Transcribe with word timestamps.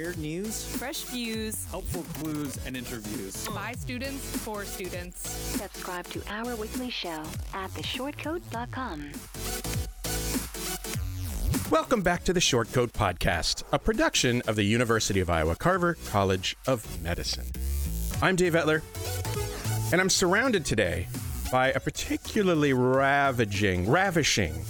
Weird 0.00 0.16
news, 0.16 0.64
Fresh 0.78 1.02
views 1.02 1.66
helpful 1.66 2.02
clues 2.14 2.58
and 2.64 2.74
interviews. 2.74 3.46
by 3.48 3.74
students 3.74 4.34
for 4.38 4.64
students. 4.64 5.28
Subscribe 5.28 6.06
to 6.06 6.22
our 6.30 6.56
weekly 6.56 6.88
show 6.88 7.22
at 7.52 7.70
theshortcoat.com. 7.72 9.10
Welcome 11.70 12.00
back 12.00 12.24
to 12.24 12.32
the 12.32 12.40
Short 12.40 12.72
Coat 12.72 12.94
Podcast, 12.94 13.64
a 13.74 13.78
production 13.78 14.40
of 14.46 14.56
the 14.56 14.62
University 14.62 15.20
of 15.20 15.28
Iowa 15.28 15.54
Carver 15.54 15.98
College 16.06 16.56
of 16.66 17.02
Medicine. 17.02 17.48
I'm 18.22 18.36
Dave 18.36 18.54
Etler, 18.54 18.80
and 19.92 20.00
I'm 20.00 20.08
surrounded 20.08 20.64
today 20.64 21.08
by 21.52 21.72
a 21.72 21.80
particularly 21.80 22.72
ravaging, 22.72 23.86
ravishing, 23.90 24.64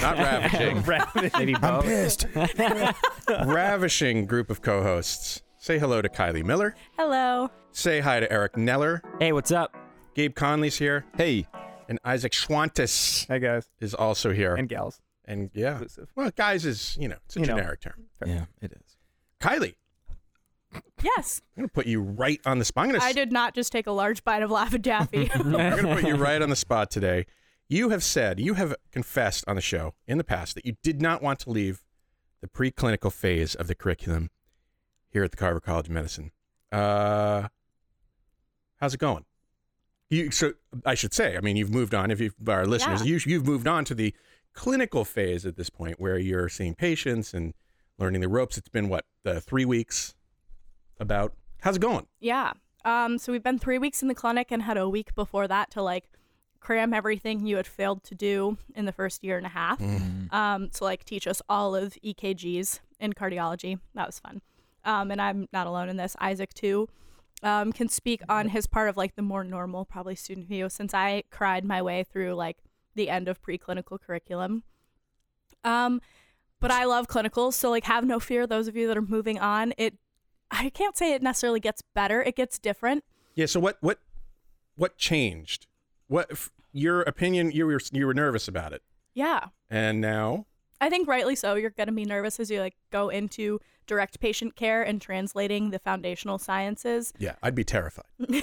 not 0.00 0.16
ravaging, 0.86 1.30
Maybe 1.36 1.54
both. 1.54 1.84
pissed, 1.84 2.26
ravishing 3.46 4.26
group 4.26 4.50
of 4.50 4.62
co 4.62 4.82
hosts. 4.82 5.42
Say 5.58 5.78
hello 5.78 6.02
to 6.02 6.08
Kylie 6.08 6.44
Miller. 6.44 6.74
Hello. 6.98 7.50
Say 7.70 8.00
hi 8.00 8.20
to 8.20 8.30
Eric 8.32 8.54
Neller. 8.54 9.00
Hey, 9.20 9.32
what's 9.32 9.52
up? 9.52 9.74
Gabe 10.14 10.34
Conley's 10.34 10.76
here. 10.76 11.04
Hey. 11.16 11.46
And 11.88 11.98
Isaac 12.04 12.32
Schwantes 12.32 13.26
Hi 13.28 13.38
guys 13.38 13.68
is 13.80 13.92
also 13.94 14.32
here. 14.32 14.54
and 14.54 14.68
gals. 14.68 15.00
And 15.24 15.50
yeah, 15.52 15.72
Inclusive. 15.72 16.10
well, 16.16 16.30
guys 16.34 16.64
is, 16.64 16.96
you 16.98 17.06
know, 17.08 17.16
it's 17.26 17.36
a 17.36 17.40
You 17.40 17.46
know. 17.46 17.56
generic 17.56 17.80
term. 17.80 18.06
Yeah, 18.24 18.44
it 18.60 18.72
is. 18.72 18.96
Kylie, 19.40 19.74
Yes, 21.02 21.42
I'm 21.56 21.62
going 21.62 21.68
to 21.68 21.72
put 21.74 21.86
you 21.86 22.00
right 22.00 22.40
on 22.46 22.58
the 22.58 22.64
spot. 22.64 22.84
I'm 22.84 22.90
going 22.92 23.02
I 23.02 23.12
did 23.12 23.30
not 23.30 23.54
just 23.54 23.72
take 23.72 23.86
a 23.86 23.90
large 23.92 24.24
bite 24.24 24.42
of 24.42 24.50
Laffy 24.50 24.82
Taffy. 24.82 25.30
I'm 25.34 25.52
going 25.52 25.76
to 25.84 25.94
put 25.96 26.04
you 26.06 26.14
right 26.14 26.40
on 26.40 26.48
the 26.48 26.56
spot 26.56 26.90
today. 26.90 27.26
You 27.68 27.88
have 27.90 28.04
said, 28.04 28.38
you 28.38 28.54
have 28.54 28.74
confessed 28.90 29.44
on 29.46 29.56
the 29.56 29.62
show 29.62 29.94
in 30.06 30.18
the 30.18 30.24
past 30.24 30.54
that 30.56 30.66
you 30.66 30.76
did 30.82 31.00
not 31.00 31.22
want 31.22 31.38
to 31.40 31.50
leave 31.50 31.82
the 32.40 32.48
preclinical 32.48 33.10
phase 33.12 33.54
of 33.54 33.66
the 33.66 33.74
curriculum 33.74 34.30
here 35.10 35.24
at 35.24 35.30
the 35.30 35.36
Carver 35.36 35.60
College 35.60 35.86
of 35.86 35.92
Medicine. 35.92 36.32
Uh, 36.70 37.48
how's 38.80 38.94
it 38.94 39.00
going? 39.00 39.24
You, 40.10 40.30
so 40.30 40.52
I 40.84 40.94
should 40.94 41.14
say, 41.14 41.36
I 41.36 41.40
mean, 41.40 41.56
you've 41.56 41.70
moved 41.70 41.94
on. 41.94 42.10
If 42.10 42.20
you 42.20 42.32
our 42.46 42.66
listeners, 42.66 43.00
Yeah. 43.06 43.14
you, 43.14 43.20
you've 43.24 43.46
moved 43.46 43.66
on 43.66 43.84
to 43.86 43.94
the 43.94 44.14
clinical 44.52 45.04
phase 45.06 45.46
at 45.46 45.56
this 45.56 45.70
point, 45.70 45.98
where 45.98 46.18
you're 46.18 46.50
seeing 46.50 46.74
patients 46.74 47.32
and 47.32 47.54
learning 47.98 48.20
the 48.20 48.28
ropes. 48.28 48.58
It's 48.58 48.68
been 48.68 48.90
what 48.90 49.06
the 49.22 49.40
three 49.40 49.64
weeks 49.64 50.14
about. 51.00 51.32
How's 51.62 51.76
it 51.76 51.80
going? 51.80 52.06
yeah. 52.20 52.52
Um. 52.84 53.16
So 53.16 53.30
we've 53.32 53.44
been 53.44 53.60
three 53.60 53.78
weeks 53.78 54.02
in 54.02 54.08
the 54.08 54.14
clinic 54.14 54.48
and 54.50 54.62
had 54.62 54.76
a 54.76 54.88
week 54.88 55.14
before 55.14 55.46
that 55.46 55.70
to 55.70 55.82
like 55.82 56.04
cram 56.62 56.94
everything 56.94 57.44
you 57.46 57.56
had 57.56 57.66
failed 57.66 58.04
to 58.04 58.14
do 58.14 58.56
in 58.74 58.84
the 58.84 58.92
first 58.92 59.22
year 59.24 59.36
and 59.36 59.46
a 59.46 59.50
half. 59.50 59.80
Um. 60.30 60.70
So 60.72 60.84
like 60.84 61.04
teach 61.04 61.26
us 61.26 61.42
all 61.48 61.74
of 61.74 61.94
EKGs 62.04 62.80
in 63.00 63.12
cardiology. 63.12 63.78
That 63.94 64.06
was 64.06 64.18
fun. 64.18 64.40
Um. 64.84 65.10
And 65.10 65.20
I'm 65.20 65.48
not 65.52 65.66
alone 65.66 65.88
in 65.88 65.96
this. 65.96 66.16
Isaac 66.20 66.54
too. 66.54 66.88
Um, 67.42 67.72
can 67.72 67.88
speak 67.88 68.22
on 68.28 68.48
his 68.50 68.68
part 68.68 68.88
of 68.88 68.96
like 68.96 69.16
the 69.16 69.22
more 69.22 69.42
normal, 69.42 69.84
probably 69.84 70.14
student 70.14 70.46
view, 70.46 70.68
since 70.68 70.94
I 70.94 71.24
cried 71.30 71.64
my 71.64 71.82
way 71.82 72.04
through 72.04 72.34
like 72.34 72.58
the 72.94 73.10
end 73.10 73.26
of 73.26 73.42
preclinical 73.42 74.00
curriculum. 74.00 74.62
Um, 75.64 76.00
but 76.60 76.70
I 76.70 76.84
love 76.84 77.08
clinicals, 77.08 77.54
so 77.54 77.68
like 77.70 77.84
have 77.84 78.04
no 78.04 78.20
fear. 78.20 78.46
Those 78.46 78.68
of 78.68 78.76
you 78.76 78.86
that 78.86 78.96
are 78.96 79.02
moving 79.02 79.40
on, 79.40 79.74
it 79.76 79.94
I 80.52 80.70
can't 80.70 80.96
say 80.96 81.14
it 81.14 81.22
necessarily 81.22 81.60
gets 81.60 81.82
better. 81.94 82.22
It 82.22 82.36
gets 82.36 82.58
different. 82.58 83.02
Yeah. 83.34 83.46
So 83.46 83.58
what 83.58 83.78
what 83.80 83.98
what 84.76 84.96
changed? 84.96 85.66
What 86.08 86.30
f- 86.30 86.50
your 86.72 87.02
opinion? 87.02 87.50
You 87.52 87.66
were 87.66 87.80
you 87.92 88.06
were 88.06 88.14
nervous 88.14 88.48
about 88.48 88.72
it, 88.72 88.82
Yeah, 89.14 89.46
and 89.70 90.00
now 90.00 90.46
I 90.80 90.90
think 90.90 91.06
rightly 91.08 91.36
so. 91.36 91.54
You're 91.54 91.70
gonna 91.70 91.92
be 91.92 92.04
nervous 92.04 92.38
as 92.40 92.50
you 92.50 92.60
like 92.60 92.74
go 92.90 93.08
into 93.08 93.60
direct 93.86 94.20
patient 94.20 94.56
care 94.56 94.82
and 94.82 95.00
translating 95.00 95.70
the 95.70 95.78
foundational 95.78 96.38
sciences. 96.38 97.12
yeah, 97.18 97.34
I'd 97.42 97.54
be 97.54 97.64
terrified. 97.64 98.04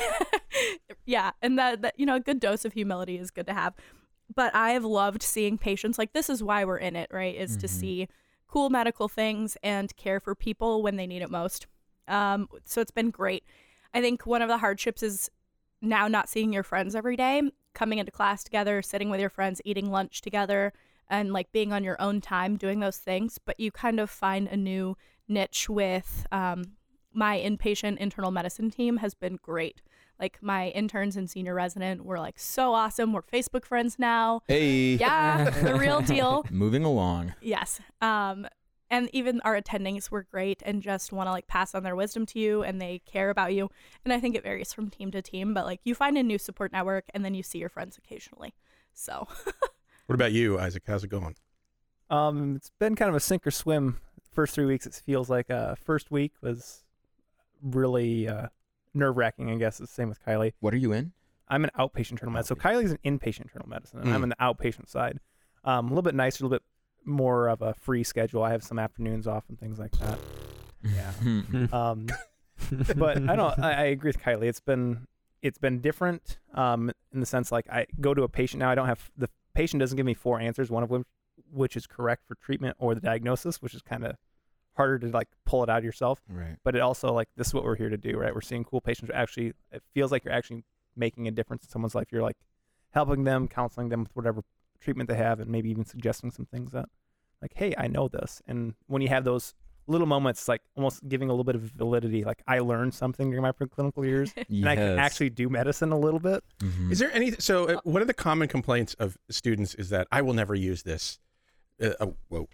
yeah, 1.06 1.32
and 1.42 1.58
that, 1.58 1.82
that 1.82 1.94
you 2.00 2.06
know 2.06 2.16
a 2.16 2.20
good 2.20 2.40
dose 2.40 2.66
of 2.66 2.74
humility 2.74 3.18
is 3.18 3.32
good 3.32 3.48
to 3.48 3.54
have. 3.54 3.74
But 4.34 4.54
I 4.54 4.72
have 4.72 4.86
loved 4.86 5.24
seeing 5.24 5.58
patients 5.58 5.98
like 5.98 6.14
this 6.14 6.30
is 6.30 6.44
why 6.44 6.64
we're 6.66 6.78
in 6.78 6.96
it, 6.96 7.10
right? 7.12 7.36
Is 7.36 7.58
to 7.58 7.68
see 7.68 8.08
cool 8.48 8.70
medical 8.70 9.08
things 9.08 9.58
and 9.64 9.96
care 9.96 10.20
for 10.20 10.36
people 10.36 10.84
when 10.84 10.98
they 10.98 11.08
need 11.08 11.22
it 11.24 11.32
most. 11.32 11.66
Um, 12.08 12.48
so 12.66 12.80
it's 12.82 12.92
been 12.92 13.10
great. 13.10 13.44
I 13.94 14.02
think 14.02 14.26
one 14.28 14.42
of 14.44 14.48
the 14.48 14.60
hardships 14.60 15.02
is 15.02 15.30
now 15.82 16.08
not 16.08 16.30
seeing 16.30 16.54
your 16.54 16.64
friends 16.64 16.96
every 16.96 17.16
day, 17.16 17.42
coming 17.74 18.00
into 18.00 18.12
class 18.12 18.44
together, 18.44 18.82
sitting 18.82 19.10
with 19.10 19.20
your 19.20 19.30
friends, 19.30 19.62
eating 19.66 19.90
lunch 19.90 20.22
together, 20.22 20.74
and 21.10 21.34
like 21.34 21.52
being 21.52 21.74
on 21.74 21.84
your 21.84 22.00
own 22.02 22.22
time 22.22 22.56
doing 22.58 22.80
those 22.80 22.98
things. 22.98 23.40
But 23.44 23.60
you 23.60 23.72
kind 23.72 24.00
of 24.00 24.10
find 24.10 24.48
a 24.48 24.58
new 24.58 24.98
niche 25.28 25.70
with 25.70 26.26
um, 26.32 26.64
my 27.14 27.38
inpatient 27.40 27.98
internal 27.98 28.32
medicine 28.32 28.72
team 28.72 28.98
has 28.98 29.14
been 29.14 29.40
great. 29.42 29.82
Like 30.20 30.38
my 30.42 30.70
interns 30.70 31.16
and 31.16 31.30
senior 31.30 31.54
resident 31.54 32.04
were 32.04 32.20
like 32.20 32.38
so 32.38 32.74
awesome. 32.74 33.14
We're 33.14 33.22
Facebook 33.22 33.64
friends 33.64 33.98
now. 33.98 34.42
Hey. 34.48 34.96
Yeah, 34.96 35.50
the 35.50 35.76
real 35.76 36.02
deal. 36.16 36.46
Moving 36.52 36.84
along. 36.84 37.34
Yes. 37.42 37.80
Um, 38.02 38.46
and 38.92 39.10
even 39.14 39.40
our 39.42 39.60
attendings 39.60 40.10
were 40.12 40.24
great 40.24 40.62
and 40.66 40.82
just 40.82 41.12
want 41.12 41.28
to 41.28 41.32
like 41.32 41.48
pass 41.48 41.76
on 41.76 41.84
their 41.84 41.96
wisdom 41.96 42.26
to 42.28 42.40
you 42.40 42.64
and 42.64 42.82
they 42.82 43.00
care 43.06 43.30
about 43.30 43.54
you. 43.54 43.70
And 44.04 44.14
I 44.14 44.20
think 44.20 44.36
it 44.36 44.44
varies 44.44 44.74
from 44.74 44.90
team 44.90 45.12
to 45.12 45.22
team, 45.22 45.54
but 45.54 45.66
like 45.66 45.80
you 45.84 45.94
find 45.96 46.18
a 46.18 46.24
new 46.24 46.38
support 46.38 46.72
network 46.72 47.06
and 47.14 47.24
then 47.24 47.34
you 47.34 47.44
see 47.44 47.60
your 47.60 47.70
friends 47.70 47.98
occasionally. 47.98 48.54
So 48.94 49.28
What 50.08 50.16
about 50.16 50.32
you, 50.32 50.58
Isaac? 50.60 50.84
How's 50.88 51.04
it 51.04 51.10
going? 51.12 51.36
Um, 52.10 52.56
it's 52.56 52.72
been 52.80 52.96
kind 52.96 53.10
of 53.10 53.16
a 53.16 53.20
sink 53.20 53.46
or 53.46 53.52
swim. 53.52 54.00
First 54.32 54.56
three 54.56 54.66
weeks, 54.66 54.88
it 54.88 54.94
feels 55.06 55.30
like. 55.30 55.52
Uh, 55.52 55.76
first 55.76 56.10
week 56.10 56.34
was 56.42 56.84
really 57.62 58.28
uh, 58.28 58.48
nerve 58.94 59.18
wracking. 59.18 59.52
I 59.52 59.56
guess 59.56 59.80
it's 59.80 59.92
the 59.92 59.96
same 59.96 60.10
with 60.10 60.24
Kylie. 60.26 60.54
What 60.60 60.74
are 60.74 60.78
you 60.78 60.94
in? 60.94 61.12
I'm 61.48 61.64
an 61.64 61.72
outpatient 61.78 62.12
internal 62.12 62.34
medicine. 62.34 62.58
So 62.60 62.68
Kylie's 62.70 62.92
an 62.92 63.00
inpatient 63.06 63.42
internal 63.42 63.68
medicine, 63.70 64.00
and 64.00 64.10
I'm 64.14 64.22
Mm. 64.22 64.24
on 64.24 64.30
the 64.30 64.36
outpatient 64.38 64.88
side. 64.90 65.20
Um, 65.64 65.86
a 65.88 65.90
little 65.90 66.02
bit 66.04 66.16
nicer, 66.16 66.44
a 66.44 66.48
little 66.48 66.58
bit 66.58 66.64
more 67.06 67.48
of 67.48 67.62
a 67.62 67.74
free 67.74 68.04
schedule. 68.04 68.44
I 68.44 68.52
have 68.52 68.64
some 68.64 68.80
afternoons 68.80 69.28
off 69.28 69.46
and 69.50 69.60
things 69.60 69.80
like 69.80 69.92
that. 70.00 70.20
Yeah. 70.84 71.12
um, 71.74 72.08
but 72.96 73.30
I 73.30 73.36
don't. 73.36 73.60
I, 73.60 73.72
I 73.72 73.84
agree 73.86 74.10
with 74.10 74.20
Kylie. 74.20 74.48
It's 74.48 74.60
been 74.60 75.08
it's 75.42 75.58
been 75.58 75.80
different 75.80 76.40
um, 76.54 76.92
in 77.14 77.20
the 77.20 77.26
sense 77.26 77.52
like 77.52 77.70
I 77.70 77.86
go 78.00 78.14
to 78.14 78.24
a 78.24 78.30
patient 78.30 78.60
now. 78.60 78.70
I 78.70 78.76
don't 78.76 78.88
have 78.88 79.12
the 79.18 79.30
patient 79.54 79.80
doesn't 79.80 79.96
give 79.96 80.06
me 80.06 80.14
four 80.14 80.40
answers. 80.40 80.70
One 80.70 80.84
of 80.84 80.90
which 80.90 81.04
which 81.52 81.76
is 81.76 81.88
correct 81.88 82.28
for 82.28 82.36
treatment 82.36 82.76
or 82.80 82.94
the 82.94 83.02
diagnosis, 83.02 83.62
which 83.62 83.74
is 83.74 83.82
kind 83.82 84.06
of 84.06 84.16
harder 84.76 85.00
to 85.00 85.08
like 85.08 85.28
pull 85.46 85.64
it 85.64 85.70
out 85.70 85.80
of 85.80 85.84
yourself. 85.84 86.22
right. 86.30 86.56
But 86.64 86.76
it 86.76 86.80
also 86.80 87.12
like 87.12 87.30
this 87.36 87.48
is 87.48 87.54
what 87.54 87.64
we're 87.64 87.76
here 87.76 87.90
to 87.90 87.98
do, 87.98 88.18
right? 88.18 88.34
We're 88.34 88.42
seeing 88.42 88.64
cool 88.64 88.82
patients. 88.82 89.12
Actually, 89.14 89.54
it 89.72 89.84
feels 89.94 90.12
like 90.12 90.24
you're 90.24 90.34
actually 90.34 90.64
making 90.96 91.28
a 91.28 91.32
difference 91.32 91.64
in 91.64 91.70
someone's 91.70 91.96
life. 91.96 92.08
You're 92.12 92.22
like 92.22 92.38
helping 92.92 93.24
them, 93.24 93.48
counseling 93.48 93.90
them 93.90 94.02
with 94.02 94.16
whatever 94.16 94.44
treatment 94.82 95.10
they 95.10 95.16
have, 95.16 95.40
and 95.40 95.50
maybe 95.50 95.70
even 95.70 95.86
suggesting 95.86 96.32
some 96.32 96.46
things 96.46 96.72
that 96.72 96.88
like, 97.42 97.54
hey, 97.56 97.74
I 97.78 97.88
know 97.88 98.08
this. 98.10 98.42
And 98.48 98.74
when 98.88 99.02
you 99.02 99.08
have 99.10 99.24
those 99.24 99.54
little 99.88 100.06
moments, 100.08 100.48
like 100.48 100.62
almost 100.76 101.08
giving 101.08 101.30
a 101.30 101.32
little 101.32 101.44
bit 101.46 101.56
of 101.56 101.62
validity, 101.62 102.24
like 102.24 102.44
I 102.48 102.60
learned 102.60 102.94
something 102.94 103.30
during 103.30 103.42
my 103.42 103.52
preclinical 103.52 104.06
years, 104.06 104.34
and 104.50 104.68
I 104.70 104.76
can 104.76 105.00
actually 105.00 105.30
do 105.32 105.50
medicine 105.50 105.92
a 105.92 105.98
little 106.00 106.20
bit. 106.20 106.44
Mhm. 106.60 106.92
Is 106.92 107.00
there 107.00 107.12
any? 107.14 107.32
So 107.40 107.66
uh, 107.70 107.82
one 107.84 108.02
of 108.02 108.08
the 108.08 108.14
common 108.14 108.48
complaints 108.48 108.94
of 108.96 109.18
students 109.30 109.74
is 109.76 109.90
that 109.90 110.08
I 110.12 110.22
will 110.22 110.34
never 110.34 110.54
use 110.54 110.84
this. 110.84 111.20
Uh, 111.82 111.92
oh, 112.02 112.16
whoa, 112.28 112.50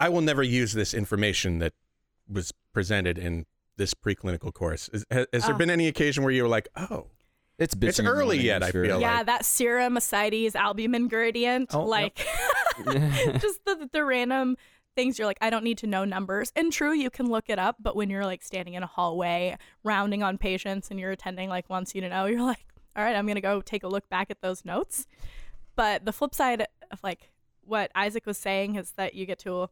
I 0.00 0.08
will 0.08 0.20
never 0.22 0.42
use 0.42 0.72
this 0.74 0.94
information 0.94 1.58
that 1.58 1.72
was 2.28 2.52
presented 2.72 3.18
in 3.18 3.46
this 3.76 3.92
preclinical 3.92 4.52
course. 4.54 4.88
Is, 4.92 5.04
has, 5.10 5.26
has 5.32 5.44
there 5.46 5.54
Oh. 5.54 5.58
been 5.58 5.70
any 5.70 5.88
occasion 5.88 6.22
where 6.22 6.32
you 6.32 6.44
were 6.44 6.48
like, 6.48 6.68
oh, 6.76 7.08
It's 7.58 7.74
It's 7.80 8.00
early 8.00 8.36
moaning, 8.36 8.46
yet, 8.46 8.62
I'm 8.62 8.68
I 8.68 8.72
feel 8.72 9.00
yeah, 9.00 9.16
like- 9.18 9.26
that 9.26 9.44
serum 9.44 9.96
ascites 9.96 10.56
albumin 10.56 11.08
gradient, 11.08 11.70
Oh, 11.74 11.80
yep. 11.82 11.88
like 11.88 12.26
just 13.40 13.64
the 13.64 13.88
the 13.92 14.04
random 14.04 14.56
things 14.96 15.18
you're 15.18 15.26
like, 15.26 15.38
I 15.40 15.50
don't 15.50 15.64
need 15.64 15.78
to 15.78 15.86
know 15.88 16.04
numbers. 16.04 16.52
And 16.54 16.72
true, 16.72 16.92
you 16.92 17.10
can 17.10 17.28
look 17.28 17.44
it 17.48 17.58
up, 17.58 17.76
but 17.80 17.96
when 17.96 18.10
you're 18.10 18.24
like 18.24 18.42
standing 18.42 18.74
in 18.74 18.82
a 18.84 18.86
hallway 18.86 19.56
rounding 19.82 20.22
on 20.22 20.38
patients 20.38 20.90
and 20.90 21.00
you're 21.00 21.10
attending 21.10 21.48
like 21.48 21.68
wants 21.68 21.94
you 21.94 22.00
to 22.00 22.08
know, 22.08 22.26
you're 22.26 22.42
like, 22.42 22.64
all 22.96 23.02
right, 23.04 23.16
I'm 23.16 23.26
gonna 23.26 23.40
go 23.40 23.60
take 23.60 23.82
a 23.82 23.88
look 23.88 24.08
back 24.08 24.30
at 24.30 24.40
those 24.40 24.64
notes. 24.64 25.06
But 25.76 26.04
the 26.04 26.12
flip 26.12 26.34
side 26.34 26.66
of 26.92 27.02
like 27.02 27.30
what 27.62 27.90
Isaac 27.94 28.24
was 28.26 28.38
saying 28.38 28.76
is 28.76 28.92
that 28.92 29.14
you 29.14 29.26
get 29.26 29.38
to, 29.40 29.68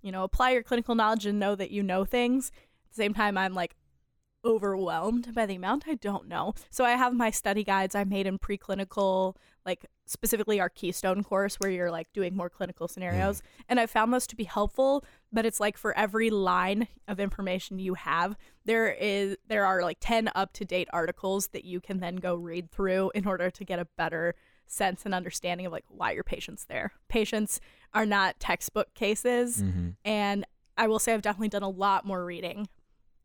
you 0.00 0.10
know, 0.12 0.22
apply 0.22 0.50
your 0.52 0.62
clinical 0.62 0.94
knowledge 0.94 1.26
and 1.26 1.38
know 1.38 1.54
that 1.54 1.70
you 1.70 1.82
know 1.82 2.04
things. 2.06 2.50
At 2.86 2.90
the 2.90 3.02
same 3.02 3.12
time, 3.14 3.36
I'm 3.36 3.52
like, 3.54 3.74
overwhelmed 4.44 5.34
by 5.34 5.46
the 5.46 5.54
amount 5.54 5.84
I 5.86 5.94
don't 5.94 6.28
know. 6.28 6.54
So 6.70 6.84
I 6.84 6.92
have 6.92 7.14
my 7.14 7.30
study 7.30 7.64
guides 7.64 7.94
I 7.94 8.04
made 8.04 8.26
in 8.26 8.38
preclinical, 8.38 9.36
like 9.64 9.86
specifically 10.06 10.60
our 10.60 10.68
Keystone 10.68 11.22
course 11.22 11.56
where 11.56 11.70
you're 11.70 11.90
like 11.90 12.12
doing 12.12 12.36
more 12.36 12.50
clinical 12.50 12.88
scenarios. 12.88 13.42
And 13.68 13.78
I 13.78 13.86
found 13.86 14.12
those 14.12 14.26
to 14.28 14.36
be 14.36 14.44
helpful, 14.44 15.04
but 15.32 15.46
it's 15.46 15.60
like 15.60 15.78
for 15.78 15.96
every 15.96 16.30
line 16.30 16.88
of 17.06 17.20
information 17.20 17.78
you 17.78 17.94
have, 17.94 18.36
there 18.64 18.90
is 18.92 19.36
there 19.46 19.64
are 19.64 19.82
like 19.82 19.98
10 20.00 20.30
up-to-date 20.34 20.88
articles 20.92 21.48
that 21.48 21.64
you 21.64 21.80
can 21.80 22.00
then 22.00 22.16
go 22.16 22.34
read 22.34 22.70
through 22.70 23.12
in 23.14 23.26
order 23.26 23.50
to 23.50 23.64
get 23.64 23.78
a 23.78 23.86
better 23.96 24.34
sense 24.66 25.04
and 25.04 25.14
understanding 25.14 25.66
of 25.66 25.72
like 25.72 25.84
why 25.88 26.12
your 26.12 26.24
patient's 26.24 26.64
there. 26.64 26.92
Patients 27.08 27.60
are 27.94 28.06
not 28.06 28.40
textbook 28.40 28.94
cases 28.94 29.62
Mm-hmm. 29.62 29.90
and 30.04 30.46
I 30.76 30.86
will 30.88 30.98
say 30.98 31.12
I've 31.12 31.22
definitely 31.22 31.50
done 31.50 31.62
a 31.62 31.68
lot 31.68 32.06
more 32.06 32.24
reading 32.24 32.66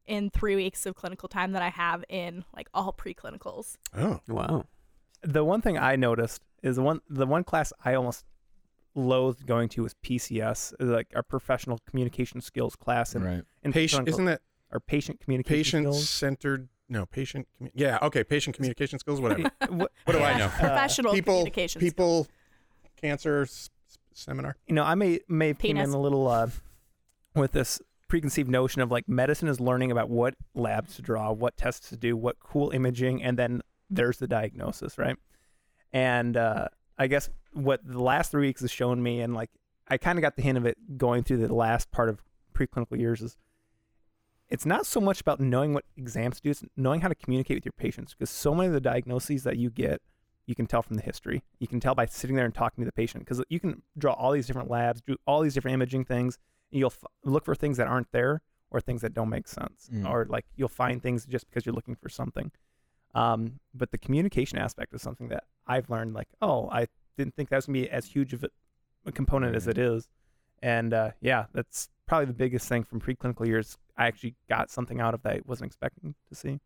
in 0.07 0.30
three 0.30 0.56
weeks 0.56 0.86
of 0.86 0.95
clinical 0.95 1.27
time 1.30 1.51
than 1.51 1.62
I 1.62 1.69
have 1.69 2.04
in 2.09 2.45
like 2.56 2.68
all 2.74 2.94
preclinicals. 2.94 3.77
Oh, 3.95 4.19
Wow. 4.27 4.65
The 5.24 5.44
one 5.44 5.62
thing 5.62 5.77
I 5.77 5.95
noticed 5.95 6.42
is 6.63 6.75
the 6.77 6.81
one 6.83 7.01
the 7.09 7.25
one 7.25 7.44
class 7.44 7.74
I 7.83 7.94
almost 7.95 8.24
loathed 8.95 9.45
going 9.45 9.69
to 9.69 9.83
was 9.83 9.94
PCS, 10.04 10.74
like 10.80 11.07
our 11.15 11.24
professional 11.24 11.80
communication 11.89 12.42
skills 12.42 12.75
class, 12.75 13.13
and 13.15 13.24
Right. 13.25 13.44
in 13.63 13.71
patient 13.74 14.07
isn't 14.07 14.25
that 14.25 14.42
our 14.71 14.80
patient 14.80 15.19
communication 15.19 15.83
patient 15.83 15.94
skills. 15.95 16.09
centered? 16.09 16.69
No, 16.89 17.06
patient. 17.06 17.48
commu- 17.62 17.71
Yeah, 17.74 18.00
okay, 18.01 18.24
patient 18.24 18.56
communication 18.56 18.98
skills. 19.00 19.19
Whatever. 19.19 19.44
What- 19.69 19.92
What 20.06 20.13
do 20.13 20.19
I 20.19 20.38
know? 20.38 20.48
Professional 20.59 21.13
people, 21.13 21.33
communications. 21.36 21.83
people, 21.83 22.27
cancer 23.01 23.42
s- 23.44 23.69
s- 23.89 23.98
seminar. 24.13 24.56
you 24.68 24.74
know, 24.75 24.83
I 24.83 24.95
may 24.95 25.19
may 25.27 25.50
have 25.50 25.59
came 25.59 25.77
in 25.77 25.89
a 25.89 26.00
little 26.00 26.27
uh, 26.27 26.50
with 27.36 27.51
this 27.51 27.81
preconceived 28.07 28.50
notion 28.50 28.81
of 28.81 28.92
like 28.92 29.07
medicine 29.07 29.48
is 29.48 29.59
learning 29.59 29.92
about 29.92 30.09
what 30.09 30.36
labs 30.54 30.95
to 30.95 31.01
draw, 31.01 31.31
what 31.31 31.57
tests 31.57 31.89
to 31.89 31.98
do, 31.98 32.15
what 32.15 32.39
cool 32.39 32.71
imaging, 32.71 33.24
and 33.24 33.38
then 33.38 33.62
there's 33.89 34.18
the 34.18 34.27
diagnosis, 34.27 34.98
right? 34.98 35.15
And 35.94 36.38
uh, 36.38 36.68
I 36.98 37.07
guess 37.07 37.30
what 37.54 37.81
the 37.86 38.01
last 38.01 38.31
three 38.31 38.48
weeks 38.48 38.62
has 38.62 38.71
shown 38.71 39.01
me, 39.01 39.21
and 39.21 39.33
like 39.33 39.50
I 39.88 39.98
kind 39.98 40.18
of 40.18 40.21
got 40.21 40.36
the 40.36 40.42
hint 40.42 40.57
of 40.57 40.65
it 40.65 40.98
going 40.98 41.24
through 41.24 41.45
the 41.45 41.54
last 41.54 41.92
part 41.92 42.09
of 42.09 42.21
preclinical 42.54 43.00
years, 43.00 43.21
is 43.21 43.38
it's 44.50 44.65
not 44.65 44.86
so 44.86 45.01
much 45.01 45.21
about 45.21 45.39
knowing 45.39 45.74
what 45.74 45.86
exams 45.95 46.38
to 46.38 46.42
do; 46.44 46.50
it's 46.50 46.63
knowing 46.75 47.01
how 47.01 47.07
to 47.07 47.15
communicate 47.15 47.57
with 47.57 47.65
your 47.65 47.74
patients. 47.74 48.13
Because 48.13 48.30
so 48.30 48.54
many 48.54 48.68
of 48.68 48.74
the 48.74 48.81
diagnoses 48.81 49.44
that 49.44 49.57
you 49.57 49.69
get 49.69 50.01
you 50.48 50.56
can 50.56 50.65
tell 50.65 50.81
from 50.81 50.95
the 50.95 51.04
history. 51.04 51.44
You 51.59 51.68
can 51.68 51.80
tell 51.80 51.94
by 51.94 52.06
sitting 52.06 52.36
there 52.36 52.45
and 52.45 52.56
talking 52.56 52.81
to 52.81 52.86
the 52.86 52.94
patient 52.94 53.25
because 53.25 53.44
you 53.50 53.59
can 53.59 53.83
draw 53.98 54.13
all 54.13 54.31
these 54.31 54.48
different 54.48 54.71
labs, 54.71 55.01
do 55.01 55.18
all 55.27 55.42
these 55.42 55.54
different 55.54 55.75
imaging 55.75 56.06
things. 56.06 56.39
You'll 56.71 56.91
f- 56.91 57.03
look 57.23 57.45
for 57.45 57.55
things 57.55 57.77
that 57.77 57.87
aren't 57.87 58.11
there 58.11 58.41
or 58.69 58.81
things 58.81 59.01
that 59.01 59.13
don't 59.13 59.29
make 59.29 59.47
sense, 59.47 59.89
Mm. 59.93 60.09
or 60.09 60.25
like 60.29 60.45
you'll 60.55 60.67
find 60.67 61.01
things 61.01 61.25
just 61.25 61.47
because 61.49 61.65
you're 61.65 61.75
looking 61.75 61.95
for 61.95 62.09
something. 62.09 62.51
Um, 63.15 63.59
but 63.73 63.91
the 63.91 63.97
communication 63.97 64.57
aspect 64.57 64.93
is 64.93 65.01
something 65.01 65.29
that 65.29 65.45
I've 65.65 65.89
learned. 65.89 66.13
Like, 66.13 66.27
oh, 66.41 66.69
I 66.69 66.87
didn't 67.17 67.35
think 67.35 67.49
that 67.49 67.55
was 67.55 67.65
gonna 67.65 67.79
be 67.79 67.89
as 67.89 68.05
huge 68.07 68.33
of 68.33 68.43
a, 68.43 68.49
a 69.05 69.11
component 69.11 69.55
as 69.55 69.67
it 69.67 69.77
is, 69.77 70.07
and 70.61 70.93
uh, 70.93 71.11
yeah, 71.21 71.45
that's 71.53 71.89
probably 72.05 72.25
the 72.25 72.33
biggest 72.33 72.67
thing 72.67 72.83
from 72.83 72.99
preclinical 72.99 73.47
years. 73.47 73.77
I 73.97 74.07
actually 74.07 74.35
got 74.49 74.69
something 74.69 74.99
out 74.99 75.13
of 75.13 75.23
that 75.23 75.33
I 75.33 75.41
wasn't 75.45 75.67
expecting 75.67 76.15
to 76.29 76.35
see. 76.35 76.59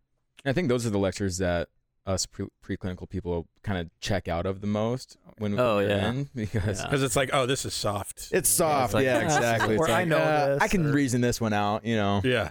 I 0.43 0.53
think 0.53 0.67
those 0.69 0.85
are 0.85 0.89
the 0.89 0.99
lectures 0.99 1.37
that 1.37 1.69
us 2.05 2.25
pre- 2.25 2.47
preclinical 2.65 3.07
people 3.07 3.47
kind 3.63 3.77
of 3.79 3.89
check 3.99 4.27
out 4.27 4.45
of 4.45 4.61
the 4.61 4.67
most 4.67 5.17
when 5.37 5.57
Oh, 5.59 5.77
we're 5.77 5.89
yeah. 5.89 6.09
in 6.09 6.29
because 6.35 6.79
Yeah. 6.79 6.85
Because 6.87 7.03
it's 7.03 7.15
like, 7.15 7.29
oh, 7.33 7.45
this 7.45 7.63
is 7.65 7.73
soft. 7.73 8.29
it's 8.31 8.49
soft. 8.49 8.93
like- 8.93 9.05
yeah, 9.05 9.19
exactly. 9.23 9.77
Or 9.77 9.85
It's 9.85 9.93
I 9.93 10.03
know 10.05 10.17
uh, 10.17 10.53
this, 10.55 10.63
I 10.63 10.67
can 10.67 10.87
or- 10.87 10.91
reason 10.93 11.21
this 11.21 11.39
one 11.39 11.53
out. 11.53 11.85
You 11.85 11.95
know, 11.95 12.21
yeah. 12.23 12.49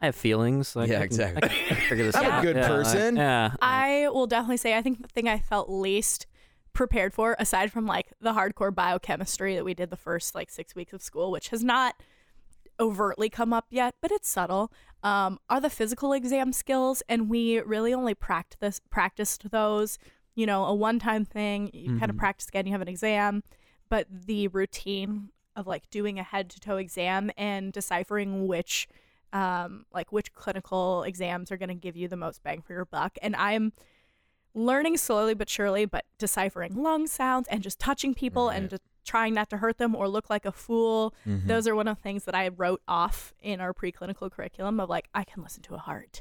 I 0.00 0.06
have 0.06 0.14
feelings. 0.16 0.76
Like, 0.76 0.90
Yeah, 0.90 1.00
I 1.00 1.06
can- 1.08 1.20
I 1.20 1.24
exactly. 1.26 1.48
can 1.88 2.12
I'm 2.14 2.38
a 2.40 2.42
good 2.42 2.56
Yeah, 2.56 2.68
person. 2.68 3.16
Yeah. 3.16 3.54
I 3.62 4.08
will 4.12 4.26
definitely 4.26 4.58
say 4.58 4.76
I 4.76 4.82
think 4.82 5.02
the 5.02 5.08
thing 5.08 5.28
I 5.28 5.38
felt 5.38 5.68
least 5.70 6.26
prepared 6.72 7.14
for, 7.14 7.34
aside 7.38 7.72
from 7.72 7.86
like 7.86 8.12
the 8.20 8.34
hardcore 8.34 8.74
biochemistry 8.74 9.54
that 9.56 9.64
we 9.64 9.72
did 9.74 9.88
the 9.90 9.96
first 9.96 10.34
like 10.34 10.50
six 10.50 10.74
weeks 10.74 10.92
of 10.92 11.00
school, 11.02 11.30
which 11.30 11.48
has 11.48 11.64
not 11.64 12.02
overtly 12.78 13.28
come 13.28 13.52
up 13.52 13.66
yet, 13.70 13.94
but 14.00 14.10
it's 14.10 14.28
subtle, 14.28 14.72
um, 15.02 15.38
are 15.48 15.60
the 15.60 15.70
physical 15.70 16.12
exam 16.12 16.52
skills. 16.52 17.02
And 17.08 17.28
we 17.28 17.60
really 17.60 17.92
only 17.94 18.14
practice 18.14 18.80
practiced 18.90 19.50
those, 19.50 19.98
you 20.34 20.46
know, 20.46 20.64
a 20.64 20.74
one 20.74 20.98
time 20.98 21.24
thing. 21.24 21.70
You 21.72 21.98
kind 21.98 22.10
of 22.10 22.16
practice 22.16 22.48
again, 22.48 22.66
you 22.66 22.72
have 22.72 22.82
an 22.82 22.88
exam, 22.88 23.42
but 23.88 24.06
the 24.10 24.48
routine 24.48 25.30
of 25.54 25.66
like 25.66 25.88
doing 25.90 26.18
a 26.18 26.22
head 26.22 26.50
to 26.50 26.60
toe 26.60 26.76
exam 26.76 27.30
and 27.36 27.72
deciphering 27.72 28.46
which 28.46 28.88
um, 29.32 29.86
like 29.92 30.12
which 30.12 30.32
clinical 30.32 31.02
exams 31.02 31.50
are 31.50 31.56
going 31.56 31.68
to 31.68 31.74
give 31.74 31.96
you 31.96 32.08
the 32.08 32.16
most 32.16 32.42
bang 32.42 32.62
for 32.62 32.72
your 32.72 32.84
buck. 32.84 33.18
And 33.22 33.34
I'm 33.36 33.72
learning 34.54 34.96
slowly 34.96 35.34
but 35.34 35.48
surely, 35.48 35.84
but 35.84 36.04
deciphering 36.18 36.74
lung 36.74 37.06
sounds 37.06 37.48
and 37.48 37.62
just 37.62 37.78
touching 37.78 38.14
people 38.14 38.48
and 38.48 38.70
just 38.70 38.82
trying 39.06 39.32
not 39.32 39.48
to 39.50 39.56
hurt 39.56 39.78
them 39.78 39.94
or 39.94 40.08
look 40.08 40.28
like 40.28 40.44
a 40.44 40.52
fool. 40.52 41.14
Mhm. 41.26 41.46
Those 41.46 41.66
are 41.66 41.74
one 41.74 41.88
of 41.88 41.96
the 41.96 42.02
things 42.02 42.24
that 42.24 42.34
I 42.34 42.48
wrote 42.48 42.82
off 42.86 43.32
in 43.40 43.60
our 43.60 43.72
preclinical 43.72 44.30
curriculum 44.30 44.78
of 44.80 44.90
like, 44.90 45.08
I 45.14 45.24
can 45.24 45.42
listen 45.42 45.62
to 45.64 45.74
a 45.74 45.78
heart. 45.78 46.20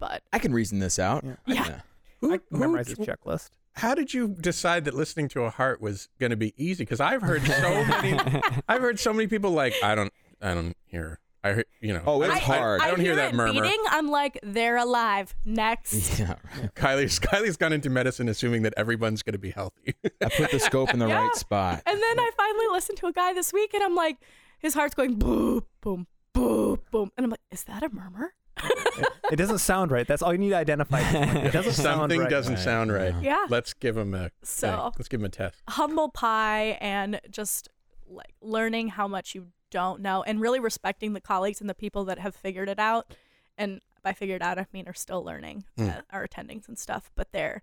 But 0.00 0.22
I 0.32 0.38
can 0.40 0.52
reason 0.52 0.80
this 0.80 0.98
out. 0.98 1.24
Yeah. 1.24 1.36
Yeah. 1.46 1.80
Who, 2.20 2.32
I 2.34 2.38
can 2.38 2.58
memorize 2.58 2.88
who- 2.88 2.96
this 2.96 3.06
checklist. 3.06 3.50
how 3.74 3.94
did 3.94 4.12
you 4.14 4.28
decide 4.28 4.84
that 4.86 4.94
listening 4.94 5.28
to 5.28 5.42
a 5.42 5.50
heart 5.50 5.80
was 5.80 6.08
going 6.18 6.30
to 6.30 6.36
be 6.36 6.52
easy? 6.56 6.84
Because 6.84 7.00
I've 7.00 7.22
heard 7.22 7.42
so 7.44 7.84
many, 7.84 8.18
I've 8.68 8.80
heard 8.80 8.98
so 8.98 9.12
many 9.12 9.26
people 9.26 9.50
like, 9.50 9.74
I 9.82 9.94
don't, 9.94 10.12
I 10.40 10.54
don't 10.54 10.76
hear. 10.86 11.20
I, 11.44 11.52
hear- 11.54 11.64
you 11.80 11.92
know. 11.92 12.02
Oh, 12.06 12.22
it's 12.22 12.34
I, 12.34 12.38
hard. 12.38 12.80
I, 12.80 12.90
don't 12.90 13.00
hear, 13.00 13.14
that 13.16 13.32
it 13.32 13.36
murmur. 13.36 13.52
beating. 13.62 13.78
I'm 13.90 14.08
like, 14.08 14.38
they're 14.42 14.76
alive. 14.78 15.34
Next. 15.44 16.18
Yeah, 16.18 16.34
right. 16.58 16.74
Kylie's 16.74 17.18
Kylie's 17.20 17.56
gone 17.56 17.72
into 17.72 17.90
medicine 17.90 18.28
assuming 18.28 18.62
that 18.62 18.74
everyone's 18.76 19.22
going 19.22 19.34
to 19.34 19.38
be 19.38 19.50
healthy. 19.50 19.94
I 20.22 20.28
put 20.30 20.50
the 20.50 20.58
scope 20.58 20.92
in 20.94 20.98
the 20.98 21.06
Yeah. 21.08 21.22
right 21.22 21.34
spot. 21.36 21.82
And 21.86 22.02
then 22.02 22.18
I 22.20 22.30
finally 22.36 22.66
listened 22.72 22.98
to 22.98 23.06
a 23.06 23.12
guy 23.12 23.32
this 23.34 23.52
week, 23.52 23.74
and 23.74 23.82
I'm 23.82 23.94
like, 23.94 24.16
his 24.58 24.74
heart's 24.74 24.94
going 24.94 25.16
boom, 25.16 25.62
boom, 25.82 26.06
boom, 26.32 26.80
boom, 26.90 27.10
and 27.16 27.24
I'm 27.24 27.30
like, 27.30 27.40
is 27.50 27.64
that 27.64 27.82
a 27.82 27.90
murmur? 27.90 28.32
It, 28.62 29.08
it 29.32 29.36
doesn't 29.36 29.58
sound 29.58 29.90
right. 29.90 30.06
That's 30.06 30.22
all 30.22 30.32
you 30.32 30.38
need 30.38 30.50
to 30.50 30.56
identify. 30.56 31.00
It 31.44 31.52
doesn't 31.52 31.72
sound 31.72 31.98
Something 32.00 32.20
right. 32.20 32.30
doesn't 32.30 32.54
Right. 32.54 32.62
sound 32.64 32.92
right. 32.92 33.14
Yeah. 33.20 33.44
Let's 33.50 33.74
give 33.74 33.96
him 33.96 34.14
a 34.14 34.30
So- 34.42 34.68
thing. 34.70 34.92
let's 34.98 35.08
give 35.08 35.20
him 35.20 35.26
a 35.26 35.28
test. 35.28 35.60
humble 35.68 36.08
pie 36.08 36.78
and 36.80 37.20
just 37.30 37.68
like 38.08 38.34
learning 38.40 38.88
how 38.88 39.08
much 39.08 39.34
you 39.34 39.48
don't 39.74 40.00
know 40.00 40.22
and 40.22 40.40
really 40.40 40.60
respecting 40.60 41.12
the 41.14 41.20
colleagues 41.20 41.60
and 41.60 41.68
the 41.68 41.74
people 41.74 42.04
that 42.04 42.20
have 42.20 42.34
figured 42.34 42.68
it 42.68 42.78
out 42.78 43.12
and 43.58 43.80
by 44.04 44.12
figured 44.12 44.40
out 44.40 44.56
i 44.56 44.64
mean 44.72 44.86
are 44.88 44.94
still 44.94 45.22
learning 45.24 45.64
Hmm. 45.76 45.88
uh, 45.88 46.00
our 46.10 46.26
attendings 46.26 46.68
and 46.68 46.78
stuff 46.78 47.10
but 47.16 47.32
they're 47.32 47.60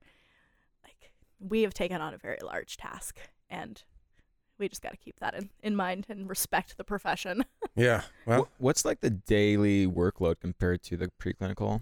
like 0.83 1.11
we 1.39 1.61
have 1.61 1.73
taken 1.73 2.01
on 2.01 2.13
a 2.13 2.17
very 2.17 2.39
large 2.43 2.75
task 2.75 3.17
and 3.49 3.83
we 4.57 4.67
just 4.67 4.81
got 4.83 4.91
to 4.91 4.97
keep 4.97 5.19
that 5.21 5.33
in, 5.33 5.49
in 5.63 5.75
mind 5.75 6.05
and 6.09 6.27
respect 6.29 6.75
the 6.77 6.83
profession 6.83 7.45
Yeah. 7.75 8.01
Well, 8.25 8.49
What's 8.57 8.83
like 8.83 8.99
the 8.99 9.09
daily 9.09 9.87
workload 9.87 10.41
compared 10.41 10.83
to 10.83 10.97
the 10.97 11.09
preclinical? 11.23 11.81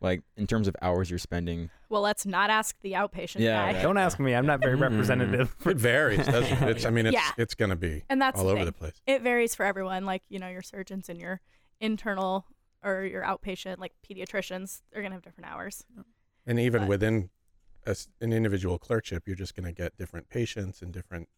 Like 0.00 0.22
in 0.36 0.46
terms 0.46 0.66
of 0.68 0.74
hours 0.80 1.10
you're 1.10 1.18
spending? 1.18 1.70
well 1.90 2.00
let's 2.02 2.24
not 2.24 2.50
ask 2.50 2.76
the 2.82 2.92
outpatient 2.92 3.40
Yeah, 3.40 3.56
guy 3.66 3.72
right. 3.74 3.82
Don't 3.82 3.98
ask 3.98 4.18
me. 4.20 4.34
I'm 4.34 4.46
not 4.46 4.60
very 4.60 4.76
representative. 4.76 5.54
it 5.66 5.76
varies, 5.76 6.24
doesn't 6.26 6.62
it? 6.62 6.68
It's, 6.76 6.84
I 6.86 6.90
mean, 6.90 7.06
it's 7.06 7.14
Yeah. 7.14 7.30
it's 7.36 7.54
going 7.54 7.70
to 7.70 7.76
be 7.76 8.04
and 8.08 8.20
that's 8.22 8.38
all 8.38 8.46
the 8.46 8.50
over 8.52 8.58
thing. 8.60 8.66
the 8.66 8.72
place. 8.72 9.00
it 9.06 9.22
varies 9.22 9.54
for 9.54 9.64
everyone. 9.66 10.04
Like, 10.06 10.22
you 10.28 10.38
know, 10.38 10.48
your 10.48 10.62
surgeons 10.62 11.08
and 11.08 11.20
your 11.20 11.40
internal 11.80 12.46
or 12.82 13.04
your 13.04 13.22
outpatient, 13.22 13.78
like 13.78 13.92
pediatricians, 14.08 14.82
they're 14.92 15.02
going 15.02 15.10
to 15.10 15.16
have 15.16 15.22
different 15.22 15.50
hours. 15.50 15.84
And 16.46 16.58
even 16.58 16.82
But- 16.82 16.88
within 16.88 17.30
a 17.86 17.90
s 17.90 18.08
an 18.20 18.32
individual 18.32 18.78
clerkship, 18.78 19.24
you're 19.26 19.36
just 19.36 19.54
going 19.54 19.66
to 19.66 19.72
get 19.72 19.96
different 19.96 20.28
patients 20.28 20.80
and 20.82 20.92
different. 20.92 21.28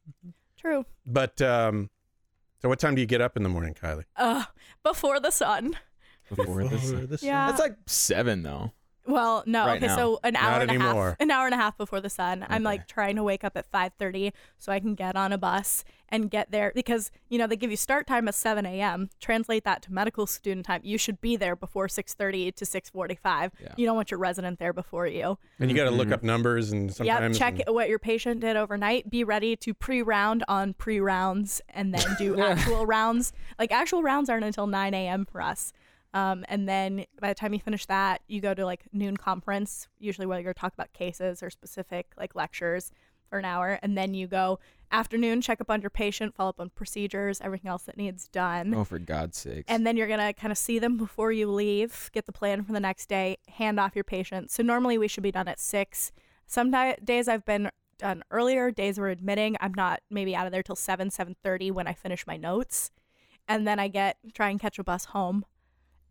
True. 0.57 0.85
But 1.07 1.41
um, 1.43 1.91
so 2.61 2.69
what 2.69 2.79
time 2.79 2.95
do 2.95 3.01
you 3.01 3.07
get 3.07 3.21
up 3.21 3.37
in 3.37 3.43
the 3.43 3.49
morning, 3.49 3.75
Kylie? 3.75 4.05
Uh, 4.17 4.45
before 4.85 5.19
the 5.19 5.31
sun. 5.33 5.77
Before 6.37 6.65
this? 6.65 6.91
the 6.91 7.19
Yeah. 7.27 7.47
That's 7.49 7.61
like 7.61 7.77
seven 7.87 8.43
though. 8.43 8.73
Well, 9.05 9.43
no. 9.47 9.67
Right 9.67 9.79
okay, 9.79 9.89
now. 9.89 9.97
so 9.97 10.21
an 10.23 10.37
hour 10.37 10.61
Not 10.61 10.63
and 10.63 10.71
a 10.71 10.79
half, 10.85 11.17
an 11.19 11.31
hour 11.33 11.47
and 11.47 11.55
a 11.55 11.59
half 11.59 11.77
before 11.77 12.01
the 12.01 12.09
sun. 12.09 12.47
I'm 12.49 12.63
like 12.63 12.87
trying 12.87 13.17
to 13.17 13.25
wake 13.25 13.43
up 13.43 13.57
at 13.57 13.69
5:30 13.73 14.33
so 14.59 14.71
I 14.71 14.79
can 14.79 14.95
get 14.95 15.17
on 15.17 15.33
a 15.33 15.39
bus 15.39 15.83
and 16.09 16.31
get 16.31 16.53
there 16.53 16.71
because 16.73 17.11
you 17.29 17.37
know 17.37 17.49
they 17.49 17.57
give 17.57 17.73
you 17.73 17.77
start 17.77 18.07
time 18.07 18.29
at 18.29 18.35
7 18.37 18.65
a.m. 18.65 19.11
Translate 19.19 19.65
that 19.65 19.83
to 19.83 19.93
medical 19.93 20.25
student 20.29 20.67
time. 20.67 20.83
You 20.85 20.99
should 20.99 21.21
be 21.21 21.35
there 21.35 21.57
before 21.57 21.89
6:30 21.89 22.55
to 22.55 22.65
6:45. 22.65 23.51
Yeah. 23.61 23.75
You 23.77 23.87
don't 23.87 23.97
want 23.97 24.13
your 24.13 24.21
resident 24.21 24.61
there 24.61 24.73
before 24.73 25.09
you. 25.09 25.37
And 25.59 25.69
you 25.69 25.77
got 25.77 25.85
to 25.87 25.91
look 25.91 26.07
Mhm. 26.09 26.13
up 26.13 26.23
numbers 26.23 26.71
and 26.71 26.97
Yep, 27.01 27.33
check 27.33 27.59
and- 27.67 27.75
what 27.75 27.89
your 27.89 27.99
patient 27.99 28.41
did 28.41 28.57
overnight. 28.57 29.11
Be 29.11 29.25
ready 29.25 29.57
to 29.57 29.75
pre-round 29.75 30.45
on 30.47 30.75
pre-rounds 30.75 31.61
and 31.71 31.93
then 31.93 32.05
do 32.19 32.39
actual 32.41 32.87
rounds. 32.87 33.33
Like 33.59 33.73
actual 33.73 34.05
rounds 34.05 34.31
aren't 34.31 34.45
until 34.45 34.69
9 34.69 34.95
a.m. 34.95 35.25
for 35.25 35.43
us. 35.43 35.73
Um, 36.15 36.45
and 36.49 36.69
then 36.69 37.07
by 37.21 37.29
the 37.29 37.35
time 37.35 37.55
you 37.55 37.61
finish 37.61 37.87
that, 37.87 38.21
you 38.29 38.41
go 38.41 38.53
to 38.55 38.65
like 38.67 38.85
noon 38.93 39.17
conference, 39.17 39.89
usually 39.99 40.27
where 40.27 40.41
you're 40.41 40.53
talking 40.55 40.75
about 40.77 40.93
cases 40.93 41.43
or 41.43 41.51
specific 41.51 42.13
like 42.19 42.35
lectures. 42.35 42.93
for 43.31 43.39
an 43.39 43.47
hour, 43.47 43.79
and 43.83 43.97
then 43.97 44.13
you 44.13 44.27
go 44.27 44.59
afternoon, 44.91 45.41
check 45.41 45.59
up 45.59 45.71
on 45.71 45.81
your 45.81 45.89
patient, 45.89 46.35
follow 46.35 46.51
up 46.51 46.61
on 46.61 46.69
procedures, 46.69 47.41
everything 47.41 47.71
else 47.71 47.85
that 47.85 47.97
needs 47.97 48.29
done. 48.29 48.75
Oh, 48.75 48.85
for 48.85 48.99
God's 48.99 49.39
sake. 49.39 49.65
And 49.69 49.87
then 49.87 49.97
you're 49.97 50.07
going 50.07 50.21
to 50.21 50.35
kind 50.35 50.53
of 50.53 50.59
see 50.59 50.79
them 50.79 50.99
before 50.99 51.33
you 51.33 51.51
leave, 51.51 52.11
get 52.13 52.27
the 52.27 52.33
plan 52.33 52.63
for 52.63 52.73
the 52.73 52.81
next 52.81 53.09
day, 53.09 53.39
hand 53.49 53.81
off 53.81 53.95
your 53.95 54.05
patient. 54.05 54.51
So 54.51 54.63
normally 54.63 54.99
we 54.99 55.09
should 55.09 55.23
be 55.23 55.33
done 55.33 55.49
at 55.49 55.59
six. 55.59 56.13
Some 56.47 56.71
di- 56.71 56.99
days 57.03 57.27
I've 57.27 57.47
been 57.47 57.71
done 57.97 58.23
earlier, 58.31 58.71
days 58.71 58.99
we're 58.99 59.09
admitting. 59.09 59.57
I'm 59.61 59.73
not 59.73 60.01
maybe 60.11 60.37
out 60.37 60.45
of 60.45 60.53
there 60.53 60.63
till 60.63 60.77
7, 60.77 61.09
7.30 61.09 61.73
when 61.73 61.87
I 61.87 61.95
finish 61.95 62.27
my 62.27 62.37
notes. 62.37 62.91
And 63.49 63.67
then 63.67 63.79
I 63.79 63.89
get, 63.89 64.19
try 64.35 64.51
and 64.51 64.61
catch 64.61 64.79
a 64.79 64.85
bus 64.85 65.07
home. 65.07 65.47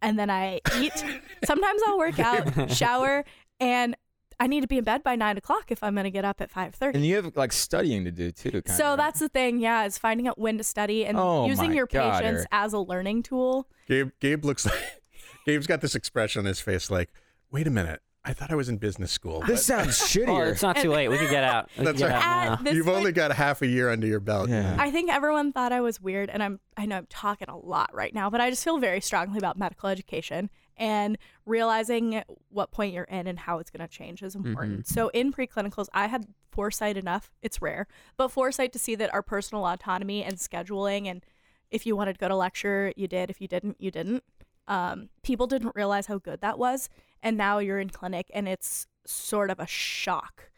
And 0.02 0.18
then 0.18 0.30
I 0.30 0.60
eat. 0.78 0.94
Sometimes 1.46 1.82
I'll 1.88 1.98
work 1.98 2.20
out, 2.20 2.72
shower, 2.76 3.24
and 3.60 3.96
I 4.40 4.48
need 4.48 4.62
to 4.62 4.68
be 4.68 4.80
in 4.80 4.84
bed 4.84 5.04
by 5.04 5.16
9 5.16 5.38
o'clock 5.38 5.66
if 5.72 5.84
I'm 5.84 5.94
going 5.94 6.06
to 6.06 6.10
get 6.12 6.26
up 6.26 6.42
at 6.42 6.52
5.30. 6.52 6.96
and 6.96 7.06
you 7.06 7.16
have 7.18 7.36
like 7.36 7.52
studying 7.52 8.06
to 8.06 8.12
do 8.12 8.32
too. 8.32 8.50
Kind 8.64 8.70
So 8.76 8.94
of. 8.94 8.98
that's 8.98 9.20
the 9.20 9.30
thing, 9.30 9.60
yeah, 9.60 9.86
is 9.86 10.00
finding 10.00 10.28
out 10.28 10.40
when 10.40 10.58
to 10.58 10.64
study 10.64 11.06
and 11.06 11.16
Oh 11.20 11.46
using 11.46 11.74
your 11.74 11.86
God, 11.86 12.20
patients 12.22 12.38
Eric. 12.40 12.48
as 12.52 12.74
a 12.74 12.80
learning 12.80 13.22
tool. 13.24 13.68
Gabe, 13.88 14.10
Gabe 14.20 14.44
looks 14.44 14.66
like 14.66 15.04
Gabe's 15.46 15.68
got 15.68 15.82
this 15.82 15.94
expression 15.94 16.40
on 16.40 16.46
his 16.46 16.60
face 16.60 16.90
like, 16.90 17.10
wait 17.52 17.68
a 17.68 17.70
minute, 17.72 18.02
I 18.24 18.34
thought 18.34 18.52
I 18.52 18.56
was 18.56 18.70
in 18.70 18.78
business 18.78 19.12
school. 19.12 19.40
This 19.42 19.68
but 19.68 19.86
sounds 19.86 20.00
Oh, 20.02 20.06
shittier. 20.06 20.52
it's 20.52 20.62
not 20.62 20.76
too 20.76 20.92
late. 20.92 21.08
We 21.08 21.18
can 21.18 21.32
get 21.32 21.44
out. 21.44 21.70
We 21.78 21.86
That's 21.86 21.98
can 22.00 22.08
get 22.10 22.14
right. 22.16 22.24
out 22.24 22.44
At 22.44 22.50
now. 22.60 22.64
this 22.64 22.76
You've 22.76 22.86
point- 22.86 22.98
only 22.98 23.12
got 23.12 23.32
half 23.32 23.64
a 23.64 23.68
year 23.68 23.90
under 23.90 24.06
your 24.06 24.20
belt. 24.20 24.48
Yeah. 24.50 24.76
I 24.80 24.92
think 24.92 25.12
everyone 25.12 25.52
thought 25.52 25.72
I 25.72 25.82
was 25.82 26.00
weird, 26.00 26.30
and 26.30 26.44
I'm 26.44 26.60
I 26.78 26.86
know 26.86 26.98
I'm 26.98 27.08
talking 27.10 27.50
a 27.50 27.58
lot 27.58 27.90
right 27.94 28.14
now, 28.14 28.30
but 28.30 28.40
I 28.40 28.52
just 28.52 28.64
feel 28.64 28.78
very 28.78 29.02
strongly 29.02 29.40
about 29.40 29.58
medical 29.58 29.90
education 29.90 30.52
and 30.78 31.18
realizing 31.46 32.24
what 32.50 32.72
point 32.72 32.94
you're 32.94 33.04
in 33.06 33.26
and 33.28 33.40
how 33.40 33.58
it's 33.60 33.70
going 33.72 33.86
to 33.88 33.92
change 33.94 34.22
is 34.24 34.36
important. 34.36 34.88
So 34.88 35.10
in 35.10 35.34
preclinicals, 35.34 35.88
I 35.94 36.08
had 36.08 36.26
foresight 36.52 36.98
enough. 36.98 37.32
It's 37.42 37.62
rare, 37.62 37.88
but 38.18 38.30
foresight 38.30 38.72
to 38.74 38.80
see 38.80 38.94
that 38.96 39.14
our 39.14 39.22
personal 39.24 39.66
autonomy 39.66 40.24
and 40.24 40.38
scheduling, 40.38 41.08
and 41.08 41.24
if 41.72 41.86
you 41.88 41.96
wanted 41.96 42.14
to 42.14 42.20
go 42.20 42.28
to 42.28 42.36
lecture, 42.36 42.94
you 42.96 43.08
did. 43.08 43.30
If 43.32 43.42
you 43.42 43.48
didn't, 43.48 43.78
you 43.80 43.90
didn't. 43.92 44.24
Um, 44.68 45.10
people 45.24 45.48
didn't 45.48 45.76
realize 45.76 46.06
how 46.06 46.20
good 46.20 46.42
that 46.42 46.58
was, 46.60 46.88
and 47.24 47.38
now 47.38 47.60
you're 47.60 47.80
in 47.80 47.90
clinic, 47.90 48.30
and 48.34 48.48
it's 48.48 48.88
sort 49.06 49.50
of 49.50 49.60
a 49.60 49.68
shock. 49.68 50.50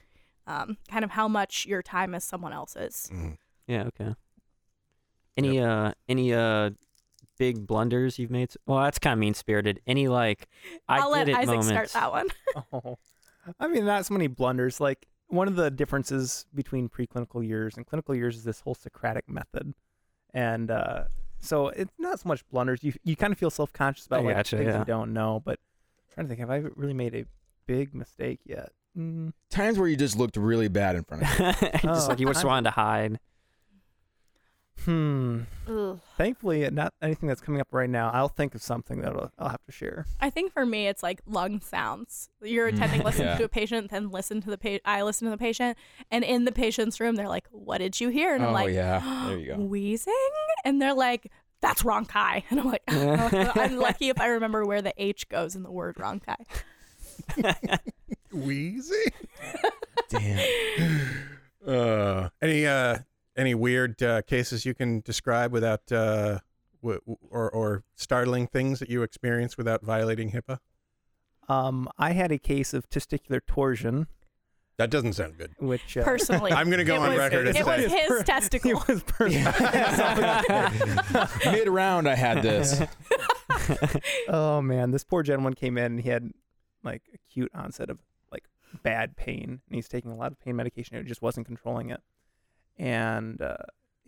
Um, 0.45 0.77
kind 0.89 1.05
of 1.05 1.11
how 1.11 1.27
much 1.27 1.65
your 1.65 1.81
time 1.81 2.13
is 2.13 2.23
someone 2.23 2.51
else's. 2.53 3.09
Yeah. 3.67 3.83
Okay. 3.83 4.13
Any 5.37 5.59
uh 5.59 5.93
any 6.07 6.33
uh 6.33 6.71
big 7.37 7.65
blunders 7.65 8.19
you've 8.19 8.31
made? 8.31 8.51
Well, 8.65 8.83
that's 8.83 8.99
kind 8.99 9.13
of 9.13 9.19
mean 9.19 9.33
spirited. 9.33 9.79
Any 9.87 10.07
like 10.07 10.47
I 10.87 10.99
I'll 10.99 11.11
let 11.11 11.25
did 11.25 11.35
Isaac 11.35 11.47
moments. 11.47 11.67
start 11.67 11.91
that 11.93 12.11
one. 12.11 12.27
Oh, 12.71 12.97
I 13.59 13.67
mean, 13.67 13.85
not 13.85 14.05
so 14.05 14.13
many 14.13 14.27
blunders. 14.27 14.79
Like 14.79 15.07
one 15.27 15.47
of 15.47 15.55
the 15.55 15.71
differences 15.71 16.45
between 16.53 16.87
preclinical 16.87 17.45
years 17.45 17.75
and 17.75 17.85
clinical 17.85 18.15
years 18.15 18.37
is 18.37 18.43
this 18.43 18.61
whole 18.61 18.75
Socratic 18.75 19.27
method, 19.27 19.73
and 20.33 20.71
uh, 20.71 21.05
so 21.39 21.67
it's 21.69 21.91
not 21.97 22.19
so 22.19 22.29
much 22.29 22.47
blunders. 22.49 22.83
You 22.83 22.93
you 23.03 23.15
kind 23.15 23.33
of 23.33 23.39
feel 23.39 23.49
self 23.49 23.73
conscious 23.73 24.05
about 24.05 24.21
I 24.21 24.23
like 24.23 24.35
gotcha, 24.35 24.57
things 24.57 24.69
yeah. 24.69 24.79
you 24.79 24.85
don't 24.85 25.13
know. 25.13 25.41
But 25.43 25.59
I'm 25.59 25.72
trying 26.13 26.27
to 26.27 26.29
think, 26.29 26.39
have 26.39 26.49
I 26.51 26.57
really 26.75 26.93
made 26.93 27.15
a 27.15 27.25
big 27.67 27.93
mistake 27.93 28.39
yet? 28.45 28.71
Mm, 28.97 29.33
Times 29.49 29.79
where 29.79 29.87
you 29.87 29.95
just 29.97 30.17
looked 30.17 30.37
really 30.37 30.67
bad 30.67 30.95
in 30.95 31.03
front 31.03 31.23
of 31.23 31.39
me. 31.39 31.69
just 31.81 32.05
Oh, 32.05 32.09
like 32.09 32.19
you 32.19 32.27
just 32.27 32.43
I- 32.43 32.47
wanted 32.47 32.63
to 32.65 32.71
hide. 32.71 33.19
hmm. 34.85 35.41
Ugh. 35.67 35.99
Thankfully, 36.17 36.69
not 36.69 36.93
anything 37.01 37.29
that's 37.29 37.39
coming 37.41 37.61
up 37.61 37.69
right 37.71 37.89
now. 37.89 38.11
I'll 38.11 38.27
think 38.27 38.53
of 38.53 38.61
something 38.61 38.99
that 39.01 39.13
I'll, 39.13 39.31
I'll 39.39 39.49
have 39.49 39.63
to 39.65 39.71
share. 39.71 40.05
I 40.19 40.29
think 40.29 40.51
for 40.51 40.65
me, 40.65 40.87
it's 40.87 41.01
like 41.01 41.21
lung 41.25 41.61
sounds. 41.61 42.29
You're 42.41 42.69
Mm, 42.69 42.75
attending, 42.75 43.03
listen 43.03 43.25
yeah. 43.27 43.37
to 43.37 43.43
a 43.45 43.49
patient, 43.49 43.91
then 43.91 44.09
listen 44.11 44.41
to 44.41 44.49
the 44.49 44.57
patient. 44.57 44.81
I 44.85 45.01
listen 45.03 45.25
to 45.25 45.31
the 45.31 45.37
patient, 45.37 45.77
and 46.11 46.23
in 46.23 46.43
the 46.45 46.51
patient's 46.51 46.99
room, 46.99 47.15
they're 47.15 47.29
like, 47.29 47.47
"What 47.51 47.77
did 47.77 47.99
you 48.01 48.09
hear?" 48.09 48.35
And 48.35 48.43
I'm 48.43 48.49
Oh, 48.49 48.53
like, 48.53 48.73
yeah. 48.73 49.25
There 49.27 49.37
you 49.39 49.47
go. 49.53 49.55
wheezing," 49.59 50.13
and 50.65 50.81
they're 50.81 50.93
like, 50.93 51.31
"That's 51.63 51.81
rhonchi," 51.81 52.43
and 52.51 52.59
I'm 52.59 52.69
like, 52.69 52.83
"I'm 52.87 53.77
lucky 53.77 54.09
if 54.09 54.21
I 54.21 54.27
remember 54.27 54.65
where 54.65 54.83
the 54.83 54.93
H 54.97 55.27
goes 55.29 55.55
in 55.55 55.63
the 55.63 55.71
word 55.71 55.95
rhonchi." 55.95 56.35
Wheezy. 58.31 59.05
Damn. 60.09 61.07
Uh, 61.65 62.27
any 62.41 62.67
uh, 62.67 62.97
any 63.37 63.55
weird 63.55 64.03
uh, 64.03 64.21
cases 64.23 64.65
you 64.65 64.73
can 64.73 64.99
describe 64.99 65.53
without 65.53 65.89
uh, 65.93 66.39
w- 66.81 66.99
w- 66.99 67.17
or 67.29 67.49
or 67.51 67.83
startling 67.95 68.47
things 68.47 68.79
that 68.79 68.89
you 68.89 69.01
experience 69.01 69.57
without 69.57 69.81
violating 69.81 70.31
HIPAA? 70.31 70.59
Um, 71.47 71.87
I 71.97 72.11
had 72.11 72.33
a 72.33 72.37
case 72.37 72.73
of 72.73 72.89
testicular 72.89 73.39
torsion, 73.47 74.07
That 74.77 74.89
doesn't 74.89 75.13
sound 75.13 75.37
good. 75.37 75.51
which 75.59 75.97
uh, 75.97 76.03
Personally, 76.03 76.51
I'm 76.51 76.69
gonna 76.69 76.83
go 76.83 76.97
on 76.97 77.09
was, 77.09 77.17
record 77.19 77.47
as 77.47 77.55
It 77.55 77.65
was 77.65 77.91
saying- 77.91 78.07
his 78.09 78.23
testicle. 78.25 78.71
it 78.71 78.87
was 78.87 79.03
personal. 79.03 79.53
Mid 81.51 81.67
round, 81.67 82.07
I 82.09 82.15
had 82.15 82.41
this. 82.41 82.81
oh 84.27 84.61
man, 84.61 84.91
this 84.91 85.03
poor 85.03 85.23
gentleman 85.23 85.53
came 85.53 85.77
in 85.77 85.85
and 85.93 86.01
he 86.01 86.09
had 86.09 86.31
like 86.83 87.03
acute 87.13 87.51
onset 87.53 87.89
of 87.89 87.99
like 88.31 88.45
bad 88.81 89.15
pain, 89.15 89.61
and 89.67 89.75
he's 89.75 89.87
taking 89.87 90.11
a 90.11 90.15
lot 90.15 90.31
of 90.31 90.39
pain 90.39 90.55
medication. 90.55 90.97
It 90.97 91.05
just 91.05 91.21
wasn't 91.21 91.45
controlling 91.45 91.89
it, 91.91 92.01
and 92.77 93.41
uh, 93.41 93.57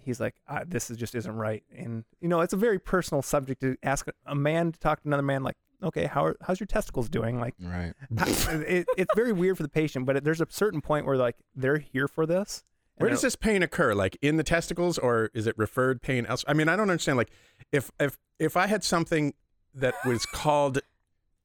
he's 0.01 0.19
like, 0.19 0.35
ah, 0.47 0.61
"This 0.65 0.89
is 0.89 0.97
just 0.97 1.13
isn't 1.15 1.35
right." 1.35 1.63
And 1.77 2.05
you 2.21 2.27
know, 2.27 2.41
it's 2.41 2.53
a 2.53 2.57
very 2.57 2.79
personal 2.79 3.21
subject 3.21 3.61
to 3.61 3.77
ask 3.83 4.07
a 4.25 4.35
man 4.35 4.71
to 4.71 4.79
talk 4.79 5.01
to 5.03 5.07
another 5.07 5.23
man. 5.23 5.43
Like, 5.43 5.57
okay, 5.85 6.05
how 6.05 6.25
are, 6.25 6.37
how's 6.41 6.59
your 6.59 6.67
testicles 6.67 7.09
doing? 7.09 7.39
Like, 7.39 7.53
Right. 7.61 7.93
it, 8.11 8.87
it's 8.97 9.11
very 9.15 9.31
weird 9.31 9.57
for 9.57 9.63
the 9.63 9.69
patient, 9.69 10.05
but 10.05 10.23
there's 10.23 10.41
a 10.41 10.47
certain 10.49 10.81
point 10.81 11.05
where 11.05 11.17
like 11.17 11.35
they're 11.55 11.77
here 11.77 12.07
for 12.07 12.25
this. 12.25 12.63
Where 12.97 13.09
does 13.09 13.21
this 13.21 13.35
pain 13.35 13.61
occur? 13.61 13.93
Like 13.93 14.17
in 14.21 14.37
the 14.37 14.43
testicles, 14.43 14.97
or 14.97 15.29
is 15.33 15.47
it 15.47 15.57
referred 15.57 16.01
pain 16.01 16.25
else? 16.25 16.45
I 16.47 16.53
mean, 16.53 16.69
I 16.69 16.75
don't 16.77 16.89
understand. 16.89 17.17
Like, 17.17 17.29
if 17.71 17.91
if 17.99 18.17
if 18.39 18.55
I 18.55 18.67
had 18.67 18.83
something 18.85 19.33
that 19.73 19.95
was 20.05 20.25
called 20.25 20.79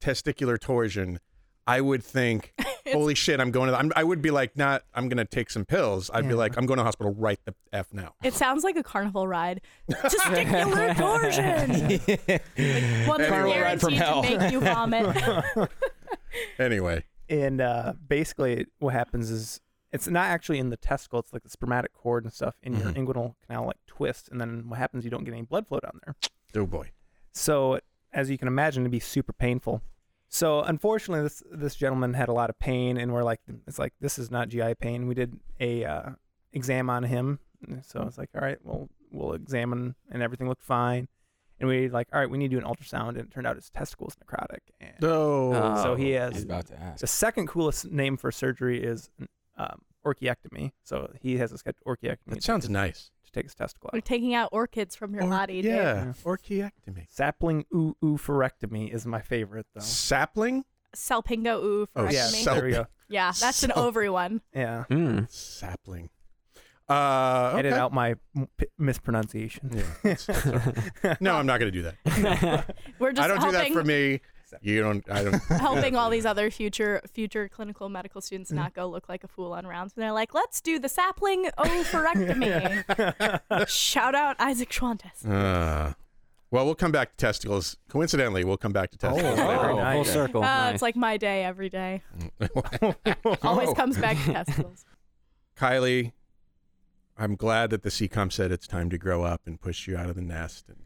testicular 0.00 0.58
torsion, 0.60 1.18
I 1.66 1.80
would 1.80 2.02
think, 2.02 2.52
"Holy 2.92 3.14
shit, 3.14 3.38
I'm 3.40 3.50
going 3.50 3.66
to." 3.66 3.72
The, 3.72 3.78
I'm, 3.78 3.92
I 3.94 4.02
would 4.04 4.20
be 4.22 4.30
like, 4.30 4.56
"Not, 4.56 4.82
I'm 4.94 5.08
going 5.08 5.18
to 5.18 5.24
take 5.24 5.50
some 5.50 5.64
pills." 5.64 6.10
I'd 6.12 6.26
be 6.28 6.34
like, 6.34 6.56
"I'm 6.58 6.66
going 6.66 6.78
to 6.78 6.84
hospital 6.84 7.12
right 7.14 7.38
the 7.44 7.54
f 7.72 7.92
now." 7.92 8.14
It 8.24 8.34
sounds 8.34 8.64
like 8.64 8.76
a 8.76 8.82
carnival 8.82 9.28
ride. 9.28 9.60
Testicular 9.90 10.96
torsion. 10.98 11.88
Like 11.88 12.08
one 13.08 13.18
that's 13.20 13.30
Carnival 13.30 13.60
ride 13.60 13.80
from 13.80 13.92
hell. 13.94 14.22
to 14.22 14.38
make 14.38 14.52
you 14.52 14.60
vomit. 14.60 15.16
Anyway, 16.58 17.04
and 17.28 17.60
uh, 17.60 17.92
basically 18.08 18.66
what 18.78 18.92
happens 18.94 19.30
is 19.30 19.60
it's 19.92 20.06
not 20.08 20.26
actually 20.26 20.58
in 20.58 20.70
the 20.70 20.76
testicle 20.76 21.18
it's 21.18 21.32
like 21.32 21.42
the 21.42 21.50
spermatic 21.50 21.92
cord 21.92 22.22
and 22.24 22.32
stuff 22.32 22.54
in 22.62 22.76
your 22.76 22.90
Mhm. 22.92 22.94
inguinal 23.06 23.34
canal 23.46 23.66
like 23.66 23.76
twists 23.86 24.28
and 24.28 24.40
then 24.40 24.68
what 24.68 24.78
happens 24.78 25.04
you 25.04 25.10
don't 25.10 25.24
get 25.24 25.32
any 25.32 25.42
blood 25.42 25.66
flow 25.66 25.80
down 25.80 25.98
there 26.04 26.14
oh 26.62 26.66
boy, 26.66 26.90
so 27.32 27.80
as 28.12 28.30
you 28.30 28.38
can 28.38 28.46
imagine 28.46 28.82
it'd 28.84 28.92
be 28.92 29.00
super 29.00 29.32
painful 29.32 29.82
so 30.30 30.62
unfortunately 30.62 31.22
this 31.22 31.42
this 31.50 31.74
gentleman 31.74 32.14
had 32.14 32.28
a 32.28 32.32
lot 32.32 32.48
of 32.50 32.58
pain 32.58 32.96
and 32.96 33.12
we're 33.12 33.22
like 33.22 33.40
it's 33.66 33.78
like 33.78 33.92
this 34.00 34.18
is 34.18 34.30
not 34.30 34.48
gi 34.48 34.74
pain 34.80 35.06
we 35.06 35.14
did 35.14 35.38
a 35.60 35.84
uh, 35.84 36.10
exam 36.52 36.88
on 36.88 37.02
him 37.02 37.38
so 37.82 38.02
it's 38.02 38.16
like 38.16 38.30
all 38.34 38.40
right 38.40 38.58
well 38.62 38.88
we'll 39.10 39.34
examine 39.34 39.94
and 40.10 40.22
everything 40.22 40.48
looked 40.48 40.62
fine 40.62 41.08
and 41.58 41.68
we 41.68 41.88
like 41.88 42.08
all 42.12 42.20
right 42.20 42.30
we 42.30 42.38
need 42.38 42.50
to 42.50 42.58
do 42.60 42.64
an 42.66 42.72
ultrasound 42.72 43.10
and 43.10 43.18
it 43.18 43.30
turned 43.30 43.46
out 43.46 43.56
his 43.56 43.68
testicle 43.70 44.06
testicles 44.06 44.16
necrotic 44.24 44.60
and 44.80 44.94
no. 45.00 45.52
Oh. 45.52 45.82
so 45.82 45.94
he 45.96 46.16
I 46.16 46.26
was 46.28 46.36
has 46.36 46.44
about 46.44 46.66
to 46.68 46.80
ask. 46.80 47.00
the 47.00 47.06
second 47.06 47.48
coolest 47.48 47.90
name 47.90 48.16
for 48.16 48.30
surgery 48.32 48.82
is 48.82 49.10
um, 49.58 49.82
orchiectomy. 50.04 50.72
So 50.82 51.12
he 51.20 51.36
has 51.38 51.52
a 51.52 51.58
scheduled 51.58 51.84
orchiectomy. 51.86 52.18
that 52.34 52.42
sounds 52.42 52.64
take 52.64 52.68
his- 52.68 52.70
nice. 52.70 53.10
To 53.32 53.38
take 53.38 53.44
his 53.46 53.54
testicle 53.54 53.90
We're 53.92 54.00
taking 54.00 54.34
out 54.34 54.48
orchids 54.52 54.96
from 54.96 55.14
your 55.14 55.24
Or- 55.24 55.30
body. 55.30 55.62
dude. 55.62 55.72
yeah, 55.72 56.04
dude. 56.04 56.14
orchiectomy. 56.24 57.06
Sapling 57.10 57.64
ooh 57.74 57.96
ooh 58.04 58.16
phorectomy 58.16 58.92
is 58.92 59.06
my 59.06 59.20
favorite 59.20 59.66
though. 59.74 59.80
Sapling. 59.80 60.64
Salpingo 60.96 61.62
ooh 61.62 61.86
Oh, 61.94 62.08
yeah, 62.10 62.26
me. 62.32 62.38
so- 62.42 62.54
there 62.54 62.64
we 62.64 62.70
go. 62.72 62.86
Yeah, 63.08 63.32
that's 63.38 63.62
an 63.62 63.70
So- 63.74 63.86
ovary 63.86 64.10
one. 64.10 64.40
Yeah, 64.54 64.84
Hmm. 64.84 65.20
Sapling. 65.28 66.10
Uh, 66.88 67.54
edit 67.56 67.72
out 67.72 67.92
my 67.92 68.16
m- 68.36 68.48
p- 68.56 68.66
mispronunciation. 68.78 69.70
Yeah, 69.72 69.82
that's- 70.02 70.26
that's 70.26 70.46
all 70.46 70.52
right. 71.04 71.20
no, 71.20 71.36
I'm 71.36 71.46
not 71.46 71.60
going 71.60 71.72
to 71.72 71.78
do 71.82 71.82
that. 71.82 72.74
We're 72.98 73.12
just 73.12 73.22
I 73.24 73.28
don't 73.28 73.40
do 73.40 73.52
that 73.52 73.70
for 73.72 73.84
me. 73.84 74.20
You 74.62 74.82
don't. 74.82 75.10
I 75.10 75.24
don't. 75.24 75.42
helping 75.44 75.96
all 75.96 76.10
these 76.10 76.26
other 76.26 76.50
future 76.50 77.00
future 77.12 77.48
clinical 77.48 77.88
medical 77.88 78.20
students 78.20 78.52
not 78.52 78.74
go 78.74 78.88
look 78.88 79.08
like 79.08 79.24
a 79.24 79.28
fool 79.28 79.52
on 79.52 79.66
rounds. 79.66 79.92
And 79.96 80.02
they're 80.02 80.12
like, 80.12 80.34
let's 80.34 80.60
do 80.60 80.78
the 80.78 80.88
sapling 80.88 81.46
oophorectomy. 81.58 83.40
Shout 83.68 84.14
out 84.14 84.36
Isaac 84.38 84.70
Schwantes. 84.70 85.26
Uh, 85.28 85.94
well, 86.50 86.64
we'll 86.64 86.74
come 86.74 86.92
back 86.92 87.10
to 87.12 87.16
testicles. 87.16 87.76
Coincidentally, 87.88 88.44
we'll 88.44 88.56
come 88.56 88.72
back 88.72 88.90
to 88.90 88.98
testicles 88.98 89.38
Oh. 89.38 89.68
Oh, 89.70 89.76
nice. 89.76 89.94
full 89.94 90.04
circle. 90.04 90.42
Uh, 90.42 90.46
nice. 90.46 90.74
It's 90.74 90.82
like 90.82 90.96
my 90.96 91.16
day 91.16 91.44
every 91.44 91.68
day. 91.68 92.02
Always 93.42 93.68
Oh. 93.68 93.74
comes 93.74 93.98
back 93.98 94.16
to 94.24 94.32
testicles. 94.32 94.84
Kylie, 95.56 96.12
I'm 97.16 97.36
glad 97.36 97.70
that 97.70 97.82
the 97.82 97.90
CCOM 97.90 98.32
said 98.32 98.50
it's 98.50 98.66
time 98.66 98.90
to 98.90 98.98
grow 98.98 99.22
up 99.22 99.42
and 99.46 99.60
push 99.60 99.86
you 99.86 99.96
out 99.96 100.08
of 100.08 100.16
the 100.16 100.22
nest, 100.22 100.68
and, 100.68 100.78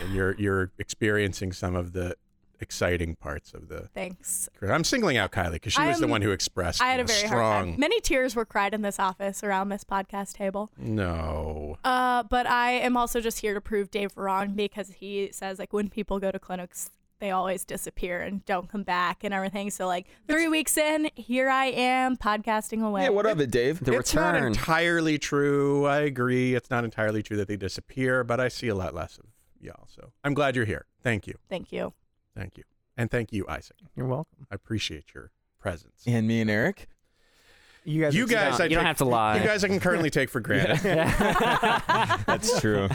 and 0.00 0.14
you're 0.14 0.34
you're 0.36 0.72
experiencing 0.78 1.52
some 1.52 1.74
of 1.74 1.92
the 1.92 2.14
exciting 2.60 3.16
parts 3.16 3.52
of 3.54 3.68
the. 3.68 3.88
Thanks. 3.94 4.48
career. 4.58 4.72
I'm 4.72 4.84
singling 4.84 5.16
out 5.16 5.32
Kylie 5.32 5.52
because 5.52 5.72
she 5.72 5.82
was 5.82 6.00
the 6.00 6.06
one 6.06 6.22
who 6.22 6.30
expressed 6.30 6.82
I 6.82 6.90
had 6.90 7.00
a 7.00 7.04
very 7.04 7.26
strong. 7.26 7.40
hard 7.40 7.66
time. 7.66 7.80
Many 7.80 8.00
tears 8.00 8.34
were 8.36 8.44
cried 8.44 8.74
in 8.74 8.82
this 8.82 8.98
office 8.98 9.42
around 9.42 9.68
this 9.68 9.84
podcast 9.84 10.34
table. 10.34 10.70
No. 10.78 11.76
Uh, 11.84 12.22
but 12.24 12.46
I 12.46 12.72
am 12.72 12.96
also 12.96 13.20
just 13.20 13.40
here 13.40 13.54
to 13.54 13.60
prove 13.60 13.90
Dave 13.90 14.16
wrong 14.16 14.54
because 14.54 14.90
he 14.90 15.30
says 15.32 15.58
like 15.58 15.72
when 15.72 15.88
people 15.88 16.18
go 16.18 16.30
to 16.30 16.38
clinics, 16.38 16.90
they 17.20 17.30
always 17.30 17.64
disappear 17.64 18.20
and 18.20 18.44
don't 18.44 18.68
come 18.68 18.82
back 18.82 19.24
and 19.24 19.32
everything. 19.32 19.70
So 19.70 19.86
like 19.86 20.06
three 20.28 20.48
weeks 20.48 20.76
in, 20.76 21.10
here 21.14 21.48
I 21.48 21.66
am 21.66 22.16
podcasting 22.16 22.84
away. 22.84 23.04
Yeah, 23.04 23.10
what 23.10 23.24
of 23.26 23.40
it, 23.40 23.50
Dave? 23.50 23.82
The 23.82 23.96
it's 23.98 24.14
not 24.14 24.34
return. 24.34 24.48
entirely 24.48 25.18
true. 25.18 25.86
I 25.86 26.00
agree. 26.00 26.54
It's 26.54 26.70
not 26.70 26.84
entirely 26.84 27.22
true 27.22 27.36
that 27.36 27.48
they 27.48 27.56
disappear, 27.56 28.24
but 28.24 28.40
I 28.40 28.48
see 28.48 28.68
a 28.68 28.74
lot 28.74 28.94
less 28.94 29.16
of 29.18 29.26
y'all. 29.60 29.86
So 29.86 30.10
I'm 30.22 30.34
glad 30.34 30.56
you're 30.56 30.64
here. 30.66 30.86
Thank 31.02 31.26
you. 31.26 31.34
Thank 31.48 31.72
you. 31.72 31.94
Thank 32.36 32.56
you. 32.56 32.64
And 32.96 33.10
thank 33.10 33.32
you, 33.32 33.44
Isaac. 33.48 33.76
You're 33.96 34.06
welcome. 34.06 34.46
I 34.50 34.54
appreciate 34.54 35.14
your 35.14 35.30
presence. 35.58 36.02
And 36.06 36.26
me 36.28 36.40
and 36.40 36.50
Eric. 36.50 36.88
You 37.84 38.02
guys. 38.02 38.14
You 38.14 38.26
guys, 38.26 38.52
don't- 38.58 38.62
I 38.62 38.64
you 38.70 38.76
don't 38.76 38.84
have 38.86 38.98
to 38.98 39.04
lie. 39.04 39.38
You 39.38 39.44
guys, 39.44 39.62
I 39.64 39.68
can 39.68 39.80
currently 39.80 40.10
take 40.10 40.30
for 40.30 40.40
granted. 40.40 40.78
That's 42.26 42.60
true. 42.60 42.88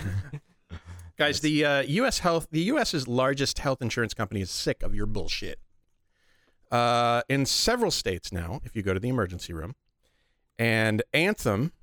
Guys, 1.17 1.41
the 1.41 1.65
uh, 1.65 1.81
U.S. 1.81 2.19
health, 2.19 2.47
the 2.49 2.61
U.S.'s 2.61 3.07
largest 3.07 3.59
health 3.59 3.81
insurance 3.81 4.13
company 4.13 4.41
is 4.41 4.49
sick 4.49 4.81
of 4.83 4.95
your 4.95 5.05
bullshit. 5.05 5.59
Uh, 6.71 7.21
in 7.27 7.45
several 7.45 7.91
states 7.91 8.31
now, 8.31 8.61
if 8.63 8.75
you 8.75 8.81
go 8.81 8.93
to 8.93 8.99
the 8.99 9.09
emergency 9.09 9.51
room, 9.53 9.75
and 10.57 11.03
Anthem 11.13 11.73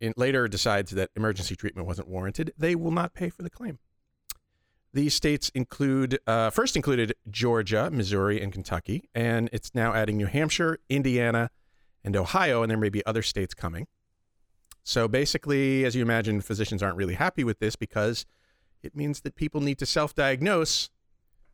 in, 0.00 0.12
later 0.16 0.48
decides 0.48 0.90
that 0.92 1.10
emergency 1.14 1.54
treatment 1.54 1.86
wasn't 1.86 2.08
warranted, 2.08 2.52
they 2.58 2.74
will 2.74 2.90
not 2.90 3.14
pay 3.14 3.30
for 3.30 3.42
the 3.42 3.50
claim. 3.50 3.78
These 4.94 5.14
states 5.14 5.50
include 5.54 6.18
uh, 6.26 6.50
first 6.50 6.76
included 6.76 7.14
Georgia, 7.30 7.90
Missouri, 7.90 8.40
and 8.42 8.52
Kentucky, 8.52 9.08
and 9.14 9.48
it's 9.52 9.74
now 9.74 9.94
adding 9.94 10.18
New 10.18 10.26
Hampshire, 10.26 10.78
Indiana, 10.90 11.50
and 12.04 12.14
Ohio, 12.16 12.62
and 12.62 12.70
there 12.70 12.76
may 12.76 12.90
be 12.90 13.04
other 13.06 13.22
states 13.22 13.54
coming. 13.54 13.86
So 14.84 15.08
basically, 15.08 15.84
as 15.84 15.94
you 15.94 16.02
imagine, 16.02 16.40
physicians 16.42 16.82
aren't 16.82 16.96
really 16.96 17.14
happy 17.14 17.42
with 17.44 17.58
this 17.58 17.74
because 17.76 18.26
it 18.82 18.94
means 18.94 19.20
that 19.20 19.34
people 19.34 19.60
need 19.60 19.78
to 19.78 19.86
self 19.86 20.14
diagnose 20.14 20.90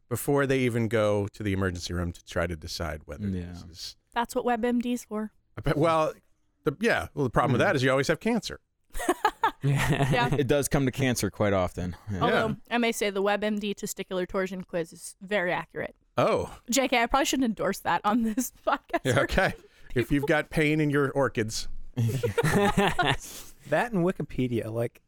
before 0.09 0.47
they 0.47 0.61
even 0.61 0.89
go 0.89 1.29
to 1.35 1.43
the 1.43 1.53
emergency 1.53 1.93
room 1.93 2.11
to 2.13 2.25
try 2.25 2.47
to 2.47 2.57
decide 2.57 3.03
whether 3.05 3.29
Yeah. 3.29 3.53
this 3.53 3.65
is. 3.71 3.97
That's 4.15 4.35
what 4.35 4.45
WebMD's 4.47 5.05
for. 5.05 5.31
But, 5.63 5.77
well, 5.77 6.15
the, 6.65 6.75
yeah, 6.81 7.09
well, 7.15 7.25
the 7.25 7.31
problem 7.31 7.53
with 7.53 7.61
that 7.61 7.77
is 7.77 7.83
you 7.83 7.91
always 7.91 8.09
have 8.09 8.19
cancer. 8.19 8.59
Yeah. 9.63 10.29
It 10.39 10.47
does 10.47 10.69
come 10.69 10.87
to 10.87 10.93
cancer 10.93 11.31
quite 11.31 11.53
often. 11.53 11.97
Yeah. 12.13 12.21
Although 12.21 12.57
I 12.71 12.79
may 12.79 12.93
say 12.93 13.11
the 13.11 13.23
WebMD 13.23 13.75
testicular 13.75 14.27
torsion 14.29 14.63
quiz 14.65 14.93
is 14.93 15.17
very 15.21 15.53
accurate. 15.53 15.97
Oh, 16.17 16.57
JK, 16.71 16.93
I 16.95 17.07
probably 17.07 17.25
shouldn't 17.27 17.47
endorse 17.47 17.79
that 17.81 18.01
on 18.05 18.23
this 18.23 18.53
podcast. 18.67 19.01
yeah, 19.05 19.21
okay. 19.21 19.53
if 19.95 20.11
you've 20.13 20.27
got 20.27 20.51
pain 20.51 20.81
in 20.81 20.91
your 20.91 21.11
orchids, 21.11 21.69
That 21.97 23.93
and 23.93 24.05
Wikipedia, 24.05 24.73
like 24.73 25.03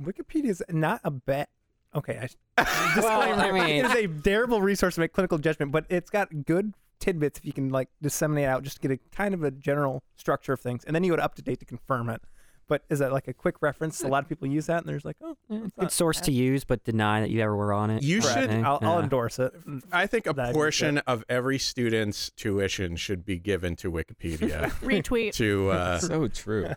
Wikipedia 0.00 0.46
is 0.48 0.62
not 0.70 1.00
a 1.04 1.10
bet. 1.10 1.48
Okay, 1.94 2.18
I, 2.58 2.64
Well, 2.64 2.94
disclaimer, 2.94 3.42
I 3.42 3.52
mean- 3.52 3.84
it 3.84 3.90
is 3.90 3.94
a 3.94 4.06
terrible 4.22 4.60
resource 4.62 4.94
to 4.94 5.00
make 5.00 5.12
clinical 5.12 5.38
judgment, 5.38 5.72
but 5.72 5.84
it's 5.88 6.10
got 6.10 6.44
good 6.46 6.72
tidbits 6.98 7.38
if 7.38 7.44
you 7.44 7.52
can 7.52 7.68
like 7.70 7.88
disseminate 8.00 8.46
out 8.46 8.62
just 8.62 8.80
to 8.80 8.88
get 8.88 8.90
a 8.98 9.16
kind 9.16 9.34
of 9.34 9.42
a 9.44 9.50
general 9.50 10.02
structure 10.16 10.52
of 10.54 10.60
things, 10.60 10.84
and 10.84 10.94
then 10.96 11.04
you 11.04 11.10
go 11.12 11.16
to 11.16 11.24
up 11.24 11.34
to 11.36 11.42
date 11.42 11.58
to 11.60 11.64
confirm 11.66 12.08
it. 12.08 12.22
But 12.68 12.84
is 12.88 13.00
that 13.00 13.12
like 13.12 13.28
a 13.28 13.34
quick 13.34 13.56
reference? 13.60 14.02
A 14.02 14.08
lot 14.08 14.22
of 14.22 14.28
people 14.28 14.48
use 14.48 14.66
that, 14.66 14.78
and 14.78 14.88
there's 14.88 15.04
like, 15.04 15.16
oh, 15.22 15.36
yeah, 15.48 15.58
it's 15.66 15.76
Good 15.76 15.90
source 15.92 16.18
bad. 16.18 16.24
to 16.26 16.32
use, 16.32 16.64
but 16.64 16.84
deny 16.84 17.20
that 17.20 17.28
you 17.30 17.40
ever 17.40 17.54
were 17.54 17.72
on 17.72 17.90
it. 17.90 18.02
You 18.02 18.20
Right. 18.20 18.48
should- 18.50 18.50
I'll, 18.64 18.78
I'll 18.82 18.98
endorse 19.00 19.38
it. 19.38 19.52
I 19.92 20.06
think 20.06 20.26
a 20.26 20.32
That 20.32 20.50
is 20.50 20.54
portion 20.54 20.98
of 20.98 21.24
every 21.28 21.58
student's 21.58 22.30
tuition 22.30 22.96
should 22.96 23.24
be 23.26 23.38
given 23.38 23.76
to 23.76 23.90
Wikipedia 23.92 24.70
Retweet. 24.80 25.34
to 25.34 25.70
uh, 25.70 25.98
So 26.00 26.28
true. 26.28 26.70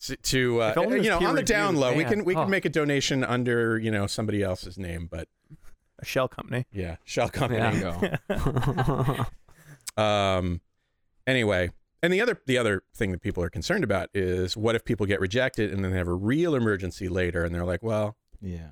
to, 0.00 0.16
to 0.16 0.62
uh, 0.62 0.68
If 0.70 0.76
only 0.78 0.96
it 0.96 0.98
was 0.98 1.04
you 1.06 1.10
know 1.10 1.16
on 1.16 1.22
the 1.22 1.26
peer-reviewed, 1.42 1.46
down 1.46 1.76
low. 1.76 1.94
We 1.94 2.04
can 2.04 2.24
we 2.24 2.34
can 2.34 2.44
Oh. 2.44 2.48
make 2.48 2.64
a 2.64 2.68
donation 2.70 3.22
under 3.24 3.78
you 3.78 3.90
know 3.90 4.06
somebody 4.06 4.42
else's 4.42 4.76
name, 4.78 5.06
but 5.10 5.28
A 6.00 6.04
shell 6.04 6.26
company. 6.28 6.66
yeah, 6.72 6.96
shell 7.04 7.28
company. 7.28 7.60
Yeah. 7.60 8.16
Go. 8.28 9.26
Um, 10.02 10.60
anyway, 11.26 11.70
and 12.02 12.12
the 12.12 12.20
other 12.20 12.40
the 12.46 12.58
other 12.58 12.82
thing 12.94 13.12
that 13.12 13.20
people 13.22 13.42
are 13.42 13.50
concerned 13.50 13.84
about 13.84 14.10
is 14.14 14.56
what 14.56 14.74
if 14.74 14.84
people 14.84 15.06
get 15.06 15.20
rejected 15.20 15.72
and 15.72 15.84
then 15.84 15.92
they 15.92 15.98
have 15.98 16.08
a 16.08 16.12
real 16.14 16.54
emergency 16.54 17.08
later, 17.08 17.44
and 17.44 17.54
they're 17.54 17.64
like, 17.64 17.82
well, 17.82 18.16
Yeah. 18.40 18.70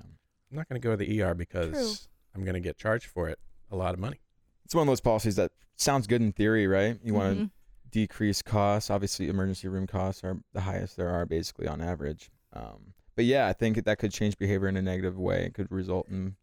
I'm 0.51 0.57
not 0.57 0.67
going 0.67 0.81
to 0.81 0.85
go 0.85 0.91
to 0.91 0.97
the 0.97 1.21
ER 1.21 1.33
because 1.33 1.71
True. 1.71 1.93
I'm 2.35 2.43
going 2.43 2.55
to 2.55 2.59
get 2.59 2.77
charged 2.77 3.05
for 3.05 3.29
it 3.29 3.39
a 3.71 3.75
lot 3.77 3.93
of 3.93 3.99
money. 4.01 4.19
It's 4.65 4.75
one 4.75 4.81
of 4.81 4.87
those 4.91 4.99
policies 4.99 5.37
that 5.37 5.51
sounds 5.77 6.07
good 6.07 6.21
in 6.21 6.33
theory, 6.33 6.67
right? 6.67 6.99
You 7.03 7.13
want 7.13 7.37
to 7.37 7.43
Mhm. 7.45 7.51
decrease 7.89 8.41
costs. 8.41 8.89
Obviously, 8.89 9.29
emergency 9.29 9.69
room 9.69 9.87
costs 9.87 10.23
are 10.25 10.37
the 10.53 10.61
highest 10.61 10.97
there 10.97 11.07
are 11.09 11.25
basically 11.25 11.67
on 11.67 11.79
average. 11.81 12.29
Um, 12.51 12.93
but 13.15 13.23
yeah, 13.25 13.47
I 13.47 13.53
think 13.53 13.81
that 13.85 13.97
could 13.97 14.11
change 14.11 14.37
behavior 14.37 14.67
in 14.67 14.75
a 14.75 14.81
negative 14.81 15.17
way. 15.17 15.45
It 15.45 15.53
could 15.53 15.71
result 15.71 16.09
in 16.09 16.35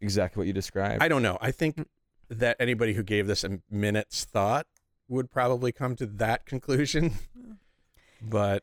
exactly 0.00 0.40
what 0.40 0.46
you 0.46 0.52
described. 0.52 1.02
I 1.02 1.08
don't 1.08 1.22
know. 1.22 1.38
I 1.40 1.50
think 1.50 1.86
that 2.28 2.56
anybody 2.60 2.92
who 2.94 3.02
gave 3.02 3.26
this 3.26 3.44
a 3.44 3.60
minute's 3.70 4.24
thought 4.24 4.66
would 5.08 5.30
probably 5.30 5.72
come 5.72 5.96
to 5.96 6.06
that 6.06 6.46
conclusion, 6.46 7.12
but 8.22 8.62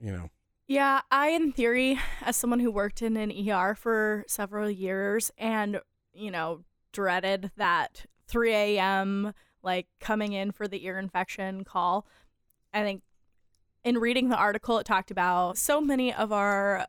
you 0.00 0.12
know, 0.12 0.30
Yeah, 0.66 1.00
I, 1.10 1.28
in 1.30 1.52
theory, 1.52 1.98
as 2.22 2.36
someone 2.36 2.60
who 2.60 2.70
worked 2.70 3.02
in 3.02 3.16
an 3.16 3.32
ER 3.48 3.74
for 3.74 4.24
several 4.28 4.70
years 4.70 5.30
and, 5.38 5.80
you 6.12 6.30
know, 6.30 6.64
dreaded 6.92 7.50
that 7.56 8.06
3 8.28 8.52
a.m., 8.52 9.34
like 9.62 9.88
coming 10.00 10.32
in 10.32 10.52
for 10.52 10.68
the 10.68 10.84
ear 10.84 10.98
infection 10.98 11.64
call, 11.64 12.06
I 12.72 12.82
think 12.82 13.02
in 13.82 13.98
reading 13.98 14.28
the 14.28 14.36
article, 14.36 14.78
it 14.78 14.84
talked 14.84 15.10
about 15.10 15.58
so 15.58 15.80
many 15.80 16.12
of 16.12 16.32
our 16.32 16.86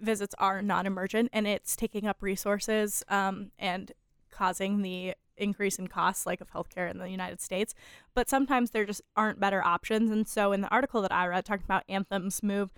visits 0.00 0.34
are 0.38 0.62
non 0.62 0.86
emergent 0.86 1.30
and 1.32 1.46
it's 1.46 1.74
taking 1.74 2.06
up 2.06 2.22
resources 2.22 3.02
um, 3.08 3.50
and 3.58 3.92
causing 4.30 4.82
the 4.82 5.14
increase 5.42 5.78
in 5.78 5.88
costs 5.88 6.24
like 6.26 6.40
of 6.40 6.50
healthcare 6.50 6.90
in 6.90 6.98
the 6.98 7.10
United 7.10 7.40
States. 7.40 7.74
But 8.14 8.28
sometimes 8.28 8.70
there 8.70 8.84
just 8.84 9.02
aren't 9.16 9.40
better 9.40 9.64
options. 9.64 10.10
And 10.10 10.26
so 10.26 10.52
in 10.52 10.60
the 10.60 10.68
article 10.68 11.02
that 11.02 11.12
I 11.12 11.26
read 11.26 11.44
talking 11.44 11.64
about 11.64 11.84
Anthem's 11.88 12.42
move, 12.42 12.72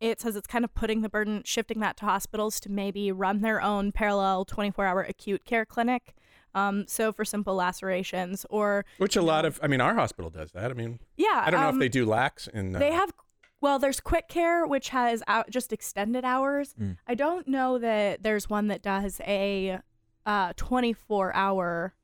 it 0.00 0.20
says 0.20 0.34
it's 0.34 0.46
kind 0.46 0.64
of 0.64 0.74
putting 0.74 1.02
the 1.02 1.08
burden, 1.08 1.42
shifting 1.44 1.80
that 1.80 1.96
to 1.98 2.06
hospitals 2.06 2.58
to 2.60 2.70
maybe 2.70 3.12
run 3.12 3.42
their 3.42 3.60
own 3.60 3.92
parallel 3.92 4.44
24 4.44 4.86
hour 4.86 5.02
acute 5.02 5.44
care 5.44 5.66
clinic. 5.66 6.14
Um, 6.54 6.86
so 6.88 7.12
for 7.12 7.24
simple 7.24 7.54
lacerations 7.54 8.44
or, 8.50 8.84
which 8.98 9.14
a 9.14 9.22
lot 9.22 9.44
of, 9.44 9.60
I 9.62 9.68
mean, 9.68 9.80
our 9.80 9.94
hospital 9.94 10.30
does 10.30 10.52
that. 10.52 10.70
I 10.70 10.74
mean, 10.74 10.98
yeah. 11.16 11.42
I 11.46 11.50
don't 11.50 11.60
know 11.60 11.68
um, 11.68 11.76
if 11.76 11.80
they 11.80 11.88
do 11.88 12.06
lax 12.06 12.48
in. 12.48 12.74
Uh, 12.74 12.78
They 12.78 12.92
have, 12.92 13.12
well, 13.60 13.78
there's 13.78 14.00
quick 14.00 14.28
care, 14.28 14.66
which 14.66 14.88
has 14.88 15.22
out 15.28 15.50
just 15.50 15.72
extended 15.72 16.24
hours. 16.24 16.74
Mm. 16.80 16.96
I 17.06 17.14
don't 17.14 17.46
know 17.46 17.78
that 17.78 18.22
there's 18.22 18.50
one 18.50 18.66
that 18.68 18.82
does 18.82 19.20
a 19.26 19.80
uh, 20.26 20.52
24 20.56 21.34
hour 21.34 21.94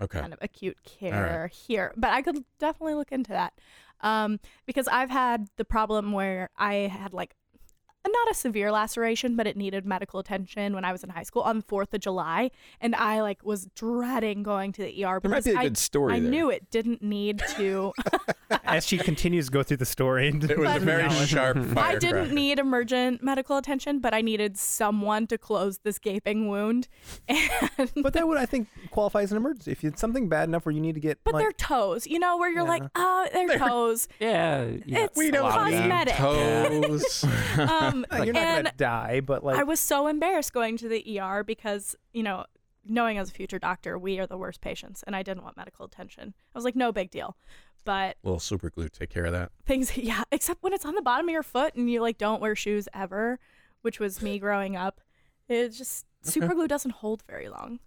okay. 0.00 0.20
kind 0.20 0.32
of 0.32 0.38
acute 0.42 0.76
right. 0.84 1.10
care 1.10 1.46
here, 1.48 1.92
but 1.96 2.10
I 2.10 2.22
could 2.22 2.44
definitely 2.58 2.94
look 2.94 3.12
into 3.12 3.30
that 3.30 3.54
um, 4.02 4.40
because 4.66 4.88
I've 4.88 5.10
had 5.10 5.48
the 5.56 5.64
problem 5.64 6.12
where 6.12 6.50
I 6.56 6.74
had 6.74 7.12
like 7.12 7.34
not 8.10 8.30
a 8.30 8.34
severe 8.34 8.72
laceration, 8.72 9.36
but 9.36 9.46
it 9.46 9.56
needed 9.56 9.84
medical 9.86 10.18
attention 10.18 10.74
when 10.74 10.84
I 10.84 10.90
was 10.92 11.04
in 11.04 11.10
high 11.10 11.22
school 11.22 11.42
on 11.42 11.62
Fourth 11.62 11.94
of 11.94 12.00
July, 12.00 12.50
and 12.80 12.94
I 12.96 13.20
like 13.22 13.44
was 13.44 13.66
dreading 13.76 14.42
going 14.42 14.72
to 14.72 14.82
the 14.82 15.04
ER. 15.04 15.20
there 15.20 15.30
might 15.30 15.44
be 15.44 15.52
a 15.52 15.58
I, 15.58 15.62
good 15.64 15.76
story 15.78 16.14
I 16.14 16.20
there. 16.20 16.30
knew 16.30 16.50
it 16.50 16.70
didn't 16.70 17.02
need 17.02 17.42
to. 17.56 17.92
As 18.64 18.86
she 18.86 18.98
continues 18.98 19.46
to 19.46 19.52
go 19.52 19.62
through 19.62 19.78
the 19.78 19.86
story, 19.86 20.28
It 20.28 20.34
was 20.34 20.50
a 20.50 20.56
But- 20.56 20.82
very 20.82 21.08
sharp 21.26 21.58
I 21.76 21.96
didn't 21.96 22.32
need 22.34 22.58
emergent 22.58 23.22
medical 23.22 23.56
attention, 23.56 24.00
but 24.00 24.12
I 24.14 24.20
needed 24.20 24.56
someone 24.58 25.26
to 25.28 25.38
close 25.38 25.78
this 25.78 25.98
gaping 25.98 26.48
wound. 26.48 26.88
And 27.78 27.90
but 28.02 28.12
that 28.14 28.26
would 28.28 28.38
I 28.38 28.46
think 28.46 28.68
qualify 28.90 29.22
as 29.22 29.30
an 29.30 29.36
emergency. 29.38 29.72
If 29.72 29.82
it's 29.84 30.00
something 30.00 30.28
bad 30.28 30.48
enough 30.48 30.66
where 30.66 30.74
you 30.74 30.80
need 30.80 30.94
to 30.94 31.00
get 31.00 31.18
but 31.24 31.34
like, 31.34 31.42
their 31.42 31.52
toes, 31.52 32.06
you 32.06 32.18
know, 32.18 32.36
where 32.36 32.50
you're 32.50 32.64
like, 32.66 32.82
oh, 32.94 33.28
their 33.32 33.58
toes. 33.58 34.08
Yeah, 34.20 34.66
yeah. 34.86 35.04
It's 35.04 35.16
We 35.16 35.30
don't 35.30 35.50
cosmetic. 35.50 36.14
need 36.14 36.16
toes. 36.16 37.24
Um, 37.58 37.91
like, 37.92 38.06
you're 38.24 38.34
not 38.34 38.56
gonna 38.56 38.72
die, 38.76 39.20
but 39.20 39.44
like 39.44 39.56
I 39.58 39.62
was 39.62 39.80
so 39.80 40.06
embarrassed 40.06 40.52
going 40.52 40.76
to 40.78 40.88
the 40.88 41.20
ER 41.20 41.44
because, 41.44 41.94
you 42.12 42.22
know, 42.22 42.44
knowing 42.84 43.18
as 43.18 43.30
a 43.30 43.32
future 43.32 43.58
doctor, 43.58 43.98
we 43.98 44.18
are 44.18 44.26
the 44.26 44.36
worst 44.36 44.60
patients, 44.60 45.02
and 45.06 45.14
I 45.14 45.22
didn't 45.22 45.44
want 45.44 45.56
medical 45.56 45.84
attention. 45.86 46.34
I 46.54 46.58
was 46.58 46.64
like, 46.64 46.76
no 46.76 46.92
big 46.92 47.10
deal. 47.10 47.36
But 47.84 48.16
little 48.22 48.38
super 48.40 48.70
glue 48.70 48.88
take 48.88 49.10
care 49.10 49.24
of 49.24 49.32
that. 49.32 49.50
things, 49.66 49.96
yeah, 49.96 50.22
except 50.30 50.62
when 50.62 50.72
it's 50.72 50.84
on 50.84 50.94
the 50.94 51.02
bottom 51.02 51.28
of 51.28 51.32
your 51.32 51.42
foot 51.42 51.74
and 51.74 51.90
you 51.90 52.00
like 52.00 52.16
don't 52.18 52.40
wear 52.40 52.54
shoes 52.54 52.88
ever, 52.94 53.38
which 53.82 53.98
was 53.98 54.22
me 54.22 54.38
growing 54.38 54.76
up. 54.76 55.00
It 55.48 55.70
just 55.70 56.06
super 56.22 56.54
glue 56.54 56.68
doesn't 56.68 56.92
hold 56.92 57.22
very 57.28 57.48
long. 57.48 57.80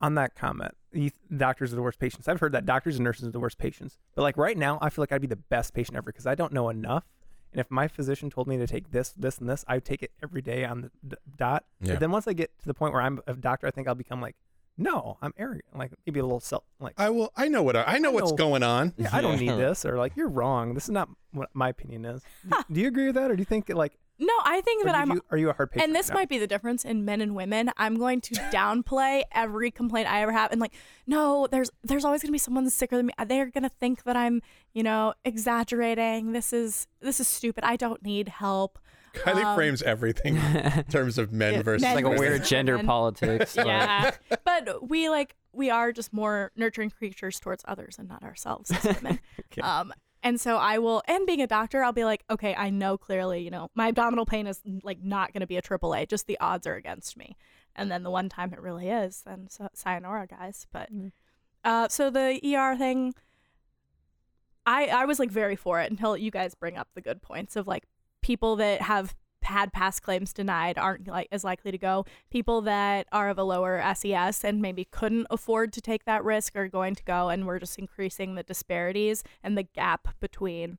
on 0.00 0.14
that 0.16 0.34
comment, 0.34 0.74
you, 0.92 1.10
doctors 1.34 1.72
are 1.72 1.76
the 1.76 1.82
worst 1.82 1.98
patients. 1.98 2.28
I've 2.28 2.40
heard 2.40 2.52
that 2.52 2.66
doctors 2.66 2.96
and 2.96 3.04
nurses 3.04 3.26
are 3.28 3.30
the 3.30 3.40
worst 3.40 3.56
patients. 3.56 3.98
But 4.14 4.22
like 4.22 4.36
right 4.36 4.58
now, 4.58 4.78
I 4.82 4.90
feel 4.90 5.02
like 5.02 5.12
I'd 5.12 5.22
be 5.22 5.26
the 5.26 5.36
best 5.36 5.72
patient 5.72 5.96
ever 5.96 6.12
because 6.12 6.26
I 6.26 6.34
don't 6.34 6.52
know 6.52 6.68
enough, 6.68 7.04
And 7.52 7.60
if 7.60 7.70
my 7.70 7.86
physician 7.88 8.30
told 8.30 8.48
me 8.48 8.56
to 8.56 8.66
take 8.66 8.90
this, 8.92 9.10
this, 9.10 9.38
and 9.38 9.48
this, 9.48 9.64
I 9.68 9.74
would 9.74 9.84
take 9.84 10.02
it 10.02 10.10
every 10.22 10.42
day 10.42 10.64
on 10.64 10.82
the 10.82 10.90
d- 11.06 11.16
dot. 11.36 11.64
Yeah. 11.80 11.92
But 11.92 12.00
then 12.00 12.10
once 12.10 12.26
I 12.26 12.32
get 12.32 12.58
to 12.60 12.66
the 12.66 12.74
point 12.74 12.94
where 12.94 13.02
I'm 13.02 13.20
a 13.26 13.34
doctor, 13.34 13.66
I 13.66 13.70
think 13.70 13.88
I'll 13.88 13.94
become 13.94 14.20
like, 14.20 14.36
no, 14.78 15.18
I'm 15.20 15.34
arrogant. 15.36 15.66
Like 15.74 15.92
maybe 16.06 16.20
a 16.20 16.22
little 16.22 16.40
self, 16.40 16.64
like, 16.80 16.94
I 16.96 17.10
will. 17.10 17.30
I 17.36 17.48
know 17.48 17.62
what 17.62 17.76
I, 17.76 17.84
I 17.84 17.98
know 17.98 18.10
what's 18.10 18.30
know. 18.30 18.36
going 18.36 18.62
on. 18.62 18.94
yeah, 18.96 19.10
I 19.12 19.20
don't 19.20 19.38
need 19.38 19.50
this, 19.50 19.84
or 19.84 19.98
like, 19.98 20.16
you're 20.16 20.30
wrong. 20.30 20.72
This 20.72 20.84
is 20.84 20.90
not 20.90 21.10
what 21.32 21.50
my 21.52 21.68
opinion 21.68 22.06
is. 22.06 22.22
Do, 22.48 22.56
do 22.72 22.80
you 22.80 22.88
agree 22.88 23.06
with 23.06 23.16
that, 23.16 23.30
or 23.30 23.36
do 23.36 23.40
you 23.40 23.46
think 23.46 23.68
like, 23.68 23.98
No, 24.24 24.32
I 24.44 24.60
think 24.60 24.82
or 24.82 24.86
that 24.86 24.94
I'm 24.94 25.10
you, 25.10 25.20
are 25.30 25.36
you 25.36 25.50
a 25.50 25.52
hard 25.52 25.72
patient? 25.72 25.88
and 25.88 25.96
this 25.96 26.08
now? 26.08 26.14
might 26.14 26.28
be 26.28 26.38
the 26.38 26.46
difference 26.46 26.84
in 26.84 27.04
men 27.04 27.20
and 27.20 27.34
women 27.34 27.70
i'm 27.76 27.96
going 27.98 28.20
to 28.20 28.34
downplay 28.52 29.22
every 29.32 29.70
complaint 29.70 30.08
i 30.08 30.22
ever 30.22 30.30
have 30.32 30.52
and 30.52 30.60
like 30.60 30.72
no 31.06 31.48
there's 31.50 31.70
there's 31.82 32.04
always 32.04 32.22
going 32.22 32.28
to 32.28 32.32
be 32.32 32.38
someone 32.38 32.68
sicker 32.70 32.96
than 32.96 33.06
me 33.06 33.12
they're 33.26 33.50
going 33.50 33.62
to 33.64 33.68
think 33.80 34.04
that 34.04 34.16
i'm 34.16 34.40
you 34.74 34.82
know 34.82 35.12
exaggerating 35.24 36.32
this 36.32 36.52
is 36.52 36.86
this 37.00 37.20
is 37.20 37.26
stupid 37.28 37.64
i 37.64 37.76
don't 37.76 38.02
need 38.04 38.28
help 38.28 38.78
Kylie 39.14 39.44
Um, 39.44 39.54
frames 39.56 39.82
everything 39.82 40.36
in 40.36 40.84
terms 40.90 41.18
of 41.18 41.32
men 41.32 41.62
versus 41.62 41.82
men 41.82 41.96
like 41.96 42.04
a 42.06 42.10
weird 42.10 42.44
gender 42.44 42.74
women. 42.74 42.86
politics. 42.86 43.54
but- 43.56 43.66
yeah 43.66 44.10
but 44.44 44.88
we 44.88 45.08
like 45.10 45.34
we 45.52 45.68
are 45.68 45.92
just 45.92 46.12
more 46.12 46.50
nurturing 46.56 46.88
creatures 46.90 47.38
towards 47.38 47.62
others 47.68 47.96
and 47.98 48.08
not 48.08 48.22
ourselves 48.22 48.70
as 48.70 48.84
women 49.02 49.18
um 49.62 49.92
and 50.22 50.40
so 50.40 50.56
i 50.56 50.78
will 50.78 51.02
and 51.06 51.26
being 51.26 51.40
a 51.40 51.46
doctor 51.46 51.82
i'll 51.82 51.92
be 51.92 52.04
like 52.04 52.24
okay 52.30 52.54
i 52.54 52.70
know 52.70 52.96
clearly 52.96 53.40
you 53.40 53.50
know 53.50 53.70
my 53.74 53.88
abdominal 53.88 54.26
pain 54.26 54.46
is 54.46 54.60
like 54.82 55.02
not 55.02 55.32
going 55.32 55.40
to 55.40 55.46
be 55.46 55.56
a 55.56 55.62
triple 55.62 55.94
a 55.94 56.06
just 56.06 56.26
the 56.26 56.38
odds 56.40 56.66
are 56.66 56.74
against 56.74 57.16
me. 57.16 57.36
And 57.74 57.90
then 57.90 58.02
the 58.02 58.10
one 58.10 58.28
time 58.28 58.52
it 58.52 58.60
really 58.60 58.90
is 58.90 59.22
then 59.22 59.48
so, 59.48 59.68
sayonara 59.74 60.26
guys. 60.26 60.66
But 60.72 60.90
uh 61.64 61.88
so 61.88 62.10
the 62.10 62.40
er 62.56 62.76
thing 62.76 63.14
i 64.66 64.86
i 64.86 65.04
was 65.04 65.18
like 65.18 65.30
very 65.30 65.56
for 65.56 65.80
it 65.80 65.90
until 65.90 66.16
you 66.16 66.30
guys 66.30 66.54
bring 66.54 66.76
up 66.76 66.88
the 66.94 67.00
good 67.00 67.22
points 67.22 67.56
of 67.56 67.66
like 67.66 67.84
people 68.20 68.56
that 68.56 68.82
have 68.82 69.14
had 69.44 69.72
past 69.72 70.02
claims 70.02 70.32
denied 70.32 70.78
aren't 70.78 71.06
like 71.08 71.28
as 71.32 71.44
likely 71.44 71.70
to 71.70 71.78
go. 71.78 72.04
People 72.30 72.60
that 72.62 73.06
are 73.12 73.28
of 73.28 73.38
a 73.38 73.42
lower 73.44 73.82
SES 73.94 74.44
and 74.44 74.60
maybe 74.62 74.84
couldn't 74.84 75.26
afford 75.30 75.72
to 75.74 75.80
take 75.80 76.04
that 76.04 76.24
risk 76.24 76.56
are 76.56 76.68
going 76.68 76.94
to 76.94 77.04
go, 77.04 77.28
and 77.28 77.46
we're 77.46 77.58
just 77.58 77.78
increasing 77.78 78.34
the 78.34 78.42
disparities 78.42 79.24
and 79.42 79.56
the 79.58 79.62
gap 79.64 80.08
between 80.20 80.78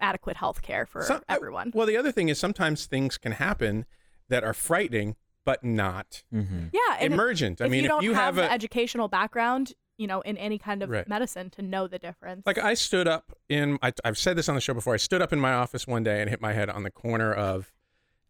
adequate 0.00 0.36
health 0.36 0.62
care 0.62 0.84
for 0.86 1.02
Some- 1.02 1.16
uh, 1.28 1.34
everyone. 1.34 1.72
Well, 1.74 1.86
the 1.86 1.96
other 1.96 2.12
thing 2.12 2.28
is 2.28 2.38
sometimes 2.38 2.86
things 2.86 3.16
can 3.18 3.32
happen 3.32 3.86
that 4.28 4.44
are 4.44 4.52
frightening, 4.54 5.16
but 5.44 5.64
not 5.64 6.22
Mm-hmm. 6.34 6.66
yeah, 6.72 6.96
and 6.98 7.06
if- 7.06 7.12
emergent. 7.12 7.60
I 7.60 7.64
if 7.66 7.70
mean, 7.70 7.82
you 7.84 7.88
don't 7.88 7.98
if 7.98 8.04
you 8.04 8.12
have, 8.14 8.24
have, 8.24 8.36
the 8.36 8.42
a 8.50 8.50
educational 8.50 9.08
background, 9.08 9.72
you 9.98 10.06
know, 10.06 10.20
in 10.22 10.36
any 10.36 10.58
kind 10.58 10.82
of 10.82 10.90
Right. 10.90 11.08
medicine 11.08 11.50
to 11.50 11.62
know 11.62 11.86
the 11.86 11.98
difference. 11.98 12.42
like 12.46 12.58
I 12.58 12.74
stood 12.74 13.08
up 13.08 13.32
in 13.48 13.78
I, 13.82 13.92
I've 14.04 14.18
said 14.18 14.36
this 14.36 14.48
on 14.48 14.54
the 14.54 14.60
show 14.60 14.74
before. 14.74 14.94
I 14.94 14.98
stood 14.98 15.22
up 15.22 15.32
in 15.32 15.40
my 15.40 15.52
office 15.54 15.86
one 15.86 16.02
day 16.02 16.20
and 16.20 16.28
hit 16.30 16.40
my 16.40 16.52
head 16.52 16.68
on 16.70 16.82
the 16.82 16.90
corner 16.90 17.32
of 17.32 17.72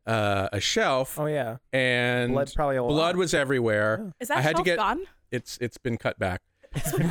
uh, 0.06 0.48
a 0.52 0.60
shelf, 0.60 1.18
oh 1.18 1.26
yeah, 1.26 1.56
and 1.72 2.32
blood 2.32 2.52
probably 2.54 2.78
all 2.78 2.88
blood 2.88 3.16
was 3.16 3.34
everywhere. 3.34 4.12
is 4.20 4.28
that 4.28 4.38
I 4.38 4.40
had 4.40 4.56
to 4.56 4.62
get 4.62 4.76
gone? 4.76 5.00
it's 5.32 5.58
it's 5.60 5.78
been 5.78 5.96
cut 5.96 6.16
back. 6.18 6.42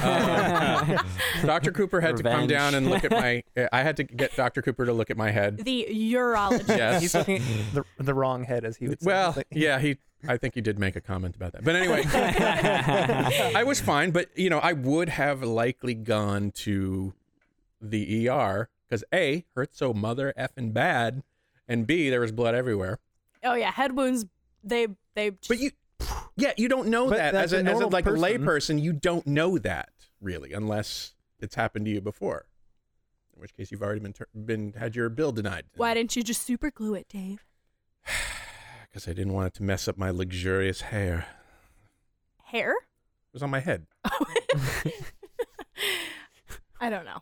Uh, 0.05 1.01
Dr. 1.45 1.71
Cooper 1.71 2.01
had 2.01 2.17
to 2.17 2.23
come 2.23 2.47
down 2.47 2.75
and 2.75 2.89
look 2.89 3.03
at 3.03 3.11
my. 3.11 3.43
I 3.71 3.81
had 3.81 3.97
to 3.97 4.03
get 4.03 4.35
Dr. 4.35 4.61
Cooper 4.61 4.85
to 4.85 4.93
look 4.93 5.09
at 5.09 5.17
my 5.17 5.31
head. 5.31 5.57
The 5.63 5.87
urologist. 5.89 6.67
Yes. 6.69 7.01
He's 7.01 7.13
looking 7.15 7.41
the 7.73 7.83
the 7.97 8.13
wrong 8.13 8.43
head, 8.43 8.65
as 8.65 8.77
he 8.77 8.87
would 8.87 9.01
say. 9.01 9.07
Well, 9.07 9.33
like- 9.35 9.47
yeah, 9.51 9.79
he. 9.79 9.97
I 10.27 10.37
think 10.37 10.55
he 10.55 10.61
did 10.61 10.79
make 10.79 10.95
a 10.95 11.01
comment 11.01 11.35
about 11.35 11.51
that. 11.53 11.63
But 11.63 11.75
anyway, 11.75 12.03
I 13.55 13.63
was 13.63 13.79
fine. 13.79 14.11
But 14.11 14.29
you 14.35 14.49
know, 14.49 14.59
I 14.59 14.73
would 14.73 15.09
have 15.09 15.43
likely 15.43 15.93
gone 15.93 16.51
to 16.51 17.13
the 17.81 18.27
ER 18.29 18.69
because 18.89 19.03
a 19.13 19.45
hurt 19.55 19.75
so 19.75 19.93
mother 19.93 20.33
effing 20.37 20.73
bad, 20.73 21.21
and 21.67 21.85
b 21.85 22.09
there 22.09 22.21
was 22.21 22.31
blood 22.31 22.55
everywhere. 22.55 22.97
Oh 23.43 23.53
yeah, 23.53 23.71
head 23.71 23.95
wounds. 23.95 24.25
They 24.63 24.87
they. 25.13 25.29
But 25.29 25.59
you, 25.59 25.71
yeah, 26.37 26.53
you 26.57 26.67
don't 26.67 26.87
know 26.87 27.09
But 27.09 27.17
that 27.17 27.35
as 27.35 27.53
a, 27.53 27.57
a 27.57 27.63
as 27.63 27.79
a 27.79 27.87
like 27.87 28.05
a 28.05 28.11
person. 28.11 28.23
layperson. 28.23 28.81
You 28.81 28.93
don't 28.93 29.25
know 29.27 29.57
that 29.59 29.89
really 30.21 30.53
unless 30.53 31.13
it's 31.39 31.55
happened 31.55 31.85
to 31.85 31.91
you 31.91 32.01
before. 32.01 32.45
In 33.35 33.41
which 33.41 33.53
case, 33.55 33.71
you've 33.71 33.81
already 33.83 33.99
been 33.99 34.13
tur- 34.13 34.27
been 34.33 34.73
had 34.73 34.95
your 34.95 35.09
bill 35.09 35.31
denied. 35.31 35.65
Why 35.75 35.93
didn't 35.93 36.15
you 36.15 36.23
just 36.23 36.41
super 36.43 36.71
glue 36.71 36.95
it, 36.95 37.07
Dave? 37.09 37.43
Because 38.91 39.09
I 39.09 39.13
didn't 39.13 39.33
want 39.33 39.47
it 39.47 39.53
to 39.55 39.63
mess 39.63 39.89
up 39.89 39.97
my 39.97 40.09
luxurious 40.09 40.79
hair. 40.79 41.25
Hair? 42.45 42.71
It 42.71 43.33
was 43.33 43.43
on 43.43 43.49
my 43.49 43.59
head. 43.59 43.87
I 46.79 46.89
don't 46.89 47.03
know. 47.05 47.21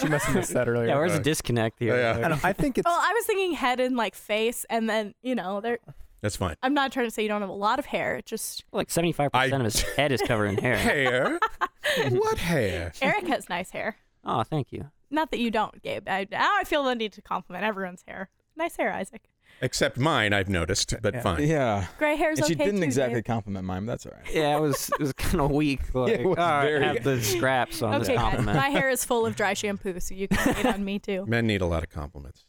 she 0.00 0.08
must 0.08 0.24
have 0.26 0.34
missed 0.34 0.52
that 0.54 0.68
earlier. 0.68 0.88
Yeah, 0.88 0.96
where's 0.96 1.12
the 1.12 1.18
Uh, 1.20 1.22
disconnect 1.22 1.78
here? 1.78 1.96
yeah. 1.96 2.24
I, 2.26 2.28
don't, 2.28 2.44
I 2.44 2.52
think 2.52 2.78
it's 2.78 2.84
Well, 2.86 2.98
I 2.98 3.12
was 3.12 3.24
thinking 3.26 3.52
head 3.52 3.78
and 3.80 3.96
like 3.96 4.14
face, 4.14 4.64
and 4.70 4.88
then 4.88 5.14
you 5.22 5.34
know, 5.34 5.60
there. 5.60 5.78
That's 6.22 6.36
fine. 6.36 6.56
I'm 6.62 6.72
not 6.72 6.92
trying 6.92 7.06
to 7.06 7.10
say 7.10 7.22
you 7.22 7.28
don't 7.28 7.40
have 7.40 7.50
a 7.50 7.52
lot 7.52 7.78
of 7.78 7.86
hair. 7.86 8.16
It 8.16 8.26
just 8.26 8.64
Like 8.72 8.88
75% 8.88 9.30
I- 9.34 9.46
of 9.46 9.62
his 9.64 9.82
head 9.82 10.12
is 10.12 10.22
covered 10.22 10.46
in 10.46 10.56
hair. 10.58 10.76
Hair? 10.76 11.40
what 12.10 12.38
hair? 12.38 12.92
Eric 13.02 13.26
has 13.26 13.48
nice 13.48 13.70
hair. 13.70 13.96
Oh, 14.24 14.44
thank 14.44 14.72
you. 14.72 14.90
Not 15.10 15.30
that 15.32 15.40
you 15.40 15.50
don't, 15.50 15.82
Gabe. 15.82 16.08
I, 16.08 16.26
now 16.30 16.52
I 16.58 16.64
feel 16.64 16.84
the 16.84 16.94
need 16.94 17.12
to 17.14 17.22
compliment 17.22 17.64
everyone's 17.64 18.04
hair. 18.06 18.30
Nice 18.56 18.76
hair, 18.76 18.92
Isaac. 18.92 19.22
Except 19.60 19.98
mine, 19.98 20.32
I've 20.32 20.48
noticed, 20.48 20.94
but 21.02 21.12
Yeah. 21.14 21.20
fine. 21.22 21.46
Yeah. 21.46 21.86
Gray 21.98 22.16
hair's 22.16 22.38
And 22.38 22.46
she 22.48 22.54
didn't 22.54 22.78
too, 22.78 22.82
exactly 22.84 23.16
Dave. 23.20 23.24
compliment 23.24 23.64
mine, 23.66 23.84
but 23.86 23.92
that's 23.92 24.06
all 24.06 24.12
right. 24.12 24.32
Yeah, 24.34 24.56
it 24.56 24.60
was 24.60 24.88
it 24.90 24.98
was 25.00 25.12
kind 25.12 25.40
of 25.40 25.50
weak. 25.50 25.80
Like, 25.94 26.12
it 26.20 26.26
was 26.26 26.38
all 26.38 26.44
right, 26.44 26.64
very- 26.64 26.84
have 26.84 27.04
the 27.04 27.20
scraps 27.22 27.82
on 27.82 27.94
Okay, 27.94 27.98
this 27.98 28.08
guys, 28.08 28.18
compliment. 28.18 28.56
my 28.56 28.68
hair 28.70 28.88
is 28.90 29.04
full 29.04 29.26
of 29.26 29.36
dry 29.36 29.54
shampoo, 29.54 29.98
so 30.00 30.14
you 30.14 30.28
can 30.28 30.54
hate 30.54 30.66
on 30.66 30.84
me 30.84 30.98
too. 30.98 31.26
Men 31.26 31.46
need 31.46 31.60
a 31.62 31.66
lot 31.66 31.82
of 31.82 31.90
compliments. 31.90 32.44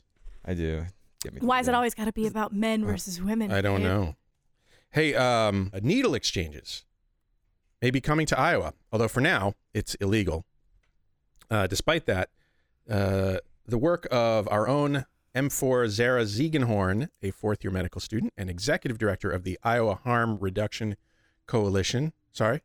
I 0.46 0.54
do. 0.54 0.86
Get 1.24 1.34
me 1.34 1.40
Why 1.42 1.62
is 1.62 1.68
it 1.68 1.74
always 1.74 1.94
got 1.94 2.06
to 2.06 2.14
be 2.14 2.28
about 2.28 2.54
men 2.54 2.84
versus 2.86 3.22
women? 3.22 3.52
I 3.52 3.62
don't 3.62 3.82
know. 3.82 4.16
Hey, 4.92 5.16
um, 5.16 5.72
needle 5.82 6.14
exchanges 6.14 6.86
may 7.82 7.90
be 7.90 8.02
coming 8.02 8.26
to 8.28 8.38
Iowa, 8.40 8.74
although 8.92 9.08
for 9.08 9.22
now 9.22 9.54
it's 9.74 9.96
illegal. 9.96 10.46
Uh, 11.50 11.66
despite 11.66 12.06
that, 12.06 12.30
uh, 12.90 13.38
the 13.66 13.78
work 13.78 14.06
of 14.12 14.48
our 14.52 14.68
own 14.68 15.06
M4 15.34 15.90
Sarah 15.92 16.26
Ziegenhorn, 16.26 17.08
a 17.22 17.32
fourth 17.32 17.64
year 17.64 17.72
medical 17.72 18.02
student 18.02 18.34
and 18.38 18.50
executive 18.50 18.98
director 18.98 19.32
of 19.32 19.44
the 19.44 19.58
Iowa 19.64 19.96
Harm 19.96 20.38
Reduction 20.40 20.98
Coalition. 21.48 22.14
Sorry, 22.34 22.62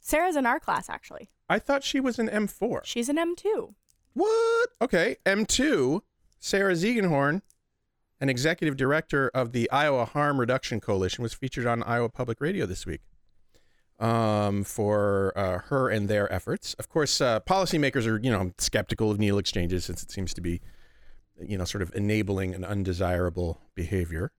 Sarah's 0.00 0.36
in 0.36 0.44
our 0.44 0.58
class 0.58 0.90
actually. 0.90 1.30
I 1.48 1.58
thought 1.58 1.84
she 1.84 2.00
was 2.00 2.18
an 2.18 2.28
M4. 2.28 2.80
She's 2.84 3.08
an 3.08 3.16
M2. 3.16 3.74
What? 4.14 4.68
Okay. 4.80 5.16
M2, 5.24 6.00
Sarah 6.38 6.74
Ziegenhorn, 6.74 7.42
an 8.22 8.28
executive 8.28 8.76
director 8.76 9.30
of 9.34 9.50
the 9.50 9.68
Iowa 9.72 10.04
Harm 10.04 10.38
Reduction 10.38 10.80
Coalition, 10.80 11.22
was 11.24 11.34
featured 11.34 11.66
on 11.66 11.82
Iowa 11.82 12.08
Public 12.08 12.40
Radio 12.40 12.66
this 12.66 12.86
week 12.86 13.00
um, 13.98 14.62
for 14.62 15.32
uh, 15.36 15.58
her 15.58 15.88
and 15.88 16.08
their 16.08 16.32
efforts. 16.32 16.74
Of 16.74 16.88
course, 16.88 17.20
uh, 17.20 17.40
policymakers 17.40 18.06
are, 18.06 18.18
you 18.18 18.30
know, 18.30 18.52
skeptical 18.58 19.10
of 19.10 19.18
needle 19.18 19.38
exchanges 19.38 19.84
since 19.84 20.04
it 20.04 20.12
seems 20.12 20.32
to 20.34 20.40
be, 20.40 20.60
you 21.44 21.58
know, 21.58 21.64
sort 21.64 21.82
of 21.82 21.92
enabling 21.96 22.54
an 22.54 22.64
undesirable 22.64 23.60
behavior. 23.74 24.30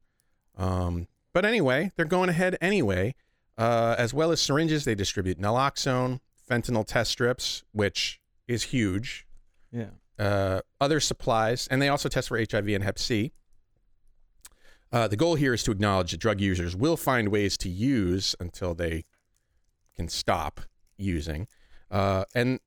Um, 0.58 1.08
but 1.34 1.44
anyway, 1.46 1.92
they're 1.98 2.06
going 2.06 2.30
ahead 2.30 2.58
anyway. 2.62 3.16
Uh, 3.58 3.96
as 3.98 4.14
well 4.14 4.32
as 4.32 4.42
syringes, 4.42 4.86
they 4.86 4.96
distribute 4.96 5.40
naloxone, 5.40 6.22
fentanyl 6.50 6.88
test 6.88 7.12
strips, 7.12 7.64
which 7.74 8.22
is 8.48 8.64
huge 8.64 9.28
Yeah. 9.74 9.90
uh, 10.18 10.62
other 10.80 11.02
supplies, 11.02 11.68
and 11.70 11.82
they 11.82 11.90
also 11.90 12.08
test 12.08 12.30
for 12.30 12.38
HIV 12.40 12.70
and 12.70 12.84
Hep 12.84 12.98
C. 12.98 13.34
Uh, 14.94 15.08
the 15.08 15.16
goal 15.16 15.34
here 15.34 15.56
is 15.56 15.64
to 15.64 15.72
acknowledge 15.72 16.12
that 16.12 16.20
drug 16.20 16.40
users 16.40 16.76
will 16.76 16.96
find 16.96 17.30
ways 17.30 17.58
to 17.58 17.68
use 17.68 18.36
until 18.40 18.76
they 18.76 19.06
can 19.96 20.08
stop 20.08 20.62
using, 20.98 21.48
uh, 21.90 22.26
and 22.36 22.60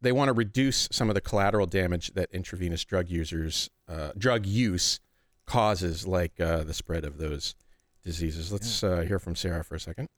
they 0.00 0.10
want 0.10 0.28
to 0.28 0.32
reduce 0.32 0.88
some 0.90 1.08
of 1.08 1.14
the 1.14 1.20
collateral 1.20 1.66
damage 1.66 2.12
that 2.14 2.28
intravenous 2.32 2.84
drug 2.84 3.08
users, 3.08 3.70
uh, 3.88 4.10
drug 4.18 4.46
use, 4.46 4.98
causes, 5.46 6.08
like 6.08 6.40
uh, 6.40 6.64
the 6.64 6.74
spread 6.74 7.04
of 7.04 7.18
those 7.18 7.54
diseases. 8.02 8.52
Let's 8.52 8.82
uh, 8.82 9.02
hear 9.02 9.20
from 9.20 9.36
Sarah 9.36 9.62
for 9.62 9.76
a 9.76 9.80
second. 9.80 10.08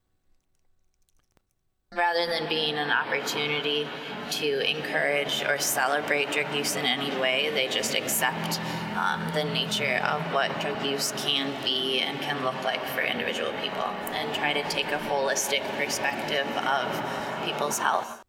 Rather 1.95 2.27
than 2.27 2.49
being 2.49 2.77
an 2.77 2.91
opportunity 2.91 3.87
to 4.31 4.71
encourage 4.71 5.45
or 5.45 5.59
celebrate 5.59 6.33
drug 6.33 6.55
use 6.55 6.75
in 6.75 6.87
any 6.87 7.15
way, 7.21 7.51
they 7.53 7.69
just 7.69 7.95
accept 7.95 8.59
um, 8.97 9.23
the 9.35 9.45
nature 9.45 10.01
of 10.03 10.23
what 10.33 10.59
drug 10.59 10.83
use 10.83 11.13
can 11.19 11.53
be 11.63 12.01
and 12.01 12.19
can 12.21 12.43
look 12.43 12.65
like 12.65 12.83
for 12.87 13.03
individual 13.03 13.53
people 13.63 13.85
and 14.13 14.35
try 14.35 14.55
to 14.55 14.63
take 14.71 14.87
a 14.87 14.99
holistic 15.01 15.61
perspective 15.77 16.47
of 16.67 17.45
people's 17.45 17.79
health. 17.79 18.25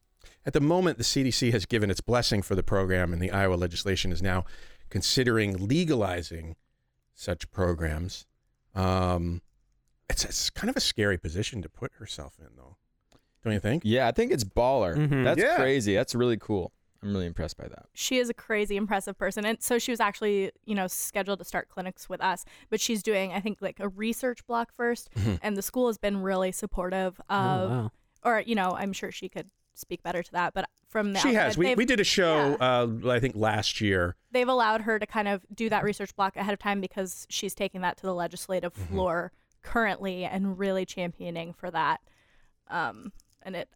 At 0.45 0.51
the 0.51 0.59
moment, 0.59 0.97
the 0.97 1.05
CDC 1.05 1.53
has 1.53 1.65
given 1.65 1.89
its 1.89 2.01
blessing 2.01 2.41
for 2.41 2.55
the 2.55 2.63
program, 2.63 3.13
and 3.13 3.21
the 3.21 3.31
Iowa 3.31 3.55
legislation 3.55 4.11
is 4.11 4.21
now 4.21 4.43
considering 4.89 5.67
legalizing 5.67 6.57
such 7.15 7.49
programs. 7.49 8.25
Um, 8.75 9.41
it's, 10.09 10.25
it's 10.25 10.49
kind 10.49 10.69
of 10.69 10.75
a 10.75 10.81
scary 10.81 11.17
position 11.17 11.61
to 11.61 11.69
put 11.69 11.93
herself 11.93 12.33
in, 12.41 12.57
though. 12.57 12.75
Don't 13.43 13.53
you 13.53 13.59
think? 13.59 13.83
Yeah, 13.85 14.07
I 14.07 14.11
think 14.11 14.31
it's 14.31 14.43
baller. 14.43 14.95
Mhm. 14.95 15.23
That's 15.23 15.39
Yeah. 15.41 15.55
crazy. 15.57 15.93
That's 15.95 16.15
really 16.15 16.37
cool. 16.37 16.71
I'm 17.01 17.11
really 17.11 17.25
impressed 17.25 17.57
by 17.57 17.67
that. 17.67 17.87
she 17.93 18.17
is 18.17 18.29
a 18.29 18.33
crazy 18.33 18.77
impressive 18.77 19.17
person 19.17 19.45
and 19.45 19.61
so 19.61 19.77
she 19.77 19.91
was 19.91 19.99
actually 19.99 20.51
you 20.63 20.73
know 20.73 20.87
scheduled 20.87 21.39
to 21.39 21.43
start 21.43 21.67
clinics 21.67 22.07
with 22.07 22.21
us 22.21 22.45
but 22.69 22.79
she's 22.79 23.03
doing 23.03 23.33
i 23.33 23.41
think 23.41 23.57
like 23.59 23.77
a 23.81 23.89
research 23.89 24.47
block 24.47 24.71
1st 24.79 25.09
Mhm. 25.17 25.39
and 25.41 25.57
the 25.57 25.61
school 25.61 25.87
has 25.87 25.97
been 25.97 26.21
really 26.21 26.53
supportive 26.53 27.19
of 27.29 27.29
oh, 27.29 27.67
wow. 27.69 27.91
or 28.23 28.39
you 28.45 28.55
know 28.55 28.69
i'm 28.77 28.93
sure 28.93 29.11
she 29.11 29.27
could 29.27 29.49
speak 29.73 30.01
better 30.01 30.23
to 30.23 30.31
that 30.31 30.53
but 30.53 30.63
from 30.87 31.11
the 31.11 31.19
She 31.19 31.33
has. 31.33 31.57
We, 31.57 31.65
they've, 31.65 31.77
we 31.77 31.83
did 31.85 31.99
a 31.99 32.03
show, 32.05 32.55
uh, 32.61 32.87
I 33.09 33.19
think 33.19 33.35
last 33.35 33.81
year. 33.81 34.15
they've 34.31 34.47
allowed 34.47 34.81
her 34.81 34.97
to 34.97 35.05
kind 35.05 35.27
of 35.27 35.45
do 35.53 35.67
that 35.69 35.83
research 35.83 36.15
block 36.15 36.37
ahead 36.37 36.53
of 36.53 36.59
time 36.59 36.79
because 36.79 37.25
she's 37.29 37.53
taking 37.53 37.81
that 37.81 37.97
to 37.97 38.03
the 38.03 38.13
legislative 38.13 38.73
Mm-hmm. 38.75 38.93
floor 38.93 39.31
currently 39.61 40.23
and 40.23 40.57
really 40.57 40.85
championing 40.85 41.51
for 41.51 41.69
that 41.69 41.99
um 42.69 43.11
and 43.43 43.55
it 43.55 43.69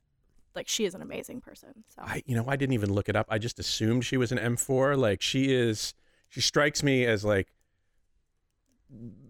like 0.56 0.68
she 0.68 0.86
is 0.86 0.96
an 0.96 1.02
amazing 1.02 1.40
person 1.40 1.70
so 1.96 2.02
I, 2.02 2.24
you 2.26 2.36
know, 2.36 2.46
I 2.48 2.56
didn't 2.56 2.74
even 2.74 2.92
look 2.92 3.10
it 3.10 3.16
up. 3.16 3.28
I 3.30 3.38
just 3.38 3.60
assumed 3.60 4.06
she 4.06 4.18
was 4.18 4.32
an 4.32 4.40
M4. 4.40 4.98
Like 4.98 5.22
she 5.22 5.54
is, 5.54 5.94
she 6.30 6.42
strikes 6.42 6.82
me 6.82 7.06
as 7.06 7.24
like, 7.24 7.48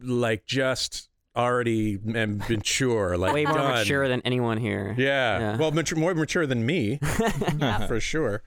like 0.01 0.45
just 0.45 1.09
already 1.35 1.95
m- 2.07 2.37
mature, 2.49 3.17
like 3.17 3.33
Way 3.33 3.45
more 3.45 3.55
done. 3.55 3.79
mature 3.79 4.07
than 4.07 4.21
anyone 4.21 4.57
here. 4.57 4.95
Yeah. 4.97 5.39
Yeah. 5.39 5.57
Well, 5.57 5.71
mature, 5.71 5.97
more 5.97 6.13
mature 6.15 6.45
than 6.47 6.65
me, 6.65 6.97
for 7.87 7.99
sure. 7.99 8.41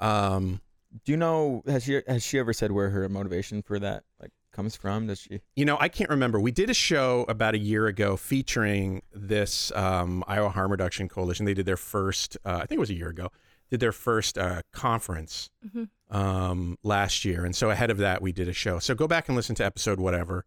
Um, 0.00 0.60
Do 1.04 1.12
you 1.12 1.18
know 1.18 1.62
has 1.66 1.84
she 1.84 2.00
has 2.06 2.22
she 2.22 2.38
ever 2.38 2.52
said 2.52 2.72
where 2.72 2.90
her 2.90 3.08
motivation 3.08 3.62
for 3.62 3.78
that 3.78 4.04
like 4.20 4.30
comes 4.54 4.76
from? 4.76 5.06
Does 5.08 5.20
she? 5.20 5.40
You 5.56 5.64
know, 5.66 5.76
I 5.80 5.88
can't 5.88 6.08
remember. 6.08 6.40
We 6.40 6.50
did 6.52 6.70
a 6.70 6.74
show 6.74 7.26
about 7.28 7.54
a 7.54 7.58
year 7.58 7.86
ago 7.86 8.16
featuring 8.16 9.02
this 9.12 9.70
um, 9.72 10.24
Iowa 10.26 10.48
Harm 10.48 10.70
Reduction 10.70 11.08
Coalition. 11.08 11.44
They 11.44 11.52
did 11.54 11.66
their 11.66 11.76
first, 11.76 12.38
uh, 12.44 12.60
I 12.62 12.66
think 12.66 12.78
it 12.78 12.80
was 12.80 12.90
a 12.90 12.94
year 12.94 13.08
ago, 13.08 13.28
did 13.70 13.80
their 13.80 13.92
first 13.92 14.38
uh, 14.38 14.62
conference 14.72 15.50
Mhm. 15.66 15.88
um, 16.10 16.78
last 16.82 17.24
year. 17.24 17.44
And 17.44 17.54
so 17.54 17.70
ahead 17.70 17.90
of 17.90 17.98
that, 17.98 18.22
we 18.22 18.32
did 18.32 18.48
a 18.48 18.52
show. 18.52 18.78
So 18.78 18.94
go 18.94 19.06
back 19.08 19.28
and 19.28 19.36
listen 19.36 19.54
to 19.56 19.64
episode 19.64 19.98
whatever. 20.00 20.44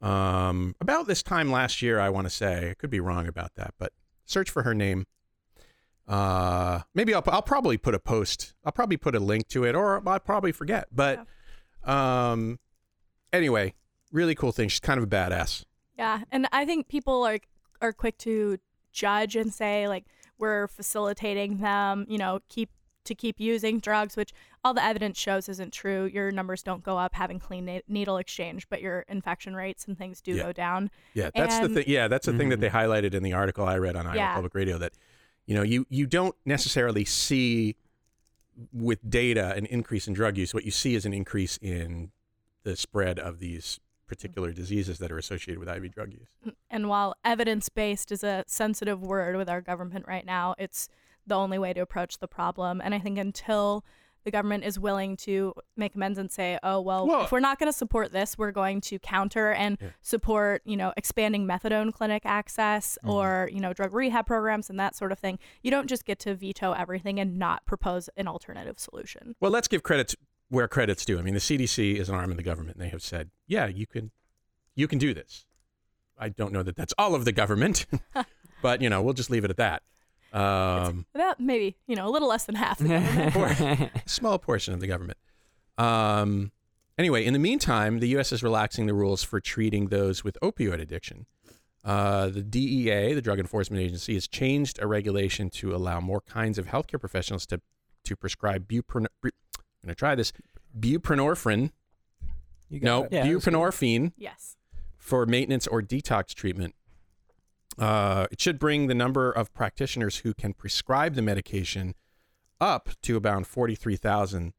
Um, 0.00 0.74
about 0.80 1.06
this 1.06 1.22
time 1.22 1.52
last 1.52 1.80
year, 1.82 2.00
I 2.00 2.08
want 2.08 2.26
to 2.26 2.30
say. 2.30 2.70
I 2.70 2.74
could 2.74 2.90
be 2.90 2.98
wrong 3.00 3.28
about 3.28 3.54
that, 3.54 3.74
but 3.78 3.92
search 4.24 4.50
for 4.50 4.62
her 4.64 4.74
name. 4.74 5.06
Uh, 6.08 6.80
maybe 6.94 7.14
I'll, 7.14 7.22
I'll 7.28 7.42
probably 7.42 7.78
put 7.78 7.94
a 7.94 7.98
post. 8.00 8.54
I'll 8.64 8.72
probably 8.72 8.96
put 8.96 9.14
a 9.14 9.20
link 9.20 9.46
to 9.48 9.64
it, 9.64 9.74
or 9.76 10.02
I'll 10.08 10.18
probably 10.20 10.50
forget. 10.52 10.88
But 10.90 11.24
um, 11.84 12.58
anyway, 13.32 13.74
really 14.10 14.34
cool 14.34 14.52
thing. 14.52 14.68
She's 14.68 14.80
kind 14.80 14.98
of 14.98 15.04
a 15.04 15.06
badass. 15.06 15.64
Yeah, 15.98 16.22
and 16.30 16.48
I 16.52 16.64
think 16.64 16.88
people 16.88 17.24
are 17.24 17.38
are 17.80 17.92
quick 17.92 18.18
to 18.18 18.58
judge 18.92 19.36
and 19.36 19.52
say 19.52 19.88
like 19.88 20.04
we're 20.38 20.68
facilitating 20.68 21.58
them, 21.58 22.06
you 22.08 22.18
know, 22.18 22.40
keep 22.48 22.70
to 23.04 23.14
keep 23.14 23.40
using 23.40 23.80
drugs, 23.80 24.16
which 24.16 24.32
all 24.64 24.74
the 24.74 24.84
evidence 24.84 25.18
shows 25.18 25.48
isn't 25.48 25.72
true. 25.72 26.04
Your 26.04 26.30
numbers 26.30 26.62
don't 26.62 26.82
go 26.84 26.98
up 26.98 27.14
having 27.14 27.40
clean 27.40 27.64
na- 27.64 27.80
needle 27.88 28.16
exchange, 28.16 28.68
but 28.68 28.80
your 28.80 29.04
infection 29.08 29.56
rates 29.56 29.86
and 29.86 29.98
things 29.98 30.20
do 30.20 30.34
Yeah. 30.34 30.42
go 30.44 30.52
down. 30.52 30.90
Yeah, 31.14 31.30
that's 31.34 31.58
the 31.58 31.68
thing. 31.68 31.84
Yeah, 31.86 32.08
that's 32.08 32.26
the 32.26 32.32
thing 32.32 32.50
that 32.50 32.60
they 32.60 32.68
mm-hmm. 32.68 32.76
highlighted 32.76 33.14
in 33.14 33.22
the 33.22 33.32
article 33.32 33.66
I 33.66 33.78
read 33.78 33.96
on 33.96 34.06
Iowa 34.06 34.16
Yeah. 34.16 34.34
Public 34.34 34.54
Radio. 34.54 34.78
That 34.78 34.92
you 35.46 35.54
know, 35.54 35.62
you 35.62 35.86
you 35.88 36.06
don't 36.06 36.36
necessarily 36.44 37.04
see 37.04 37.76
with 38.72 38.98
data 39.08 39.54
an 39.56 39.66
increase 39.66 40.06
in 40.06 40.14
drug 40.14 40.36
use. 40.36 40.54
What 40.54 40.64
you 40.64 40.70
see 40.70 40.94
is 40.94 41.04
an 41.04 41.12
increase 41.12 41.58
in 41.58 42.12
the 42.62 42.76
spread 42.76 43.18
of 43.18 43.38
these 43.38 43.80
mm. 43.80 44.08
particular 44.08 44.52
diseases 44.52 44.98
that 44.98 45.10
are 45.10 45.18
associated 45.18 45.58
with 45.58 45.68
IV 45.68 45.92
drug 45.92 46.12
use. 46.12 46.28
Mm, 46.46 46.54
and 46.70 46.88
while 46.88 47.14
evidence 47.24 47.68
based 47.68 48.12
is 48.12 48.24
a 48.24 48.44
sensitive 48.46 49.02
word 49.02 49.36
with 49.36 49.48
our 49.48 49.60
government 49.60 50.06
right 50.06 50.26
now, 50.26 50.54
it's 50.58 50.88
the 51.26 51.34
only 51.36 51.58
way 51.58 51.72
to 51.72 51.80
approach 51.80 52.18
the 52.18 52.28
problem. 52.28 52.80
And 52.82 52.94
I 52.94 52.98
think 52.98 53.18
until 53.18 53.84
the 54.24 54.30
government 54.30 54.64
is 54.64 54.78
willing 54.78 55.16
to 55.16 55.52
make 55.76 55.94
amends 55.94 56.18
and 56.18 56.30
say, 56.30 56.58
oh, 56.62 56.80
well, 56.80 57.06
Well- 57.06 57.24
if 57.24 57.32
we're 57.32 57.40
not 57.40 57.58
going 57.58 57.70
to 57.70 57.76
support 57.76 58.12
this, 58.12 58.38
we're 58.38 58.52
going 58.52 58.80
to 58.82 58.98
counter 58.98 59.52
and 59.52 59.78
Yeah. 59.80 59.88
support, 60.00 60.62
you 60.64 60.76
know, 60.76 60.92
expanding 60.96 61.46
methadone 61.46 61.92
clinic 61.92 62.22
access 62.24 62.98
mm-hmm. 62.98 63.10
or, 63.10 63.50
you 63.52 63.60
know, 63.60 63.72
drug 63.72 63.92
rehab 63.92 64.26
programs 64.26 64.70
and 64.70 64.78
that 64.78 64.94
sort 64.94 65.12
of 65.12 65.18
thing. 65.18 65.38
You 65.62 65.70
don't 65.70 65.88
just 65.88 66.04
get 66.04 66.18
to 66.20 66.34
veto 66.34 66.72
everything 66.72 67.18
and 67.18 67.38
not 67.38 67.66
propose 67.66 68.08
an 68.16 68.28
alternative 68.28 68.78
solution. 68.78 69.34
Well, 69.40 69.50
let's 69.50 69.68
give 69.68 69.82
credit 69.82 70.14
where 70.52 70.68
credit's 70.68 71.06
due. 71.06 71.18
I 71.18 71.22
mean, 71.22 71.32
the 71.32 71.40
CDC 71.40 71.96
is 71.96 72.10
an 72.10 72.14
arm 72.14 72.30
of 72.30 72.36
the 72.36 72.42
government, 72.42 72.76
and 72.76 72.84
they 72.84 72.90
have 72.90 73.00
said, 73.02 73.30
yeah, 73.46 73.66
you 73.68 73.86
can, 73.86 74.10
you 74.74 74.86
can 74.86 74.98
do 74.98 75.14
this. 75.14 75.46
I 76.18 76.28
don't 76.28 76.52
know 76.52 76.62
that 76.62 76.76
that's 76.76 76.92
all 76.98 77.14
of 77.14 77.24
the 77.24 77.32
government, 77.32 77.86
but 78.62 78.82
you 78.82 78.90
know, 78.90 79.00
we'll 79.02 79.14
just 79.14 79.30
leave 79.30 79.44
it 79.44 79.50
at 79.50 79.56
that. 79.56 79.82
Um, 80.38 81.06
About 81.14 81.40
maybe, 81.40 81.76
you 81.86 81.96
know, 81.96 82.06
a 82.06 82.10
little 82.10 82.28
less 82.28 82.44
than 82.44 82.54
half. 82.54 82.78
the 82.78 83.90
small 84.06 84.38
portion 84.38 84.74
of 84.74 84.80
the 84.80 84.86
government. 84.86 85.16
Um, 85.78 86.52
anyway, 86.98 87.24
in 87.24 87.32
the 87.32 87.38
meantime, 87.38 88.00
the 88.00 88.08
U.S. 88.08 88.30
is 88.30 88.42
relaxing 88.42 88.84
the 88.84 88.94
rules 88.94 89.22
for 89.22 89.40
treating 89.40 89.86
those 89.86 90.22
with 90.22 90.36
opioid 90.42 90.82
addiction. 90.82 91.24
Uh, 91.82 92.26
the 92.28 92.42
DEA, 92.42 93.14
the 93.14 93.22
Drug 93.22 93.38
Enforcement 93.38 93.82
Agency, 93.82 94.14
has 94.14 94.28
changed 94.28 94.78
a 94.82 94.86
regulation 94.86 95.48
to 95.48 95.74
allow 95.74 95.98
more 95.98 96.20
kinds 96.20 96.58
of 96.58 96.66
healthcare 96.66 97.00
professionals 97.00 97.46
to 97.46 97.60
to 98.04 98.16
prescribe 98.16 98.66
bupren- 98.68 99.06
bu- 99.22 99.30
I'm 99.82 99.88
going 99.88 99.94
to 99.94 99.98
try 99.98 100.14
this 100.14 100.32
buprenorphine. 100.78 101.70
You 102.68 102.80
got 102.80 102.86
No. 102.86 103.08
Yeah, 103.10 103.26
buprenorphine 103.26 104.12
yes. 104.16 104.56
for 104.96 105.26
maintenance 105.26 105.66
or 105.66 105.82
detox 105.82 106.34
treatment. 106.34 106.74
Uh, 107.78 108.26
it 108.30 108.40
should 108.40 108.58
bring 108.58 108.86
the 108.86 108.94
number 108.94 109.30
of 109.30 109.52
practitioners 109.54 110.18
who 110.18 110.34
can 110.34 110.52
prescribe 110.52 111.14
the 111.14 111.22
medication 111.22 111.94
up 112.60 112.90
to 113.02 113.16
about 113.16 113.46
43,000, 113.46 114.52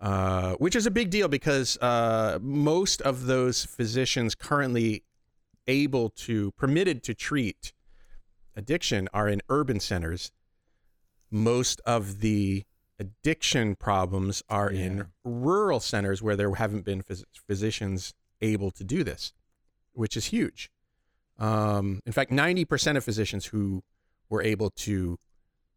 uh, 0.00 0.54
which 0.54 0.76
is 0.76 0.86
a 0.86 0.90
big 0.90 1.10
deal 1.10 1.28
because 1.28 1.76
uh, 1.78 2.38
most 2.40 3.02
of 3.02 3.26
those 3.26 3.64
physicians 3.64 4.34
currently 4.34 5.02
able 5.66 6.08
to, 6.10 6.52
permitted 6.52 7.02
to 7.02 7.14
treat 7.14 7.72
addiction 8.54 9.08
are 9.12 9.28
in 9.28 9.42
urban 9.48 9.80
centers. 9.80 10.32
Most 11.30 11.80
of 11.84 12.20
the 12.20 12.64
addiction 12.98 13.76
problems 13.76 14.42
are 14.48 14.72
Yeah. 14.72 14.80
in 14.84 15.06
rural 15.24 15.80
centers 15.80 16.22
where 16.22 16.36
there 16.36 16.54
haven't 16.54 16.84
been 16.84 17.02
phys- 17.02 17.24
physicians 17.46 18.14
able 18.40 18.70
to 18.72 18.84
do 18.84 19.04
this, 19.04 19.32
which 19.92 20.16
is 20.16 20.26
huge. 20.26 20.70
Um, 21.38 22.00
in 22.06 22.12
fact, 22.12 22.30
90% 22.30 22.96
of 22.96 23.04
physicians 23.04 23.46
who 23.46 23.82
were 24.28 24.42
able 24.42 24.70
to 24.70 25.18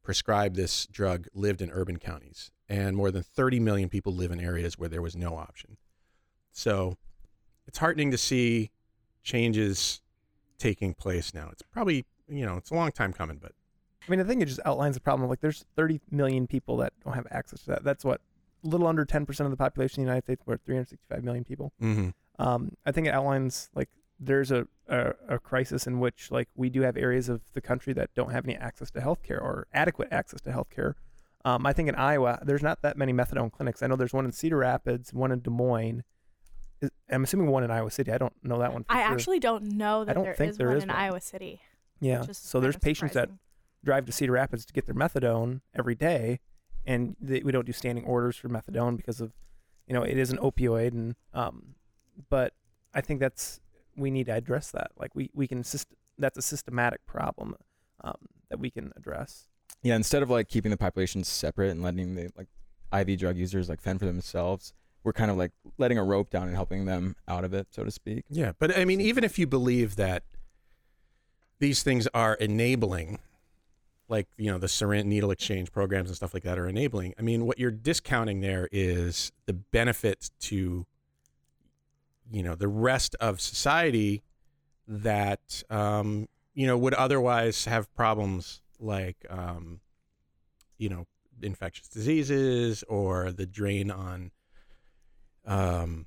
prescribe 0.02 0.56
this 0.56 0.86
drug 0.88 1.28
lived 1.34 1.62
in 1.62 1.70
urban 1.72 1.98
counties, 1.98 2.52
and 2.68 2.96
more 2.96 3.12
than 3.12 3.22
30 3.24 3.60
million 3.60 3.90
people 3.90 4.14
live 4.14 4.32
in 4.32 4.40
areas 4.40 4.78
where 4.78 4.90
there 4.90 5.02
was 5.02 5.16
no 5.16 5.36
option. 5.38 5.78
So 6.52 6.98
it's 7.68 7.78
heartening 7.78 8.12
to 8.12 8.18
see 8.18 8.72
changes 9.24 10.02
taking 10.58 10.94
place 10.94 11.34
now. 11.34 11.50
It's 11.52 11.62
probably, 11.62 12.06
you 12.28 12.46
know, 12.46 12.58
it's 12.58 12.72
a 12.72 12.76
long 12.76 12.92
time 12.92 13.14
coming, 13.14 13.38
but 13.38 13.52
I 14.10 14.12
mean, 14.12 14.20
I 14.20 14.24
think 14.24 14.42
it 14.42 14.48
just 14.48 14.60
outlines 14.66 14.96
the 14.96 15.02
problem. 15.02 15.30
Like, 15.30 15.40
there's 15.42 15.66
30 15.76 16.02
million 16.10 16.48
people 16.48 16.78
that 16.78 16.94
don't 17.06 17.14
have 17.14 17.28
access 17.30 17.62
to 17.62 17.68
that. 17.72 17.84
That's 17.84 18.04
what, 18.04 18.22
a 18.64 18.68
little 18.68 18.88
under 18.88 19.06
10% 19.06 19.40
of 19.42 19.52
the 19.52 19.58
population 19.58 20.02
of 20.02 20.06
the 20.06 20.10
United 20.10 20.24
States. 20.26 20.42
We're 20.46 20.58
365 20.58 21.24
million 21.24 21.44
people. 21.44 21.72
mhm. 21.82 22.14
Um, 22.40 22.72
I 22.86 22.92
think 22.94 23.06
it 23.06 23.14
outlines 23.14 23.70
like 23.76 23.90
there's 24.18 24.50
a, 24.50 24.66
a 24.88 25.14
a 25.28 25.40
crisis 25.40 25.86
in 25.88 26.00
which 26.00 26.32
like 26.32 26.48
we 26.56 26.70
do 26.70 26.82
have 26.84 26.96
areas 26.96 27.28
of 27.28 27.42
the 27.54 27.60
country 27.60 27.92
that 27.94 28.14
don't 28.16 28.32
have 28.32 28.46
any 28.46 28.56
access 28.56 28.90
to 28.92 29.00
healthcare 29.02 29.42
or 29.42 29.68
adequate 29.74 30.08
access 30.12 30.40
to 30.42 30.50
healthcare. 30.52 30.94
Um, 31.44 31.66
I 31.66 31.74
think 31.74 31.90
in 31.90 31.96
Iowa 31.96 32.40
there's 32.42 32.64
not 32.64 32.82
that 32.82 32.96
many 32.98 33.12
methadone 33.12 33.52
clinics. 33.52 33.84
I 33.84 33.88
know 33.88 33.98
there's 33.98 34.14
one 34.14 34.24
in 34.24 34.32
Cedar 34.32 34.56
Rapids, 34.56 35.14
one 35.14 35.34
in 35.34 35.42
Des 35.42 35.50
Moines. 35.50 36.04
Is- 36.82 36.92
I'm 37.12 37.26
assuming 37.26 37.48
one 37.48 37.66
in 37.66 37.72
Iowa 37.72 37.92
City. 37.92 38.10
I 38.14 38.18
don't 38.18 38.32
know 38.42 38.60
that 38.60 38.72
one. 38.72 38.86
For 38.86 38.94
I 38.94 39.04
sure. 39.04 39.12
actually 39.14 39.40
don't 39.40 39.64
know 39.74 40.06
that 40.06 40.12
I 40.12 40.14
don't 40.14 40.24
there 40.24 40.34
think 40.34 40.52
is 40.52 40.58
there 40.58 40.68
one 40.70 40.78
is 40.78 40.84
in 40.84 40.90
one. 40.90 40.98
Iowa 40.98 41.20
City. 41.20 41.60
yeah. 42.00 42.24
So 42.32 42.62
there's 42.62 42.76
of 42.76 42.82
patients 42.82 43.14
that 43.16 43.24
surprising. 43.30 43.40
Drive 43.84 44.06
to 44.06 44.12
Cedar 44.12 44.34
Rapids 44.34 44.66
to 44.66 44.74
get 44.74 44.86
their 44.86 44.96
methadone 44.96 45.62
every 45.76 45.96
day, 45.96 46.40
and 46.86 47.16
they, 47.20 47.42
we 47.42 47.52
don't 47.52 47.66
do 47.66 47.72
standing 47.72 48.06
orders 48.06 48.36
for 48.36 48.50
methadone 48.50 48.98
because 48.98 49.22
of, 49.22 49.34
you 49.88 49.94
know, 49.94 50.04
it 50.04 50.18
is 50.18 50.32
an 50.32 50.38
opioid, 50.38 50.92
and 50.92 51.16
um, 51.34 51.76
but 52.30 52.54
I 52.94 53.02
think 53.02 53.20
that's 53.20 53.60
we 53.96 54.12
need 54.12 54.28
to 54.28 54.34
address 54.34 54.72
that. 54.72 54.92
Like 54.98 55.16
we 55.16 55.30
we 55.34 55.48
can 55.48 55.64
syst- 55.64 55.96
that's 56.18 56.38
a 56.38 56.42
systematic 56.42 57.06
problem 57.06 57.56
um, 58.04 58.18
that 58.50 58.60
we 58.60 58.70
can 58.70 58.92
address. 58.96 59.48
Yeah, 59.82 59.96
instead 59.96 60.24
of 60.24 60.30
like 60.30 60.50
keeping 60.50 60.72
the 60.72 60.78
population 60.78 61.24
separate 61.24 61.72
and 61.72 61.82
letting 61.82 62.16
the 62.16 62.30
like 62.36 62.48
IV 62.94 63.20
drug 63.20 63.38
users 63.38 63.70
like 63.70 63.82
fend 63.82 64.00
for 64.00 64.06
themselves, 64.06 64.74
we're 65.04 65.14
kind 65.14 65.32
of 65.32 65.38
like 65.38 65.52
letting 65.78 65.98
a 65.98 66.04
rope 66.04 66.30
down 66.30 66.48
and 66.48 66.56
helping 66.56 66.86
them 66.86 67.16
out 67.28 67.44
of 67.44 67.54
it, 67.54 67.68
so 67.72 67.84
to 67.84 67.92
speak. 67.92 68.26
Yeah, 68.30 68.52
but 68.60 68.78
I 68.78 68.86
mean, 68.86 69.00
even 69.02 69.24
if 69.24 69.40
you 69.40 69.48
believe 69.48 69.96
that 69.96 70.24
these 71.60 71.84
things 71.84 72.08
are 72.14 72.36
enabling, 72.36 73.20
like 74.10 74.28
you 74.38 74.52
know 74.52 74.58
the 74.58 74.68
syringe 74.68 75.06
needle 75.06 75.32
exchange 75.32 75.72
programs 75.72 76.10
and 76.10 76.16
stuff 76.16 76.34
like 76.34 76.44
that 76.44 76.58
are 76.58 76.68
enabling. 76.68 77.14
I 77.18 77.22
mean, 77.22 77.46
what 77.46 77.60
you're 77.60 77.72
discounting 77.72 78.42
there 78.42 78.68
is 78.72 79.32
the 79.46 79.54
benefit 79.54 80.32
to 80.42 80.86
you 82.32 82.44
know 82.44 82.56
the 82.56 82.68
rest 82.68 83.16
of 83.20 83.40
society 83.40 84.24
that 84.88 85.64
um, 85.70 86.28
you 86.54 86.68
know 86.68 86.78
would 86.78 86.96
otherwise 86.96 87.66
have 87.66 87.94
problems 87.96 88.62
like 88.80 89.26
um, 89.30 89.80
you 90.78 90.90
know 90.90 91.06
infectious 91.42 91.88
diseases 91.88 92.84
or 92.90 93.32
the 93.32 93.46
drain 93.46 93.92
on 93.92 94.32
um, 95.46 96.06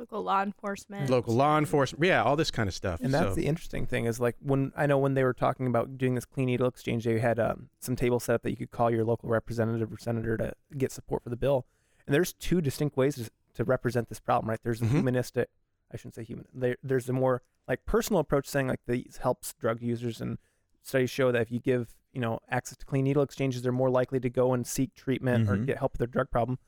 Local 0.00 0.22
law 0.22 0.42
enforcement. 0.42 1.10
local 1.10 1.34
law 1.34 1.58
enforcement. 1.58 2.02
Yeah, 2.04 2.22
all 2.22 2.34
this 2.34 2.50
kind 2.50 2.68
of 2.68 2.74
stuff. 2.74 3.00
And 3.02 3.12
that's 3.12 3.28
So- 3.28 3.34
the 3.34 3.46
interesting 3.46 3.86
thing 3.86 4.06
is 4.06 4.18
like 4.18 4.34
when 4.40 4.72
I 4.74 4.86
know 4.86 4.96
when 4.98 5.12
they 5.14 5.24
were 5.24 5.34
talking 5.34 5.66
about 5.66 5.98
doing 5.98 6.14
this 6.14 6.24
clean 6.24 6.46
needle 6.46 6.66
exchange, 6.66 7.04
they 7.04 7.18
had 7.18 7.38
um, 7.38 7.68
some 7.80 7.96
table 7.96 8.18
set 8.18 8.34
up 8.36 8.42
that 8.42 8.50
you 8.50 8.56
could 8.56 8.70
call 8.70 8.90
your 8.90 9.04
local 9.04 9.28
representative 9.28 9.92
or 9.92 9.98
senator 9.98 10.36
to 10.38 10.54
get 10.78 10.90
support 10.90 11.22
for 11.22 11.28
the 11.28 11.36
bill. 11.36 11.66
And 12.06 12.14
there's 12.14 12.32
two 12.32 12.62
distinct 12.62 12.96
ways 12.96 13.16
to, 13.16 13.30
to 13.54 13.64
represent 13.64 14.08
this 14.08 14.20
problem, 14.20 14.48
right? 14.48 14.58
There's 14.62 14.80
a 14.80 14.86
Mhm. 14.86 14.90
humanistic, 14.92 15.50
I 15.92 15.98
shouldn't 15.98 16.14
say 16.14 16.24
human. 16.24 16.46
There, 16.54 16.76
there's 16.82 17.08
a 17.10 17.12
more 17.12 17.42
like 17.68 17.84
personal 17.84 18.20
approach 18.20 18.46
saying 18.48 18.68
like 18.68 18.80
these 18.86 19.18
helps 19.22 19.52
drug 19.52 19.82
users, 19.82 20.20
and 20.22 20.38
studies 20.82 21.10
show 21.10 21.30
that 21.30 21.42
if 21.42 21.52
you 21.52 21.60
give 21.60 21.94
you 22.14 22.20
know 22.22 22.40
access 22.48 22.76
to 22.78 22.86
clean 22.86 23.04
needle 23.04 23.22
exchanges, 23.22 23.60
they're 23.62 23.70
more 23.70 23.90
likely 23.90 24.18
to 24.18 24.30
go 24.30 24.54
and 24.54 24.66
seek 24.66 24.94
treatment 24.94 25.48
or 25.48 25.56
Mhm. 25.58 25.66
get 25.66 25.76
help 25.78 25.92
with 25.92 25.98
their 25.98 26.06
drug 26.08 26.30
problem. 26.30 26.58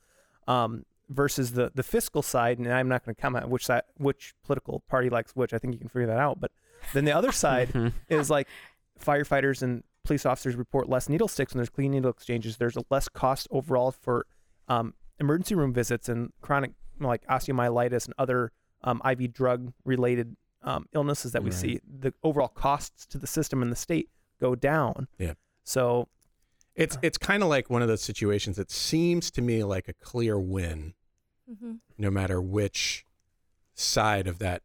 Um, 0.46 0.84
versus 1.12 1.52
the 1.52 1.70
the 1.74 1.82
fiscal 1.82 2.22
side, 2.22 2.58
and 2.58 2.72
I'm 2.72 2.88
not 2.88 3.04
going 3.04 3.14
to 3.14 3.20
comment 3.20 3.48
which 3.48 3.66
side, 3.66 3.82
which 3.98 4.34
political 4.44 4.80
party 4.88 5.10
likes 5.10 5.32
which. 5.36 5.52
I 5.52 5.58
think 5.58 5.74
you 5.74 5.78
can 5.78 5.88
figure 5.88 6.06
that 6.06 6.18
out. 6.18 6.40
But 6.40 6.50
then 6.92 7.04
the 7.04 7.12
other 7.12 7.32
side 7.32 7.68
Mhm. 7.72 7.92
is 8.08 8.30
like 8.30 8.48
firefighters 9.00 9.62
and 9.62 9.82
police 10.04 10.26
officers 10.26 10.56
report 10.56 10.88
less 10.88 11.08
needle 11.08 11.28
sticks 11.28 11.52
when 11.54 11.58
there's 11.58 11.70
clean 11.70 11.92
needle 11.92 12.10
exchanges. 12.10 12.56
There's 12.56 12.76
a 12.76 12.84
less 12.90 13.08
cost 13.08 13.46
overall 13.50 13.90
for 13.92 14.26
um, 14.68 14.94
emergency 15.20 15.54
room 15.54 15.72
visits 15.72 16.08
and 16.08 16.32
chronic 16.40 16.72
you 16.98 17.02
know, 17.04 17.08
like 17.08 17.24
osteomyelitis 17.26 18.06
and 18.06 18.14
other 18.18 18.52
um, 18.84 19.00
IV 19.08 19.32
drug 19.32 19.72
related 19.84 20.36
um, 20.62 20.86
illnesses 20.92 21.32
that 21.32 21.42
we 21.42 21.50
Right. 21.50 21.58
see. 21.58 21.80
The 22.00 22.12
overall 22.22 22.48
costs 22.48 23.06
to 23.06 23.18
the 23.18 23.26
system 23.26 23.62
and 23.62 23.70
the 23.72 23.76
state 23.76 24.08
go 24.40 24.54
down. 24.54 25.08
Yeah. 25.18 25.34
So 25.64 26.08
It's 26.74 26.96
it's 27.02 27.18
kind 27.18 27.42
of 27.42 27.48
like 27.48 27.68
one 27.70 27.82
of 27.82 27.88
those 27.88 28.02
situations 28.02 28.56
that 28.56 28.70
seems 28.70 29.30
to 29.32 29.42
me 29.42 29.62
like 29.64 29.88
a 29.88 29.92
clear 29.92 30.38
win, 30.38 30.94
Mhm. 31.50 31.80
no 31.98 32.10
matter 32.10 32.40
which 32.40 33.04
side 33.74 34.26
of 34.26 34.38
that 34.38 34.62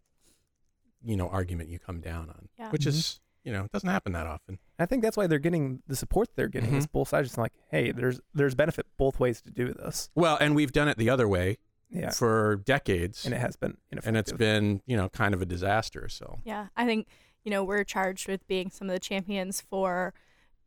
you 1.04 1.16
know 1.16 1.30
argument 1.30 1.70
you 1.70 1.80
come 1.80 2.02
down 2.02 2.30
on. 2.30 2.50
Yeah. 2.58 2.70
Which 2.72 2.84
Mhm. 2.84 2.88
is 2.88 3.20
you 3.44 3.54
know 3.54 3.66
it 3.66 3.72
doesn't 3.72 3.90
happen 3.90 4.12
that 4.14 4.28
often. 4.28 4.60
I 4.78 4.86
think 4.86 5.02
that's 5.04 5.16
why 5.18 5.28
they're 5.28 5.40
getting 5.40 5.82
the 5.88 5.96
support 5.96 6.30
they're 6.36 6.48
getting. 6.50 6.76
Is 6.76 6.86
both 6.88 7.08
sides 7.10 7.30
just 7.30 7.38
like, 7.38 7.54
hey, 7.70 7.92
there's 7.92 8.20
there's 8.34 8.56
benefit 8.56 8.86
both 8.98 9.20
ways 9.20 9.42
to 9.44 9.52
do 9.52 9.74
this. 9.74 10.10
Well, 10.16 10.38
and 10.40 10.56
we've 10.56 10.72
done 10.72 10.88
it 10.88 10.98
the 10.98 11.10
other 11.10 11.28
way 11.28 11.58
Yeah. 11.90 12.10
for 12.12 12.58
decades, 12.66 13.26
and 13.26 13.34
it 13.34 13.40
has 13.40 13.56
been 13.56 13.78
ineffective. 13.92 14.08
and 14.08 14.18
it's 14.18 14.32
been 14.34 14.82
you 14.86 14.98
know 14.98 15.08
kind 15.10 15.34
of 15.34 15.42
a 15.42 15.46
disaster. 15.46 16.10
So 16.10 16.42
Yeah, 16.44 16.68
I 16.76 16.86
think 16.86 17.08
you 17.44 17.52
know 17.52 17.64
we're 17.64 17.84
charged 17.86 18.28
with 18.28 18.46
being 18.48 18.70
some 18.70 18.90
of 18.90 18.94
the 18.94 19.00
champions 19.00 19.62
for 19.62 20.14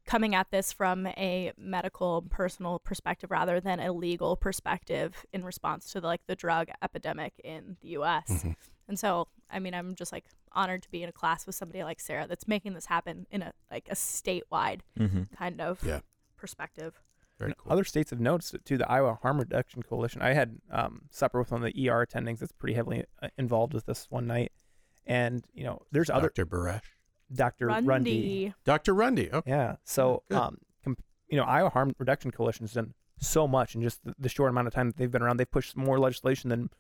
coming 0.07 0.35
at 0.35 0.51
this 0.51 0.73
from 0.73 1.07
a 1.07 1.53
medical 1.57 2.23
personal 2.31 2.79
perspective 2.81 3.31
rather 3.31 3.61
than 3.61 3.79
a 3.81 3.93
legal 3.93 4.37
perspective 4.37 5.25
in 5.33 5.45
response 5.45 5.93
to 5.93 6.01
like 6.01 6.21
the 6.27 6.35
drug 6.37 6.69
epidemic 6.83 7.33
in 7.45 7.77
the 7.81 7.89
US. 7.91 8.29
Mhm. 8.29 8.57
And 8.89 8.99
so, 8.99 9.29
I 9.51 9.59
mean, 9.61 9.73
I'm 9.75 9.95
just 9.95 10.11
like 10.13 10.25
honored 10.53 10.83
to 10.83 10.91
be 10.91 11.03
in 11.05 11.09
a 11.09 11.13
class 11.13 11.47
with 11.47 11.55
somebody 11.55 11.85
like 11.85 12.01
Sarah 12.01 12.27
that's 12.27 12.49
making 12.49 12.75
this 12.75 12.87
happen 12.87 13.27
in 13.31 13.43
a 13.43 13.53
like 13.71 13.87
a 13.89 13.95
statewide 13.95 14.81
Mm-hmm. 14.99 15.23
kind 15.37 15.61
of 15.61 15.83
Yeah. 15.85 16.01
perspective. 16.37 17.01
very 17.39 17.55
cool. 17.57 17.73
Other 17.73 17.85
states 17.85 18.11
have 18.11 18.21
noticed 18.21 18.53
it 18.53 18.65
too. 18.67 18.77
The 18.77 18.91
Iowa 18.91 19.19
Harm 19.23 19.39
Reduction 19.39 19.83
Coalition. 19.83 20.21
I 20.21 20.35
had 20.35 20.59
um, 20.71 21.03
supper 21.11 21.39
with 21.39 21.51
one 21.53 21.63
of 21.65 21.73
the 21.73 21.89
ER 21.89 22.05
attendings 22.05 22.41
that's 22.41 22.53
pretty 22.53 22.75
heavily 22.75 23.05
uh, 23.23 23.29
involved 23.39 23.73
with 23.73 23.87
this 23.87 24.07
one 24.11 24.27
night, 24.27 24.53
and 25.07 25.47
you 25.55 25.65
know, 25.65 25.81
there's 25.91 26.11
other 26.11 26.29
Dr. 26.35 26.45
Baresh, 26.45 26.83
Dr. 27.33 27.67
Rundy. 27.69 27.87
Rundy. 27.89 28.55
Dr. 28.65 28.95
Rundy. 28.95 29.31
Oh, 29.33 29.43
Yeah. 29.47 29.77
So, 29.85 30.23
good. 30.29 30.39
um, 30.39 30.59
com- 30.85 30.97
you 31.29 31.37
know, 31.37 31.45
Iowa 31.45 31.71
Harm 31.71 31.95
Reduction 31.99 32.31
Coalition 32.31 32.65
has 32.65 32.73
done 32.73 32.95
so 33.19 33.47
much 33.47 33.75
in 33.75 33.83
just 33.83 34.03
the, 34.05 34.15
the 34.19 34.29
short 34.29 34.51
amount 34.51 34.67
of 34.67 34.75
time 34.75 34.89
that 34.89 34.97
they've 34.97 35.11
been 35.11 35.23
around. 35.23 35.37
They've 35.37 35.51
pushed 35.51 35.77
more 35.77 35.99
legislation 35.99 36.51
than 36.51 36.71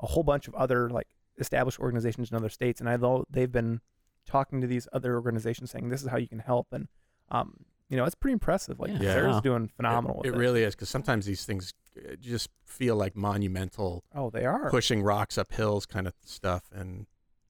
a 0.00 0.06
whole 0.06 0.22
bunch 0.22 0.48
of 0.48 0.54
other 0.54 0.88
like 0.90 1.08
established 1.38 1.78
organizations 1.78 2.30
in 2.30 2.36
other 2.36 2.48
states. 2.48 2.80
And 2.80 2.88
I 2.88 2.96
know 2.96 3.24
they've 3.30 3.52
been 3.52 3.80
talking 4.26 4.60
to 4.60 4.66
these 4.66 4.88
other 4.92 5.14
organizations 5.16 5.70
saying 5.70 5.88
this 5.90 6.02
is 6.02 6.08
how 6.08 6.16
you 6.16 6.28
can 6.28 6.38
help. 6.40 6.68
And 6.72 6.88
um, 7.30 7.64
you 7.88 7.96
know, 7.96 8.04
it's 8.04 8.14
pretty 8.14 8.32
impressive. 8.32 8.80
Like 8.80 8.90
Yeah. 8.92 8.98
Sarah's 9.14 9.36
Yeah. 9.36 9.40
doing 9.42 9.68
phenomenal. 9.68 10.22
It, 10.22 10.28
it 10.28 10.30
with 10.32 10.40
really 10.40 10.62
is 10.62 10.74
because 10.74 10.88
sometimes 10.88 11.26
these 11.26 11.44
things 11.44 11.72
uh, 11.98 12.14
just 12.20 12.48
feel 12.64 12.96
like 12.96 13.16
monumental, 13.16 14.04
Oh, 14.14 14.30
they 14.30 14.44
are. 14.46 14.70
pushing 14.70 15.02
rocks 15.02 15.36
up 15.38 15.52
hills 15.52 15.86
kind 15.86 16.06
of 16.06 16.14
stuff, 16.24 16.64
and 16.72 17.06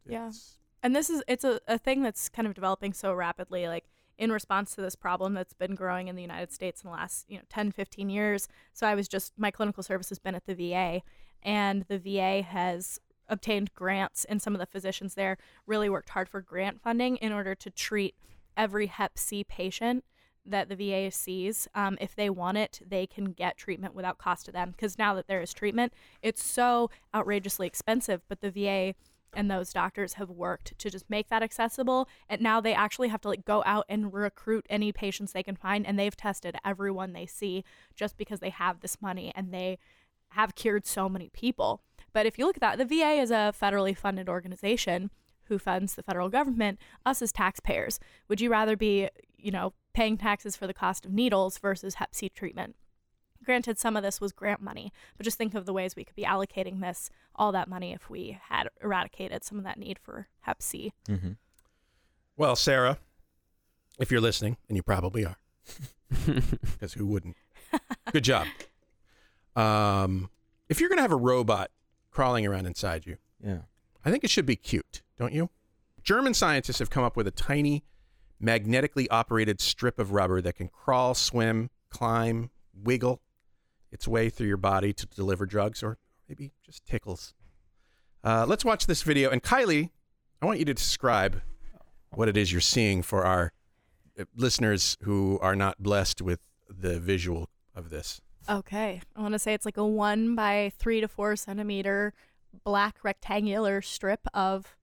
Yeah. 0.07 0.29
it's- 0.29 0.57
and 0.83 0.95
this 0.95 1.11
is 1.11 1.23
it's 1.29 1.45
a, 1.45 1.61
a 1.69 1.79
thing 1.79 2.03
that's 2.03 2.29
kind 2.29 2.47
of 2.47 2.55
developing 2.55 2.93
so 2.93 3.13
rapidly 3.13 3.69
like 3.69 3.85
in 4.19 4.31
response 4.31 4.75
to 4.75 4.83
this 4.83 4.95
problem 4.95 5.35
that's 5.35 5.55
been 5.55 5.75
growing 5.75 6.09
in 6.09 6.17
the 6.17 6.23
united 6.23 6.53
states 6.53 6.83
in 6.83 6.89
the 6.91 6.95
last 6.95 7.25
you 7.29 7.37
know 7.37 7.45
10 7.49 7.73
15 7.73 8.11
years. 8.11 8.49
So 8.73 8.87
i 8.87 8.95
was 8.95 9.09
just 9.09 9.33
my 9.37 9.51
clinical 9.51 9.83
service 9.83 10.09
has 10.09 10.19
been 10.19 10.35
at 10.35 10.47
the 10.47 10.55
va 10.55 11.03
and 11.43 11.85
the 11.89 11.99
va 11.99 12.43
has 12.43 13.01
obtained 13.29 13.73
grants 13.75 14.25
and 14.25 14.43
some 14.43 14.55
of 14.55 14.59
the 14.59 14.67
physicians 14.67 15.15
there 15.15 15.39
really 15.67 15.89
worked 15.89 16.11
hard 16.11 16.29
for 16.29 16.41
grant 16.41 16.81
funding 16.81 17.17
in 17.19 17.33
order 17.33 17.55
to 17.55 17.71
treat 17.71 18.15
every 18.57 18.87
hep 18.87 19.19
c 19.19 19.45
patient 19.45 20.05
that 20.45 20.69
the 20.69 20.75
va 20.75 21.11
sees. 21.11 21.69
Um, 21.75 21.97
if 22.01 22.17
they 22.17 22.29
want 22.29 22.59
it 22.59 22.81
they 22.87 23.07
can 23.07 23.33
get 23.33 23.57
treatment 23.57 23.95
without 23.95 24.19
cost 24.19 24.47
to 24.47 24.53
them 24.53 24.73
because 24.73 24.99
now 24.99 25.15
that 25.15 25.29
there 25.29 25.41
is 25.41 25.55
treatment 25.55 25.93
it's 26.23 26.43
so 26.43 26.91
outrageously 27.15 27.67
expensive 27.67 28.23
but 28.29 28.41
the 28.41 28.51
va 28.51 28.95
and 29.35 29.51
those 29.51 29.73
doctors 29.73 30.15
have 30.15 30.31
worked 30.31 30.79
to 30.79 30.91
just 30.91 31.09
make 31.09 31.29
that 31.29 31.43
accessible. 31.43 32.09
And 32.29 32.41
now 32.41 32.61
they 32.61 32.75
actually 32.75 33.09
have 33.09 33.21
to 33.23 33.29
like 33.29 33.45
go 33.45 33.63
out 33.67 33.87
and 33.89 34.13
recruit 34.13 34.67
any 34.69 34.93
patients 34.93 35.33
they 35.33 35.43
can 35.43 35.57
find 35.57 35.87
and 35.87 35.99
they've 35.99 36.17
tested 36.17 36.57
everyone 36.65 37.13
they 37.13 37.27
see 37.27 37.65
just 37.95 38.17
because 38.17 38.41
they 38.41 38.51
have 38.51 38.81
this 38.81 39.01
money 39.01 39.33
and 39.35 39.53
they 39.53 39.79
have 40.31 40.55
cured 40.55 40.87
so 40.87 41.09
many 41.09 41.29
people. 41.31 41.83
But 42.13 42.27
if 42.27 42.39
you 42.39 42.47
look 42.47 42.57
at 42.57 42.61
that 42.61 42.79
the 42.79 42.85
va 42.85 43.13
is 43.13 43.31
a 43.31 43.53
federally 43.61 43.97
funded 43.97 44.29
organization 44.29 45.11
who 45.45 45.59
funds 45.59 45.95
the 45.95 46.03
federal 46.03 46.29
government 46.29 46.79
us 47.05 47.21
as 47.21 47.33
taxpayers. 47.33 47.99
Would 48.29 48.41
you 48.41 48.51
rather 48.51 48.77
be 48.77 49.09
you 49.37 49.51
know 49.51 49.75
paying 49.93 50.17
taxes 50.17 50.57
for 50.57 50.67
the 50.67 50.75
cost 50.75 51.05
of 51.05 51.13
needles 51.13 51.59
versus 51.59 51.95
hep 51.97 52.15
c 52.15 52.29
treatment 52.29 52.77
Granted, 53.45 53.79
some 53.79 53.97
of 53.97 54.03
this 54.03 54.21
was 54.21 54.33
grant 54.33 54.61
money, 54.61 54.93
but 55.17 55.25
just 55.25 55.39
think 55.39 55.55
of 55.55 55.65
the 55.67 55.73
ways 55.73 55.97
we 55.97 56.05
could 56.05 56.15
be 56.17 56.25
allocating 56.25 56.81
this, 56.81 57.11
all 57.35 57.53
that 57.53 57.69
money, 57.69 57.93
if 57.93 58.11
we 58.11 58.39
had 58.49 58.69
eradicated 58.83 59.43
some 59.45 59.57
of 59.59 59.65
that 59.65 59.79
need 59.79 59.99
for 59.99 60.29
Hep 60.41 60.61
C. 60.63 60.93
Mm-hmm. 61.09 61.33
well, 62.37 62.55
Sarah, 62.55 62.99
if 63.99 64.11
you're 64.11 64.21
listening, 64.21 64.57
and 64.69 64.77
you 64.77 64.83
probably 64.83 65.25
are, 65.25 65.37
because 66.63 66.93
who 66.95 67.07
wouldn't? 67.07 67.37
Good 68.13 68.25
job. 68.25 68.47
Um, 69.57 70.31
if 70.69 70.81
you're 70.81 70.89
gonna 70.89 71.03
have 71.03 71.13
a 71.13 71.17
robot 71.17 71.71
crawling 72.11 72.47
around 72.47 72.67
inside 72.67 73.07
you, 73.07 73.17
Yeah. 73.45 73.61
I 74.05 74.11
think 74.11 74.25
it 74.25 74.31
should 74.31 74.47
be 74.47 74.57
cute, 74.57 75.03
don't 75.19 75.33
you? 75.33 75.51
German 76.03 76.33
scientists 76.35 76.79
have 76.79 76.89
come 76.91 77.05
up 77.05 77.17
with 77.17 77.27
a 77.27 77.31
tiny, 77.31 77.85
magnetically 78.39 79.09
operated 79.11 79.61
strip 79.61 79.99
of 79.99 80.13
rubber 80.13 80.41
that 80.41 80.55
can 80.57 80.69
crawl, 80.69 81.15
swim, 81.15 81.69
climb, 81.91 82.51
wiggle 82.75 83.21
its 83.93 84.07
way 84.07 84.31
through 84.31 84.49
your 84.49 84.57
body 84.57 84.93
to 84.93 85.07
deliver 85.07 85.47
drugs 85.47 85.83
or 85.83 85.99
maybe 86.29 86.53
just 86.65 86.87
tickles. 86.87 87.35
Uh, 88.23 88.45
let's 88.47 88.65
watch 88.65 88.87
this 88.87 89.03
video. 89.03 89.31
And 89.31 89.43
Kylie, 89.43 89.91
I 90.41 90.47
want 90.47 90.59
you 90.59 90.65
to 90.67 90.75
describe 90.75 91.43
what 92.11 92.29
it 92.29 92.37
is 92.37 92.53
you're 92.53 92.61
seeing 92.61 93.03
for 93.03 93.25
our 93.25 93.53
uh, 94.19 94.25
listeners 94.35 94.97
who 95.03 95.39
are 95.41 95.57
not 95.57 95.83
blessed 95.83 96.21
with 96.21 96.41
the 96.69 97.01
visual 97.01 97.49
of 97.75 97.91
this. 97.91 98.21
Okay. 98.49 99.01
I 99.17 99.21
want 99.21 99.33
to 99.33 99.39
say 99.39 99.55
it's 99.55 99.65
like 99.65 99.77
a 99.77 99.87
one 99.87 100.35
by 100.35 100.73
three 100.79 101.01
to 101.01 101.09
four 101.09 101.37
centimeter 101.37 102.13
black 102.65 102.97
rectangular 103.03 103.83
strip 103.83 104.27
of. 104.35 104.77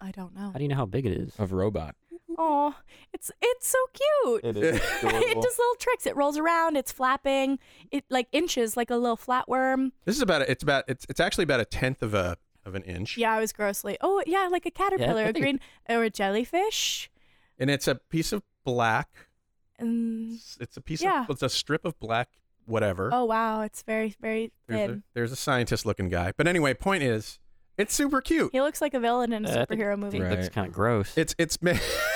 I 0.00 0.10
don't 0.10 0.34
know. 0.34 0.50
How 0.50 0.58
do 0.58 0.62
you 0.62 0.68
know 0.68 0.76
how 0.76 0.86
big 0.86 1.06
it 1.06 1.12
is? 1.12 1.34
Of 1.38 1.52
robot. 1.52 1.94
Oh, 2.38 2.74
it's 3.12 3.30
it's 3.42 3.66
so 3.68 3.78
cute. 3.92 4.44
It 4.44 4.56
is 4.56 4.76
it 5.02 5.34
does 5.34 5.58
little 5.58 5.74
tricks. 5.78 6.06
It 6.06 6.16
rolls 6.16 6.36
around. 6.38 6.76
It's 6.76 6.92
flapping. 6.92 7.58
It 7.90 8.04
like 8.10 8.28
inches 8.32 8.76
like 8.76 8.90
a 8.90 8.96
little 8.96 9.16
flatworm. 9.16 9.92
This 10.04 10.16
is 10.16 10.22
about 10.22 10.42
a, 10.42 10.50
it's 10.50 10.62
about 10.62 10.84
it's 10.88 11.06
it's 11.08 11.20
actually 11.20 11.44
about 11.44 11.60
a 11.60 11.64
tenth 11.64 12.02
of 12.02 12.14
a 12.14 12.36
of 12.64 12.74
an 12.74 12.82
inch. 12.82 13.16
Yeah, 13.18 13.32
I 13.32 13.40
was 13.40 13.52
grossly. 13.52 13.96
Oh 14.00 14.22
yeah, 14.26 14.48
like 14.50 14.66
a 14.66 14.70
caterpillar, 14.70 15.22
I 15.22 15.28
a 15.28 15.32
think- 15.32 15.44
green 15.44 15.60
or 15.88 16.02
a 16.04 16.10
jellyfish. 16.10 17.10
And 17.58 17.70
it's 17.70 17.86
a 17.86 17.94
piece 17.94 18.32
of 18.32 18.42
black 18.64 19.08
And 19.78 20.34
It's, 20.34 20.56
it's 20.60 20.76
a 20.76 20.80
piece 20.80 21.02
Yeah. 21.02 21.22
of 21.24 21.30
it's 21.30 21.42
a 21.42 21.48
strip 21.48 21.84
of 21.84 21.98
black 22.00 22.28
whatever. 22.66 23.10
oh 23.12 23.24
wow, 23.26 23.60
it's 23.62 23.82
very 23.82 24.14
very 24.20 24.50
there's, 24.66 24.80
a, 24.80 24.86
thin. 24.88 25.02
there's 25.14 25.32
a 25.32 25.36
scientist 25.36 25.84
looking 25.86 26.08
guy. 26.08 26.32
But 26.36 26.46
anyway, 26.48 26.72
point 26.74 27.02
is, 27.02 27.38
it's 27.76 27.92
super 27.94 28.20
cute. 28.20 28.50
He 28.52 28.60
looks 28.60 28.80
like 28.80 28.94
a 28.94 29.00
villain 29.00 29.32
in 29.32 29.44
a 29.44 29.48
Uh, 29.48 29.50
I 29.62 29.64
think- 29.66 29.80
superhero 29.80 29.92
I 29.92 29.96
movie. 29.96 30.18
think 30.18 30.32
it 30.32 30.36
looks 30.40 30.48
kind 30.48 30.66
of 30.66 30.72
gross. 30.72 31.16
It's 31.18 31.34
it's 31.38 31.60
ma- 31.60 31.72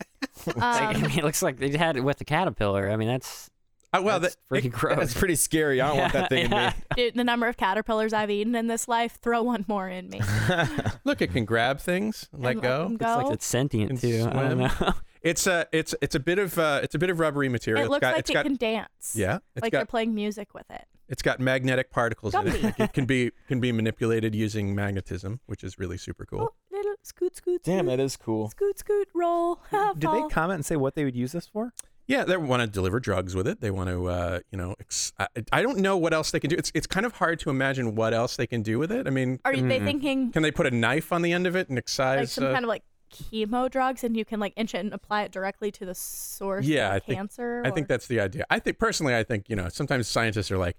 Like, 0.46 0.56
I 0.62 0.94
Um, 0.94 1.02
mean, 1.02 1.18
it 1.18 1.24
looks 1.24 1.42
like 1.42 1.58
they 1.58 1.76
had 1.76 1.96
it 1.96 2.00
with 2.00 2.18
the 2.18 2.24
caterpillar. 2.24 2.90
I 2.90 2.96
mean, 2.96 3.08
that's 3.08 3.50
Uh, 3.92 4.00
well, 4.02 4.20
that's 4.20 4.34
that, 4.36 4.48
pretty 4.48 4.68
gross. 4.68 4.98
That's 4.98 5.14
pretty 5.14 5.34
scary. 5.34 5.80
I 5.80 5.88
don't 5.88 5.98
want 5.98 6.12
that 6.12 6.28
thing 6.30 6.50
Yeah. 6.50 6.70
to 6.70 6.76
Dude, 6.96 7.14
the 7.14 7.24
number 7.24 7.46
of 7.48 7.56
caterpillars 7.56 8.12
I've 8.12 8.30
eaten 8.30 8.54
in 8.54 8.66
this 8.66 8.86
life, 8.88 9.18
throw 9.20 9.42
one 9.42 9.64
more 9.68 9.88
in 9.88 10.08
me. 10.08 10.20
look, 11.04 11.20
it 11.22 11.32
can 11.32 11.44
grab 11.44 11.80
things, 11.80 12.28
let 12.32 12.52
And 12.52 12.62
go. 12.62 12.82
them 12.84 12.92
It's 12.94 13.02
like 13.02 13.30
it's 13.32 13.46
sentient 13.46 13.90
And 13.90 14.00
too. 14.00 14.28
I 14.30 14.48
don't 14.48 14.58
know. 14.58 14.92
It's 15.20 15.46
a 15.48 15.66
it's 15.72 15.94
it's 16.00 16.14
a 16.14 16.20
bit 16.20 16.38
of 16.38 16.56
uh, 16.58 16.80
it's 16.82 16.94
a 16.94 16.98
bit 16.98 17.10
of 17.10 17.18
rubbery 17.18 17.48
material. 17.48 17.82
It 17.82 17.86
It's 17.86 17.90
looks 17.90 18.00
got, 18.02 18.10
like 18.12 18.20
it's 18.20 18.30
it 18.30 18.34
got, 18.34 18.44
can 18.44 18.54
dance. 18.56 19.14
Yeah, 19.16 19.38
it's 19.56 19.62
like 19.62 19.72
they're 19.72 19.84
playing 19.84 20.14
music 20.14 20.54
with 20.54 20.70
it. 20.70 20.84
it's 21.08 21.22
got 21.22 21.40
magnetic 21.40 21.90
particles 21.90 22.34
in 22.36 22.46
it. 22.46 22.62
Like, 22.62 22.78
It 22.80 22.92
can 22.92 23.04
be 23.04 23.32
can 23.48 23.58
be 23.60 23.72
manipulated 23.72 24.34
using 24.34 24.74
magnetism, 24.76 25.40
which 25.46 25.64
is 25.64 25.76
really 25.78 25.98
super 25.98 26.24
cool. 26.24 26.40
Oh, 26.42 26.54
little 26.98 27.08
scoot, 27.08 27.36
scoot, 27.36 27.62
Damn, 27.62 27.86
scoot, 27.86 27.96
that 27.96 28.00
is 28.00 28.16
cool. 28.16 28.48
scoot, 28.50 28.78
scoot, 28.78 29.08
roll. 29.14 29.60
Did 29.98 30.10
they 30.10 30.28
comment 30.30 30.56
and 30.56 30.66
say 30.66 30.76
what 30.76 30.94
they 30.94 31.04
would 31.04 31.16
use 31.16 31.32
this 31.32 31.46
for? 31.46 31.72
Yeah, 32.06 32.24
they 32.24 32.38
want 32.38 32.62
to 32.62 32.66
deliver 32.66 33.00
drugs 33.00 33.34
with 33.34 33.46
it. 33.46 33.60
They 33.60 33.70
want 33.70 33.90
to, 33.90 34.06
uh, 34.08 34.40
you 34.50 34.56
know, 34.56 34.74
ex- 34.80 35.12
I, 35.18 35.26
I 35.52 35.62
don't 35.62 35.78
know 35.78 35.98
what 35.98 36.14
else 36.14 36.30
they 36.30 36.40
can 36.40 36.48
do. 36.48 36.56
It's 36.56 36.72
it's 36.74 36.86
kind 36.86 37.04
of 37.04 37.12
hard 37.12 37.38
to 37.40 37.50
imagine 37.50 37.94
what 37.94 38.14
else 38.14 38.36
they 38.36 38.46
can 38.46 38.62
do 38.62 38.78
with 38.78 38.90
it. 38.90 39.06
I 39.06 39.10
mean, 39.10 39.40
Are 39.44 39.54
they 39.54 39.78
thinking 39.78 40.32
can 40.32 40.42
they 40.42 40.50
put 40.50 40.66
a 40.66 40.70
knife 40.70 41.12
on 41.12 41.20
the 41.20 41.32
end 41.32 41.46
of 41.46 41.54
it 41.54 41.68
and 41.68 41.76
excise? 41.76 42.18
like 42.18 42.28
some 42.28 42.44
uh, 42.44 42.52
kind 42.52 42.64
of 42.64 42.68
like 42.70 42.82
chemo 43.12 43.70
drugs, 43.70 44.04
and 44.04 44.16
you 44.16 44.24
can 44.24 44.40
like 44.40 44.54
inch 44.56 44.74
it 44.74 44.78
and 44.78 44.94
apply 44.94 45.24
it 45.24 45.32
directly 45.32 45.70
to 45.72 45.84
the 45.84 45.94
source 45.94 46.64
yeah, 46.64 46.88
of 46.88 46.94
I 46.94 46.98
think 47.00 47.18
cancer? 47.18 47.62
I 47.66 47.70
think 47.70 47.88
that's 47.88 48.06
the 48.06 48.20
idea. 48.20 48.46
I 48.48 48.58
think 48.58 48.78
personally, 48.78 49.14
I 49.14 49.22
think 49.22 49.50
you 49.50 49.56
know, 49.56 49.68
sometimes 49.68 50.08
scientists 50.08 50.50
are 50.50 50.58
like, 50.58 50.78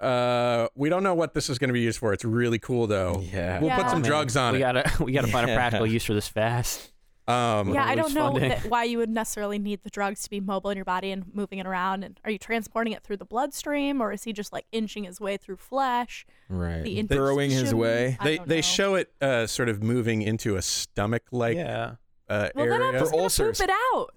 uh, 0.00 0.68
we 0.74 0.88
don't 0.88 1.02
know 1.02 1.14
what 1.14 1.34
this 1.34 1.48
is 1.50 1.58
going 1.58 1.68
to 1.68 1.74
be 1.74 1.80
used 1.80 1.98
for. 1.98 2.12
It's 2.12 2.24
really 2.24 2.58
cool 2.58 2.86
though. 2.86 3.22
Yeah. 3.32 3.60
we'll 3.60 3.70
put 3.70 3.88
some 3.90 4.02
Man, 4.02 4.10
drugs 4.10 4.36
on 4.36 4.52
we 4.52 4.58
it. 4.58 4.62
gotta 4.62 4.90
we 5.04 5.12
gotta 5.12 5.28
find 5.28 5.50
a 5.50 5.54
practical 5.54 5.86
use 5.86 6.04
for 6.04 6.14
this 6.14 6.28
fast. 6.28 6.92
Um, 7.28 7.74
Yeah, 7.74 7.84
I 7.84 7.96
don't 7.96 8.14
know 8.14 8.38
that 8.38 8.66
why 8.66 8.84
you 8.84 8.98
would 8.98 9.08
necessarily 9.10 9.58
need 9.58 9.82
the 9.82 9.90
drugs 9.90 10.22
to 10.22 10.30
be 10.30 10.38
mobile 10.38 10.70
in 10.70 10.76
your 10.76 10.84
body 10.84 11.10
and 11.10 11.24
moving 11.34 11.58
it 11.58 11.66
around. 11.66 12.04
And 12.04 12.20
are 12.24 12.30
you 12.30 12.38
transporting 12.38 12.92
it 12.92 13.02
through 13.02 13.16
the 13.16 13.24
bloodstream, 13.24 14.00
or 14.00 14.12
is 14.12 14.22
he 14.22 14.32
just 14.32 14.52
like 14.52 14.64
inching 14.70 15.02
his 15.02 15.20
way 15.20 15.36
through 15.36 15.56
flesh? 15.56 16.24
Right. 16.48 16.84
The 16.84 17.02
Burrowing 17.02 17.50
his 17.50 17.74
way. 17.74 18.16
I 18.20 18.24
they 18.24 18.38
they 18.46 18.56
know. 18.58 18.60
show 18.62 18.94
it 18.94 19.12
uh, 19.20 19.48
sort 19.48 19.68
of 19.68 19.82
moving 19.82 20.22
into 20.22 20.54
a 20.54 20.62
stomach 20.62 21.24
like 21.32 21.56
yeah. 21.56 21.94
uh, 22.28 22.50
Well, 22.54 22.66
then 22.68 22.74
I'm 22.80 22.88
area. 22.90 23.00
just 23.00 23.10
gonna 23.10 23.22
ulcers. 23.24 23.58
poop 23.58 23.68
it 23.70 23.74
out. 23.94 24.10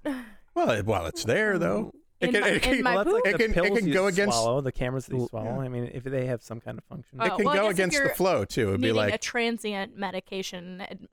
Well, 0.54 0.70
it- 0.72 0.86
well, 0.86 1.06
it's 1.08 1.24
there 1.24 1.58
though. 1.58 1.92
It 2.22 2.28
In 2.28 2.32
can, 2.34 2.42
my- 2.42 2.48
it 2.50 2.54
in 2.56 2.60
can, 2.62 2.84
my 2.84 2.96
well, 2.96 3.04
that's 3.06 3.14
like 3.26 3.26
it 3.40 3.54
can, 3.54 3.66
it 3.66 3.78
can 3.78 3.92
go 3.92 4.08
against 4.08 4.38
swallow, 4.38 4.60
the 4.62 4.72
cameras 4.74 5.06
that 5.06 5.16
you 5.18 5.28
swallow. 5.28 5.46
yeah. 5.60 5.66
I 5.66 5.68
mean, 5.70 5.90
if 5.94 6.04
they 6.04 6.26
have 6.26 6.44
some 6.44 6.60
kind 6.60 6.78
of 6.78 6.84
function. 6.86 7.18
Oh, 7.22 7.26
it 7.26 7.36
can 7.38 7.46
well, 7.46 7.56
go 7.56 7.68
against 7.70 8.02
the 8.02 8.10
flow 8.10 8.44
too. 8.46 8.70
It'd 8.70 8.82
be 8.82 8.88
Needing 8.88 8.96
like 8.98 9.14
a 9.14 9.18
transient 9.18 9.96
medication 9.98 10.82
ad- 10.82 11.08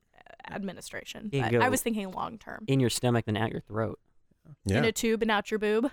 administration. 0.51 1.29
But 1.31 1.55
I 1.55 1.69
was 1.69 1.81
thinking 1.81 2.11
long 2.11 2.37
term. 2.37 2.65
In 2.67 2.79
your 2.79 2.89
stomach, 2.89 3.25
then 3.25 3.37
out 3.37 3.51
your 3.51 3.61
throat. 3.61 3.99
yeah. 4.65 4.79
In 4.79 4.85
a 4.85 4.91
tube 4.91 5.21
and 5.21 5.31
out 5.31 5.49
your 5.49 5.59
boob. 5.59 5.89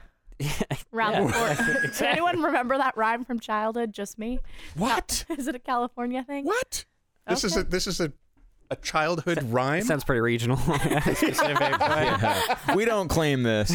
Round 0.91 1.15
Yeah. 1.15 1.27
the 1.27 1.33
floor. 1.63 1.81
Does 1.87 2.03
anyone 2.03 2.43
remember 2.43 2.77
that 2.77 2.97
rhyme 2.97 3.25
from 3.25 3.39
childhood? 3.39 3.93
Just 3.93 4.19
me? 4.19 4.41
What? 4.77 5.25
Is 5.39 5.47
it 5.47 5.55
a 5.55 5.61
California 5.61 6.25
thing? 6.25 6.45
What? 6.45 6.85
This 7.29 7.45
is 7.45 7.57
a 7.57 7.63
this 7.63 7.87
is 7.87 8.01
a 8.01 8.13
a 8.71 8.77
childhood 8.77 9.43
rhyme. 9.45 9.83
Sounds 9.83 10.05
pretty 10.05 10.21
regional. 10.21 10.57
Specific. 10.57 11.39
Yeah. 11.61 12.75
we 12.75 12.85
don't 12.85 13.09
claim 13.09 13.43
this. 13.45 13.71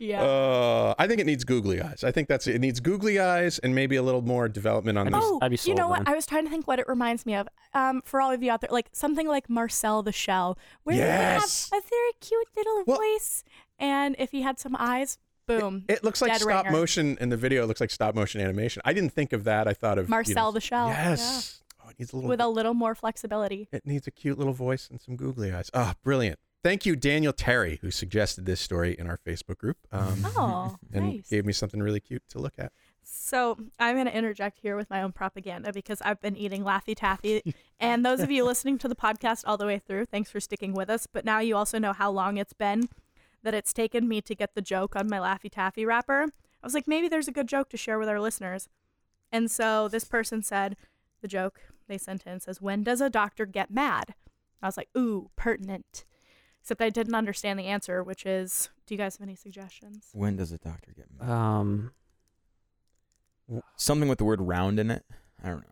Yeah. 0.00 0.22
Uh, 0.22 0.94
I 0.98 1.06
think 1.06 1.20
it 1.20 1.26
needs 1.26 1.44
googly 1.44 1.80
eyes. 1.80 2.04
I 2.04 2.10
think 2.12 2.28
that's 2.28 2.46
it. 2.46 2.54
It 2.56 2.60
needs 2.60 2.80
googly 2.80 3.18
eyes 3.18 3.58
and 3.58 3.74
maybe 3.74 3.96
a 3.96 4.02
little 4.02 4.22
more 4.22 4.48
development 4.48 4.98
on 4.98 5.06
I'd 5.08 5.12
this. 5.14 5.20
Oh, 5.22 5.38
I'd 5.42 5.50
be 5.50 5.58
you 5.64 5.74
know 5.74 5.82
sold 5.82 5.90
what? 5.90 6.04
then. 6.04 6.12
I 6.12 6.16
was 6.16 6.26
trying 6.26 6.44
to 6.44 6.50
think 6.50 6.66
what 6.66 6.78
it 6.78 6.88
reminds 6.88 7.26
me 7.26 7.34
of. 7.34 7.48
Um, 7.74 8.02
for 8.04 8.20
all 8.20 8.30
of 8.30 8.42
you 8.42 8.50
out 8.50 8.60
there, 8.60 8.70
like 8.70 8.88
something 8.92 9.26
like 9.28 9.48
Marcel 9.50 10.02
the 10.02 10.12
Shell, 10.12 10.58
where 10.84 10.96
Yes. 10.96 11.68
he 11.70 11.76
have 11.76 11.84
a 11.84 11.88
very 11.88 12.12
cute 12.20 12.48
little 12.56 12.84
Well- 12.86 12.98
voice, 12.98 13.44
and 13.78 14.16
if 14.18 14.30
he 14.30 14.42
had 14.42 14.58
some 14.58 14.76
eyes, 14.78 15.18
boom. 15.46 15.84
It 15.88 16.04
looks 16.04 16.20
like 16.22 16.34
stop 16.36 16.64
ringer. 16.64 16.70
motion 16.76 17.16
in 17.20 17.28
the 17.30 17.36
video. 17.36 17.64
It 17.64 17.66
looks 17.66 17.80
like 17.80 17.90
stop 17.90 18.14
motion 18.14 18.40
animation. 18.40 18.82
I 18.84 18.92
didn't 18.92 19.10
think 19.14 19.32
of 19.32 19.44
that. 19.44 19.66
I 19.66 19.72
thought 19.74 19.98
of 19.98 20.06
you 20.06 20.10
Marcel 20.10 20.48
know, 20.48 20.52
the 20.52 20.60
Shell. 20.60 20.88
Yes. 20.88 21.62
Oh, 21.84 21.88
it 21.88 21.98
needs 21.98 22.12
a 22.12 22.16
little. 22.16 22.28
With 22.28 22.40
a 22.40 22.48
little 22.48 22.74
more 22.74 22.94
flexibility. 22.94 23.68
it 23.72 23.86
needs 23.86 24.06
a 24.06 24.10
cute 24.10 24.36
little 24.38 24.52
voice 24.52 24.88
and 24.90 25.00
some 25.00 25.16
googly 25.16 25.52
eyes. 25.52 25.70
Ah, 25.72 25.94
brilliant. 26.02 26.38
Thank 26.64 26.84
you, 26.84 26.96
Daniel 26.96 27.32
Terry, 27.32 27.78
who 27.82 27.90
suggested 27.90 28.44
this 28.44 28.60
story 28.60 28.96
in 28.98 29.06
our 29.06 29.18
Facebook 29.18 29.58
group. 29.58 29.76
Um, 29.92 30.26
Oh, 30.36 30.76
and 30.92 31.16
nice. 31.16 31.28
gave 31.28 31.46
me 31.46 31.52
something 31.52 31.80
really 31.80 32.00
cute 32.00 32.22
to 32.30 32.38
look 32.38 32.54
at. 32.58 32.72
So 33.02 33.56
I'm 33.78 33.94
going 33.94 34.06
to 34.06 34.14
interject 34.16 34.58
here 34.58 34.76
with 34.76 34.90
my 34.90 35.02
own 35.02 35.12
propaganda 35.12 35.72
because 35.72 36.02
I've 36.02 36.20
been 36.20 36.36
eating 36.36 36.64
Laffy 36.64 36.94
Taffy. 36.96 37.54
and 37.80 38.04
those 38.04 38.20
of 38.20 38.30
you 38.30 38.44
listening 38.44 38.76
to 38.78 38.88
the 38.88 38.96
podcast 38.96 39.44
all 39.46 39.56
the 39.56 39.66
way 39.66 39.78
through, 39.78 40.06
thanks 40.06 40.30
for 40.30 40.40
sticking 40.40 40.74
with 40.74 40.90
us. 40.90 41.06
But 41.06 41.24
now 41.24 41.38
you 41.38 41.56
also 41.56 41.78
know 41.78 41.92
how 41.92 42.10
long 42.10 42.36
it's 42.36 42.52
been 42.52 42.88
that 43.44 43.54
it's 43.54 43.72
taken 43.72 44.08
me 44.08 44.20
to 44.22 44.34
get 44.34 44.54
the 44.54 44.60
joke 44.60 44.96
on 44.96 45.08
my 45.08 45.18
Laffy 45.18 45.50
Taffy 45.50 45.86
wrapper. 45.86 46.24
I 46.24 46.66
was 46.66 46.74
like, 46.74 46.88
maybe 46.88 47.08
there's 47.08 47.28
a 47.28 47.32
good 47.32 47.46
joke 47.48 47.70
to 47.70 47.76
share 47.76 47.98
with 47.98 48.08
our 48.08 48.20
listeners. 48.20 48.68
And 49.30 49.50
so 49.50 49.86
this 49.88 50.04
person 50.04 50.42
said, 50.42 50.76
the 51.22 51.28
joke 51.28 51.60
they 51.86 51.98
sent 51.98 52.26
in 52.26 52.40
says, 52.40 52.60
When 52.60 52.82
does 52.82 53.00
a 53.00 53.08
doctor 53.08 53.46
get 53.46 53.70
mad? 53.70 54.14
I 54.60 54.66
was 54.66 54.76
like, 54.76 54.88
ooh, 54.96 55.30
pertinent. 55.36 56.04
Except 56.68 56.82
I 56.82 56.90
didn't 56.90 57.14
understand 57.14 57.58
the 57.58 57.64
answer, 57.64 58.02
which 58.02 58.26
is, 58.26 58.68
do 58.86 58.92
you 58.92 58.98
guys 58.98 59.16
have 59.16 59.26
any 59.26 59.34
suggestions? 59.34 60.10
When 60.12 60.36
does 60.36 60.52
a 60.52 60.58
doctor 60.58 60.92
get 60.94 61.06
mad? 61.18 61.30
um, 61.30 61.92
Something 63.76 64.06
with 64.06 64.18
the 64.18 64.26
word 64.26 64.42
round 64.42 64.78
in 64.78 64.90
it. 64.90 65.02
I 65.42 65.48
don't 65.48 65.64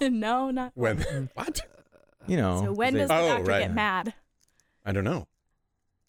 know. 0.00 0.08
no, 0.10 0.50
not 0.50 0.72
When? 0.74 0.98
what? 1.34 1.62
You 2.26 2.36
know. 2.36 2.60
So 2.66 2.72
when 2.72 2.92
they- 2.92 3.00
does 3.00 3.08
the 3.08 3.14
Oh, 3.16 3.28
doctor 3.28 3.44
right. 3.44 3.60
get 3.60 3.72
mad? 3.74 4.12
I 4.84 4.92
don't 4.92 5.04
know. 5.04 5.26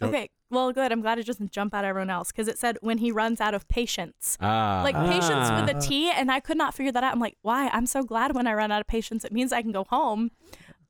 Don't- 0.01 0.09
Okay, 0.09 0.29
well, 0.49 0.73
good. 0.73 0.91
I'm 0.91 0.99
glad 0.99 1.17
it 1.17 1.25
doesn't 1.25 1.53
jump 1.53 1.73
out 1.73 1.85
at 1.85 1.87
everyone 1.87 2.09
else 2.09 2.33
because 2.33 2.49
it 2.49 2.57
said 2.59 2.77
when 2.81 2.97
he 2.97 3.13
runs 3.13 3.39
out 3.39 3.53
of 3.53 3.65
patience. 3.69 4.37
ah 4.41 4.81
Like 4.83 4.95
patience 4.95 5.47
Ah. 5.49 5.63
with 5.65 5.77
a 5.77 5.79
T, 5.79 6.11
and 6.11 6.29
I 6.29 6.41
could 6.41 6.57
not 6.57 6.73
figure 6.73 6.91
that 6.91 7.01
out. 7.01 7.13
I'm 7.13 7.19
like, 7.21 7.37
why? 7.43 7.69
I'm 7.71 7.85
so 7.85 8.03
glad 8.03 8.35
when 8.35 8.45
I 8.45 8.53
run 8.55 8.73
out 8.73 8.81
of 8.81 8.87
patience. 8.87 9.23
It 9.23 9.31
means 9.31 9.53
I 9.53 9.61
can 9.61 9.71
go 9.71 9.85
home. 9.85 10.31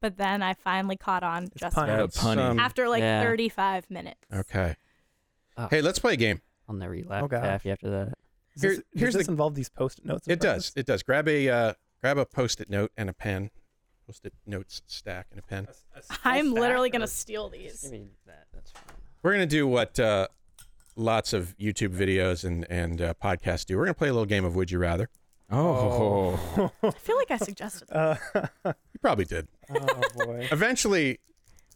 But 0.02 0.18
then 0.18 0.42
I 0.42 0.56
finally 0.56 0.98
caught 0.98 1.24
on 1.24 1.44
It's 1.44 1.62
just 1.62 1.76
punny. 1.78 1.88
Yeah, 1.88 2.04
It's, 2.06 2.18
punny. 2.18 2.38
um, 2.38 2.60
after 2.60 2.90
like 2.90 3.02
Yeah. 3.02 3.24
35 3.24 3.90
minutes. 3.90 4.20
Okay. 4.34 4.76
Oh. 5.58 5.68
Hey, 5.70 5.82
let's 5.82 6.00
play 6.00 6.14
a 6.14 6.18
game. 6.18 6.42
I'll 6.68 6.76
never 6.76 6.96
eat 6.96 7.08
Laffy 7.08 7.22
Oh, 7.24 7.28
gosh. 7.28 7.44
Taffy 7.44 7.72
after 7.72 7.90
that. 7.92 8.14
Does 8.56 8.62
Here- 8.64 8.70
this, 8.72 8.78
does 8.80 9.00
here's 9.02 9.14
this 9.14 9.26
the- 9.28 9.32
involve 9.32 9.56
these 9.56 9.70
post-it 9.70 10.06
notes? 10.06 10.28
in 10.28 10.34
It 10.34 10.42
front 10.42 10.50
of 10.52 10.58
does. 10.58 10.68
us? 10.70 10.74
It 10.76 10.86
does. 10.86 11.04
Grab 11.04 11.28
a 11.28 11.50
uh, 11.50 11.74
grab 12.02 12.18
a 12.18 12.26
post-it 12.26 12.70
note 12.70 12.92
and 12.98 13.10
a 13.10 13.14
pen. 13.14 13.52
Post-it 14.08 14.34
notes 14.46 14.82
stack 14.88 15.28
and 15.32 15.40
a 15.40 15.44
pen. 15.44 15.68
I'm 16.26 16.52
literally 16.54 16.90
gonna 16.90 17.08
steal 17.08 17.50
Give 17.50 17.62
these. 17.62 17.92
me 17.92 18.08
that. 18.26 18.48
That's 18.54 18.72
fine. 18.72 18.84
We're 19.24 19.34
gonna 19.34 19.46
do 19.46 19.68
what 19.68 20.00
uh, 20.00 20.28
lots 20.96 21.32
of 21.34 21.56
YouTube 21.58 21.96
videos 21.96 22.44
and 22.44 22.66
and 22.72 23.02
uh, 23.02 23.14
podcasts 23.24 23.66
do. 23.66 23.78
We're 23.78 23.86
gonna 23.86 23.94
play 23.94 24.10
a 24.10 24.14
little 24.14 24.26
game 24.26 24.44
of 24.46 24.56
Would 24.56 24.72
You 24.72 24.80
Rather. 24.80 25.10
Oh. 25.52 26.72
I 26.84 26.92
feel 26.92 27.18
like 27.18 27.32
I 27.32 27.38
suggested 27.38 27.88
that. 27.90 28.20
Uh, 28.34 28.74
You 28.94 29.00
probably 29.02 29.26
did. 29.26 29.48
oh 29.70 30.02
boy. 30.26 30.48
Eventually, 30.52 31.20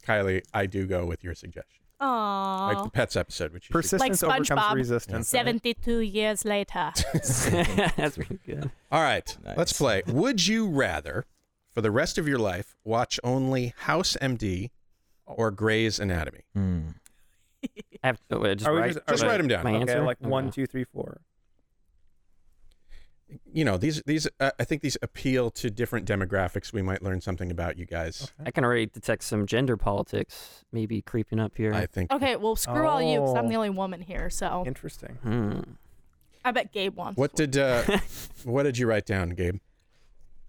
Kylie, 0.06 0.42
I 0.54 0.66
do 0.66 0.86
go 0.86 1.04
with 1.06 1.22
your 1.24 1.34
suggestion, 1.34 1.80
Oh 2.00 2.68
like 2.72 2.78
the 2.84 2.90
Aww. 2.90 2.92
pets 2.92 3.16
episode, 3.16 3.52
which 3.52 3.68
you 3.68 3.72
Persistence 3.72 4.22
Like 4.22 4.30
overcomes 4.38 4.60
SpongeBob. 4.60 4.74
resistance. 4.74 5.32
right? 5.34 5.44
72 5.46 6.00
years 6.00 6.44
later. 6.44 6.92
that's 7.12 8.18
really 8.18 8.38
good. 8.46 8.70
All 8.92 9.02
right, 9.02 9.36
Nice. 9.44 9.56
let's 9.58 9.72
play. 9.72 10.02
Would 10.06 10.46
you 10.46 10.68
rather, 10.68 11.24
for 11.72 11.80
the 11.80 11.90
rest 11.90 12.18
of 12.18 12.28
your 12.28 12.38
life, 12.38 12.76
watch 12.84 13.18
only 13.24 13.72
House 13.78 14.16
MD 14.22 14.70
or 15.26 15.50
Grey's 15.50 15.98
Anatomy? 15.98 16.42
Hmm. 16.54 16.80
I 18.04 18.08
have 18.08 18.20
to, 18.30 18.54
just 18.54 18.66
Are 18.68 18.72
we 18.74 18.80
write, 18.80 18.92
just- 18.94 19.06
Just 19.08 19.22
we- 19.24 19.28
write 19.28 19.38
them 19.38 19.48
down. 19.48 19.64
My 19.64 19.72
Okay, 19.72 19.80
answer. 19.80 20.02
like 20.02 20.20
one, 20.20 20.44
Okay. 20.48 20.52
two, 20.54 20.66
three, 20.66 20.84
four. 20.84 21.20
You 23.52 23.64
know, 23.64 23.76
these 23.76 24.02
these 24.06 24.28
uh, 24.38 24.52
I 24.60 24.64
think 24.64 24.82
these 24.82 24.96
appeal 25.02 25.50
to 25.52 25.68
different 25.70 26.06
demographics. 26.06 26.72
We 26.72 26.80
might 26.82 27.02
learn 27.02 27.20
something 27.20 27.50
about 27.50 27.76
you 27.76 27.84
guys. 27.84 28.32
I 28.44 28.52
can 28.52 28.64
already 28.64 28.86
detect 28.86 29.24
some 29.24 29.46
gender 29.46 29.76
politics 29.76 30.64
maybe 30.72 31.02
creeping 31.02 31.40
up 31.40 31.56
here. 31.56 31.74
I 31.74 31.86
think. 31.86 32.12
Okay, 32.12 32.36
well, 32.36 32.54
screw 32.54 32.86
all 32.86 33.02
you 33.02 33.18
because 33.20 33.34
I'm 33.34 33.46
Oh. 33.46 33.48
the 33.48 33.56
only 33.56 33.70
woman 33.70 34.00
here. 34.00 34.30
So 34.30 34.62
Interesting. 34.66 35.18
Hmm. 35.22 35.60
I 36.44 36.52
bet 36.52 36.72
Gabe 36.72 36.94
wants 36.94 37.18
What 37.18 37.32
one. 37.32 37.50
did 37.50 37.56
uh, 37.58 37.82
what 38.44 38.62
did 38.62 38.78
you 38.78 38.86
write 38.86 39.06
down, 39.06 39.30
Gabe? 39.30 39.58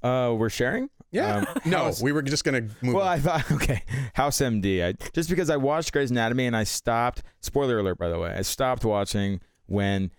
Uh, 0.04 0.36
we're 0.38 0.50
sharing. 0.50 0.90
Yeah. 1.12 1.38
Um, 1.38 1.48
no, 1.66 1.92
we 2.02 2.12
were 2.12 2.22
just 2.22 2.44
gonna 2.44 2.62
move. 2.84 2.94
Well, 2.94 3.08
on. 3.08 3.08
I 3.08 3.20
thought 3.20 3.52
okay, 3.54 3.82
House 4.14 4.38
MD. 4.38 4.86
I, 4.86 4.94
just 5.14 5.30
because 5.32 5.50
I 5.50 5.58
watched 5.58 5.92
Grey's 5.94 6.12
Anatomy 6.12 6.46
and 6.46 6.56
I 6.56 6.64
stopped. 6.66 7.24
Spoiler 7.40 7.80
alert, 7.80 7.98
by 7.98 8.10
the 8.10 8.20
way. 8.20 8.36
I 8.38 8.44
stopped 8.44 8.86
watching 8.86 9.40
when 9.66 10.12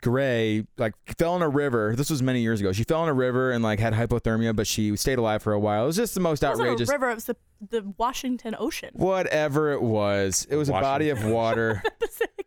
Grey 0.00 0.64
like 0.78 0.94
fell 1.18 1.36
in 1.36 1.42
a 1.42 1.48
river. 1.48 1.94
This 1.96 2.10
was 2.10 2.22
many 2.22 2.40
years 2.40 2.60
ago. 2.60 2.72
She 2.72 2.84
fell 2.84 3.02
in 3.02 3.08
a 3.08 3.14
river 3.14 3.50
and 3.52 3.62
like 3.62 3.78
had 3.78 3.92
hypothermia, 3.94 4.54
but 4.54 4.66
she 4.66 4.96
stayed 4.96 5.18
alive 5.18 5.42
for 5.42 5.52
a 5.52 5.58
while. 5.60 5.84
It 5.84 5.86
was 5.88 5.96
just 5.96 6.14
the 6.14 6.20
most 6.20 6.42
It 6.42 6.48
wasn't 6.48 6.68
outrageous. 6.68 6.88
a 6.88 6.92
river. 6.92 7.10
It 7.10 7.14
was 7.14 7.24
the, 7.24 7.36
the 7.68 7.94
Washington 7.98 8.56
Ocean. 8.58 8.90
Whatever 8.94 9.72
it 9.72 9.82
was, 9.82 10.46
it 10.50 10.56
was 10.56 10.68
a 10.68 10.72
body 10.72 11.10
of 11.10 11.24
water. 11.24 11.82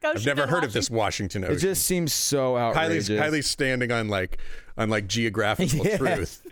I've 0.06 0.26
never 0.26 0.44
in 0.44 0.50
heard 0.50 0.66
of 0.66 0.74
this 0.74 0.90
Washington. 0.90 1.46
Ocean. 1.46 1.56
it 1.56 1.60
just 1.60 1.86
seems 1.86 2.12
so 2.12 2.56
Kylie's, 2.56 3.10
outrageous. 3.10 3.20
Kylie's 3.22 3.48
standing 3.48 3.92
on 3.92 4.10
like 4.10 4.38
on 4.78 4.90
like 4.90 5.08
geographical 5.08 5.80
Yeah. 5.86 5.98
truth. 5.98 6.46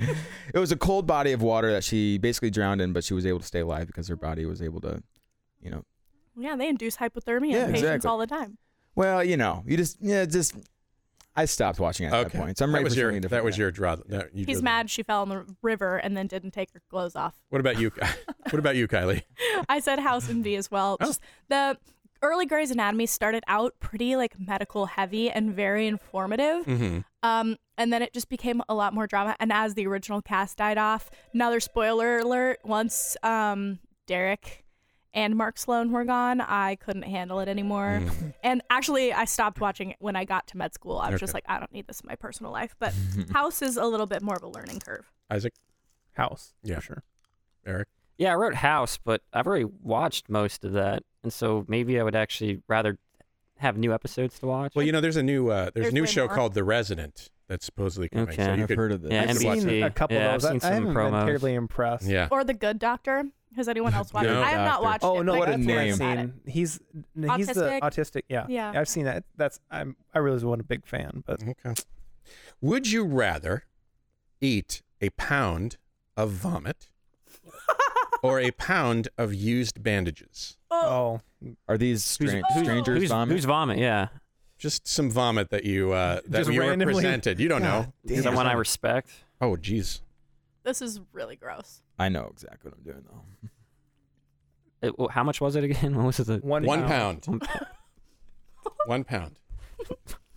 It 0.54 0.58
was 0.60 0.72
a 0.72 0.78
cold 0.78 1.06
body 1.06 1.34
of 1.34 1.42
water 1.42 1.72
that 1.74 1.84
she 1.84 2.18
basically 2.18 2.50
drowned 2.50 2.80
in, 2.80 2.94
but 2.94 3.04
she 3.04 3.14
was 3.14 3.26
able 3.26 3.40
to 3.40 3.46
stay 3.46 3.60
alive 3.60 3.88
because 3.88 4.08
her 4.08 4.16
body 4.16 4.46
was 4.46 4.62
able 4.62 4.80
to, 4.82 5.04
you 5.62 5.70
know. 5.70 5.84
Yeah, 6.38 6.56
they 6.56 6.70
induce 6.70 6.96
hypothermia 6.96 7.52
Yeah, 7.52 7.66
in 7.66 7.74
patients 7.74 7.80
exactly. 7.84 8.08
all 8.10 8.18
the 8.20 8.28
time. 8.28 8.58
Well, 8.96 9.22
you 9.22 9.36
know, 9.36 9.64
you 9.68 9.76
just 9.76 9.98
yeah, 10.02 10.24
just 10.26 10.54
I 11.36 11.46
stopped 11.46 11.80
watching 11.80 12.08
at 12.08 12.14
Okay, 12.14 12.30
that 12.38 12.38
point. 12.44 12.58
So 12.58 12.66
I'm 12.66 12.72
that 12.72 12.76
ready 12.80 12.84
was 12.86 12.94
for 12.94 13.00
your 13.00 13.12
something 13.14 13.30
that 13.30 13.44
was 13.44 13.58
your 13.58 13.72
draw. 13.72 13.96
that 14.08 14.36
you 14.36 14.46
He's 14.46 14.58
drew. 14.58 14.64
mad 14.64 14.90
she 14.90 15.04
fell 15.04 15.24
in 15.24 15.30
the 15.30 15.46
river 15.62 15.98
and 15.98 16.16
then 16.18 16.28
didn't 16.28 16.52
take 16.52 16.72
her 16.74 16.82
clothes 16.90 17.16
off. 17.16 17.40
What 17.50 17.60
about 17.60 17.80
you? 17.80 17.92
what 18.50 18.60
about 18.60 18.76
you, 18.76 18.88
Kylie? 18.88 19.24
I 19.70 19.80
said 19.80 20.00
House 20.00 20.28
MD 20.28 20.58
as 20.58 20.70
well. 20.70 20.98
Oh. 21.00 21.14
The 21.50 21.78
early 22.22 22.46
Grey's 22.46 22.70
Anatomy 22.72 23.06
started 23.06 23.44
out 23.48 23.76
pretty 23.80 24.16
like 24.16 24.40
medical 24.40 24.86
heavy 24.88 25.30
and 25.32 25.54
very 25.54 25.88
informative. 25.88 26.66
Mm-hmm. 26.66 27.00
Um, 27.24 27.58
and 27.78 27.92
then 27.94 28.02
it 28.02 28.14
just 28.14 28.30
became 28.30 28.62
a 28.68 28.74
lot 28.74 28.94
more 28.94 29.08
drama. 29.08 29.36
And 29.40 29.52
as 29.54 29.74
the 29.74 29.88
original 29.88 30.22
cast 30.22 30.58
died 30.58 30.78
off, 30.78 31.10
another 31.34 31.60
spoiler 31.60 32.20
alert: 32.20 32.60
once 32.64 33.16
um, 33.24 33.80
Derek 34.06 34.61
and 35.14 35.36
Mark 35.36 35.58
Sloan 35.58 35.92
were 35.92 36.06
gone, 36.06 36.42
I 36.42 36.76
couldn't 36.76 37.04
handle 37.04 37.40
it 37.40 37.48
anymore. 37.48 38.02
Mm. 38.04 38.34
And 38.44 38.62
actually, 38.70 39.14
I 39.14 39.26
stopped 39.26 39.60
watching 39.60 39.92
it 39.92 39.98
when 40.00 40.16
I 40.16 40.26
got 40.26 40.48
to 40.48 40.58
med 40.58 40.74
school. 40.74 40.98
I 40.98 41.10
was 41.10 41.20
just 41.20 41.34
like, 41.34 41.44
I 41.48 41.60
don't 41.60 41.72
need 41.72 41.88
this 41.88 42.00
in 42.02 42.08
my 42.08 42.16
personal 42.16 42.52
life. 42.52 42.76
But 42.80 42.94
House 43.34 43.62
is 43.62 43.78
a 43.78 43.86
little 43.86 44.06
bit 44.06 44.22
more 44.22 44.36
of 44.36 44.44
a 44.44 44.48
learning 44.48 44.80
curve. 44.80 45.12
Isaac, 45.30 45.54
House. 46.14 46.54
Yeah. 46.64 46.76
For 46.76 46.82
sure. 46.82 47.04
Eric. 47.66 47.88
Yeah, 48.18 48.34
I 48.34 48.36
wrote 48.36 48.56
House, 48.56 48.98
but 49.04 49.22
I've 49.34 49.48
already 49.48 49.66
watched 49.66 50.30
most 50.30 50.64
of 50.64 50.74
that, 50.74 51.04
and 51.24 51.34
so 51.34 51.66
maybe 51.68 52.00
I 52.00 52.04
would 52.04 52.16
actually 52.16 52.62
rather 52.68 52.98
have 53.58 53.78
new 53.78 53.94
episodes 53.94 54.40
to 54.40 54.48
watch. 54.48 54.74
Well, 54.76 54.86
you 54.86 54.92
know, 54.92 55.02
there's 55.02 55.18
a 55.18 55.24
new 55.24 55.50
uh, 55.50 55.72
there's, 55.74 55.86
There's 55.86 55.92
a 55.92 55.96
new 55.96 56.06
show 56.06 56.28
more. 56.28 56.36
called 56.36 56.54
The 56.54 56.64
Resident 56.64 57.30
that's 57.52 57.66
supposedly 57.66 58.08
coming. 58.10 58.30
Okay. 58.30 58.44
So 58.46 58.54
you 58.54 58.62
I've 58.64 58.68
could, 58.70 58.78
heard 58.78 58.92
of 58.94 59.02
this. 59.02 59.12
Yeah, 59.12 59.22
I've 59.24 59.28
could 59.30 59.38
seen 59.38 59.52
NBC. 59.64 59.86
a 59.86 59.90
couple 59.92 60.16
Yeah, 60.18 60.36
of 60.36 60.42
those. 60.42 60.52
I've 60.52 60.62
seen 60.62 60.70
I, 60.72 60.74
I 60.74 60.78
some 60.78 60.96
haven't 60.96 61.12
been 61.12 61.26
terribly 61.26 61.54
impressed. 61.54 62.06
yeah. 62.08 62.28
Or 62.32 62.44
The 62.44 62.54
Good 62.54 62.80
Doctor. 62.80 63.26
Has 63.58 63.68
anyone 63.68 63.94
else 63.94 64.14
watched 64.14 64.28
No. 64.30 64.40
it? 64.42 64.46
I 64.46 64.50
have 64.52 64.62
not 64.66 64.82
Doctor. 64.82 64.84
watched 64.86 65.04
Oh 65.04 65.20
it. 65.20 65.24
no! 65.26 65.32
but 65.34 65.40
what 65.40 65.50
a 65.50 65.52
that's 65.58 65.68
what 65.68 65.78
I've 65.78 65.86
name. 65.88 65.96
seen. 65.96 66.34
it. 66.46 66.52
He's 66.52 66.80
he's 67.38 67.48
the 67.48 67.62
Autistic? 67.64 67.80
autistic. 67.82 68.22
Yeah, 68.30 68.46
Yeah. 68.48 68.72
I've 68.74 68.88
seen 68.88 69.04
that. 69.06 69.26
That's 69.36 69.60
I'm 69.70 69.98
I 70.14 70.20
really 70.20 70.36
wasn't 70.44 70.62
a 70.62 70.66
big 70.66 70.88
fan, 70.88 71.24
but 71.28 71.44
Okay. 71.44 71.74
Would 72.62 72.90
you 72.90 73.04
rather 73.04 73.66
eat 74.40 74.82
a 75.02 75.10
pound 75.12 75.76
of 76.16 76.32
vomit 76.32 76.88
or 78.24 78.40
a 78.40 78.52
pound 78.52 79.10
of 79.18 79.34
used 79.34 79.84
bandages? 79.84 80.58
oh, 80.70 81.20
oh. 81.44 81.54
Are 81.68 81.78
these 81.78 82.04
stra- 82.04 82.42
who's- 82.54 82.64
strangers 82.64 83.00
who's, 83.02 83.10
vomit? 83.10 83.36
who's 83.36 83.46
vomit? 83.46 83.80
Yeah, 83.80 84.08
Just 84.62 84.88
some 84.88 85.10
vomit 85.10 85.50
that 85.50 85.66
you 85.66 85.92
uh, 85.92 86.22
that 86.28 86.38
Just 86.40 86.52
you 86.52 86.62
were 86.62 86.68
randomly- 86.70 86.94
presented. 86.94 87.40
You 87.40 87.48
don't 87.50 87.64
know. 87.64 87.92
damn. 88.06 88.22
someone 88.22 88.46
I 88.46 88.54
respect. 88.54 89.10
Oh, 89.42 89.56
jeez. 89.56 90.02
This 90.64 90.82
is 90.84 91.02
really 91.12 91.36
gross. 91.36 91.82
I 91.98 92.10
know 92.10 92.30
exactly 92.32 92.70
what 92.70 92.78
I'm 92.78 92.84
doing 92.84 93.06
though. 93.10 93.50
It, 94.84 94.98
well, 94.98 95.10
how 95.10 95.24
much 95.24 95.40
was 95.40 95.56
it 95.56 95.64
again? 95.64 95.96
What 95.98 96.06
was 96.08 96.20
it? 96.20 96.26
The, 96.26 96.38
one 96.40 96.64
One 96.66 96.88
pound. 96.88 97.22
pound. 97.22 97.48
One 98.88 99.04
pound. 99.04 99.36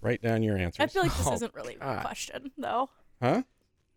Write 0.03 0.21
down 0.21 0.43
your 0.43 0.59
answers. 0.59 0.81
I 0.85 0.87
feel 0.87 1.03
like 1.03 1.17
this 1.17 1.27
Oh, 1.27 1.33
isn't 1.35 1.55
really 1.55 1.77
a 1.77 1.79
God. 1.79 2.05
question, 2.05 2.51
though. 2.59 2.91
huh? 3.23 3.43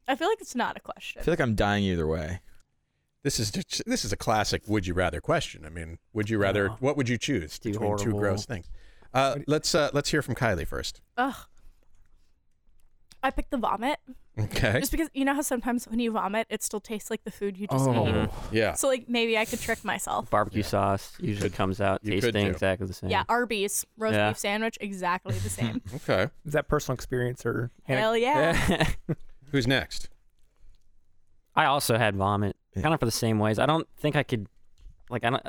I 0.07 0.15
feel 0.15 0.29
like 0.29 0.39
it's 0.39 0.55
not 0.55 0.77
a 0.77 0.79
question. 0.79 1.19
I 1.19 1.25
feel 1.25 1.33
like 1.33 1.41
I'm 1.41 1.55
dying 1.55 1.83
either 1.83 2.07
way. 2.07 2.39
This 3.23 3.41
is 3.41 3.51
just, 3.51 3.83
this 3.85 4.05
is 4.05 4.13
a 4.13 4.17
classic 4.17 4.61
would 4.67 4.87
you 4.87 4.93
rather 4.93 5.19
question. 5.19 5.65
I 5.65 5.69
mean, 5.69 5.97
would 6.13 6.29
you 6.29 6.37
rather 6.37 6.69
Oh. 6.71 6.77
what 6.79 6.95
would 6.95 7.09
you 7.09 7.17
choose 7.17 7.59
Too 7.59 7.71
between 7.71 7.97
two 7.97 8.03
horrible. 8.11 8.19
gross 8.19 8.45
things? 8.45 8.69
Uh, 9.13 9.35
let's 9.47 9.73
uh, 9.75 9.89
let's 9.93 10.09
hear 10.09 10.21
from 10.21 10.35
Kylie 10.35 10.67
first. 10.67 11.01
Ugh. 11.17 11.35
I 13.23 13.31
picked 13.31 13.49
the 13.51 13.57
vomit 13.57 13.97
Okay. 14.39 14.79
just 14.79 14.91
because 14.91 15.09
you 15.13 15.25
know 15.25 15.33
how 15.33 15.41
sometimes 15.41 15.87
when 15.87 15.99
you 15.99 16.11
vomit, 16.11 16.45
it 16.51 16.61
still 16.61 16.79
tastes 16.79 17.09
like 17.09 17.23
the 17.23 17.31
food 17.31 17.57
you 17.57 17.65
just 17.67 17.87
ate. 17.87 17.95
Mhm. 17.95 18.31
Yeah. 18.51 18.73
So 18.73 18.87
like 18.87 19.09
maybe 19.09 19.35
I 19.37 19.45
could 19.45 19.59
trick 19.59 19.83
myself. 19.83 20.29
barbecue 20.29 20.61
sauce 20.61 21.13
usually 21.19 21.49
comes 21.49 21.81
out 21.81 22.01
you 22.03 22.13
could 22.21 22.33
tasting 22.33 22.45
do. 22.45 22.51
exactly 22.51 22.85
the 22.85 22.93
same. 22.93 23.09
Yeah, 23.09 23.23
Arby's 23.27 23.85
roast 23.97 24.13
Yeah. 24.15 24.29
beef 24.29 24.37
sandwich, 24.37 24.77
exactly 24.79 25.33
the 25.39 25.49
same. 25.49 25.81
Okay. 25.95 26.29
Is 26.45 26.53
that 26.53 26.67
personal 26.67 26.93
experience 26.93 27.45
or? 27.45 27.71
Hell 27.85 28.15
yeah. 28.15 28.87
Who's 29.51 29.65
next? 29.65 30.09
I 31.55 31.65
also 31.65 31.97
had 31.97 32.15
vomit, 32.15 32.55
Yeah. 32.75 32.83
kind 32.83 32.93
of 32.93 32.99
for 32.99 33.07
the 33.07 33.11
same 33.11 33.39
ways. 33.39 33.57
I 33.57 33.65
don't 33.65 33.87
think 33.97 34.15
I 34.15 34.21
could, 34.21 34.45
like, 35.09 35.23
I 35.23 35.31
don't, 35.31 35.43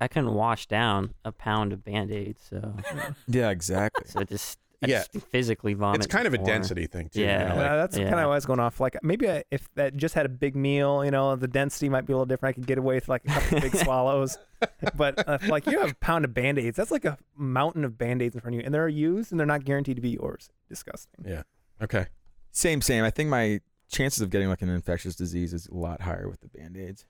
I 0.00 0.08
couldn't 0.08 0.34
wash 0.34 0.66
down 0.66 1.14
a 1.24 1.32
pound 1.32 1.72
of 1.72 1.84
band 1.84 2.10
aids, 2.10 2.42
so 2.48 2.76
Yeah, 3.28 3.50
exactly. 3.50 4.08
so 4.08 4.22
just, 4.24 4.58
I 4.82 4.88
Yeah. 4.88 5.04
just 5.12 5.26
physically 5.28 5.74
vomit. 5.74 5.98
it's 5.98 6.06
kind 6.06 6.26
of 6.26 6.34
a 6.34 6.38
before. 6.38 6.46
density 6.52 6.86
thing 6.86 7.08
too. 7.08 7.20
you 7.20 7.26
Yeah. 7.26 7.48
know, 7.48 7.54
Uh, 7.54 7.56
like- 7.56 7.68
that's 7.70 7.96
yeah. 7.96 8.04
kind 8.04 8.14
of 8.16 8.26
what 8.26 8.32
I 8.32 8.36
was 8.36 8.46
going 8.46 8.60
off. 8.60 8.80
Like 8.80 8.96
maybe 9.02 9.30
I, 9.30 9.44
if 9.50 9.68
that 9.74 9.96
just 9.96 10.14
had 10.14 10.26
a 10.26 10.28
big 10.28 10.54
meal, 10.56 11.04
you 11.04 11.10
know, 11.10 11.34
the 11.36 11.48
density 11.48 11.88
might 11.88 12.06
be 12.06 12.12
a 12.12 12.16
little 12.16 12.26
different. 12.26 12.54
I 12.54 12.58
could 12.58 12.66
get 12.66 12.78
away 12.78 12.94
with 12.96 13.08
like 13.08 13.22
a 13.26 13.28
couple 13.28 13.60
big 13.60 13.74
swallows. 13.84 14.38
But 14.94 15.26
uh, 15.28 15.38
like 15.48 15.66
you 15.66 15.78
have 15.80 15.90
a 15.92 15.94
pound 15.96 16.24
of 16.24 16.32
band 16.34 16.58
aids, 16.58 16.76
that's 16.76 16.90
like 16.90 17.04
a 17.04 17.18
mountain 17.36 17.84
of 17.84 17.96
band 17.98 18.22
aids 18.22 18.34
in 18.34 18.40
front 18.40 18.54
of 18.54 18.60
you, 18.60 18.64
and 18.64 18.74
they're 18.74 18.88
used 18.88 19.30
and 19.30 19.38
they're 19.38 19.46
not 19.46 19.64
guaranteed 19.64 19.96
to 19.96 20.02
be 20.02 20.10
yours. 20.10 20.48
Disgusting. 20.68 21.24
yeah. 21.26 21.42
Okay. 21.82 22.06
Same, 22.52 22.80
same. 22.80 23.04
I 23.04 23.10
think 23.10 23.28
my 23.28 23.60
chances 23.88 24.20
of 24.22 24.30
getting 24.30 24.48
like 24.48 24.62
an 24.62 24.68
infectious 24.70 25.14
disease 25.14 25.52
is 25.52 25.66
a 25.68 25.74
lot 25.74 26.00
higher 26.00 26.28
with 26.28 26.40
the 26.40 26.48
band 26.48 26.76
aids. 26.76 27.04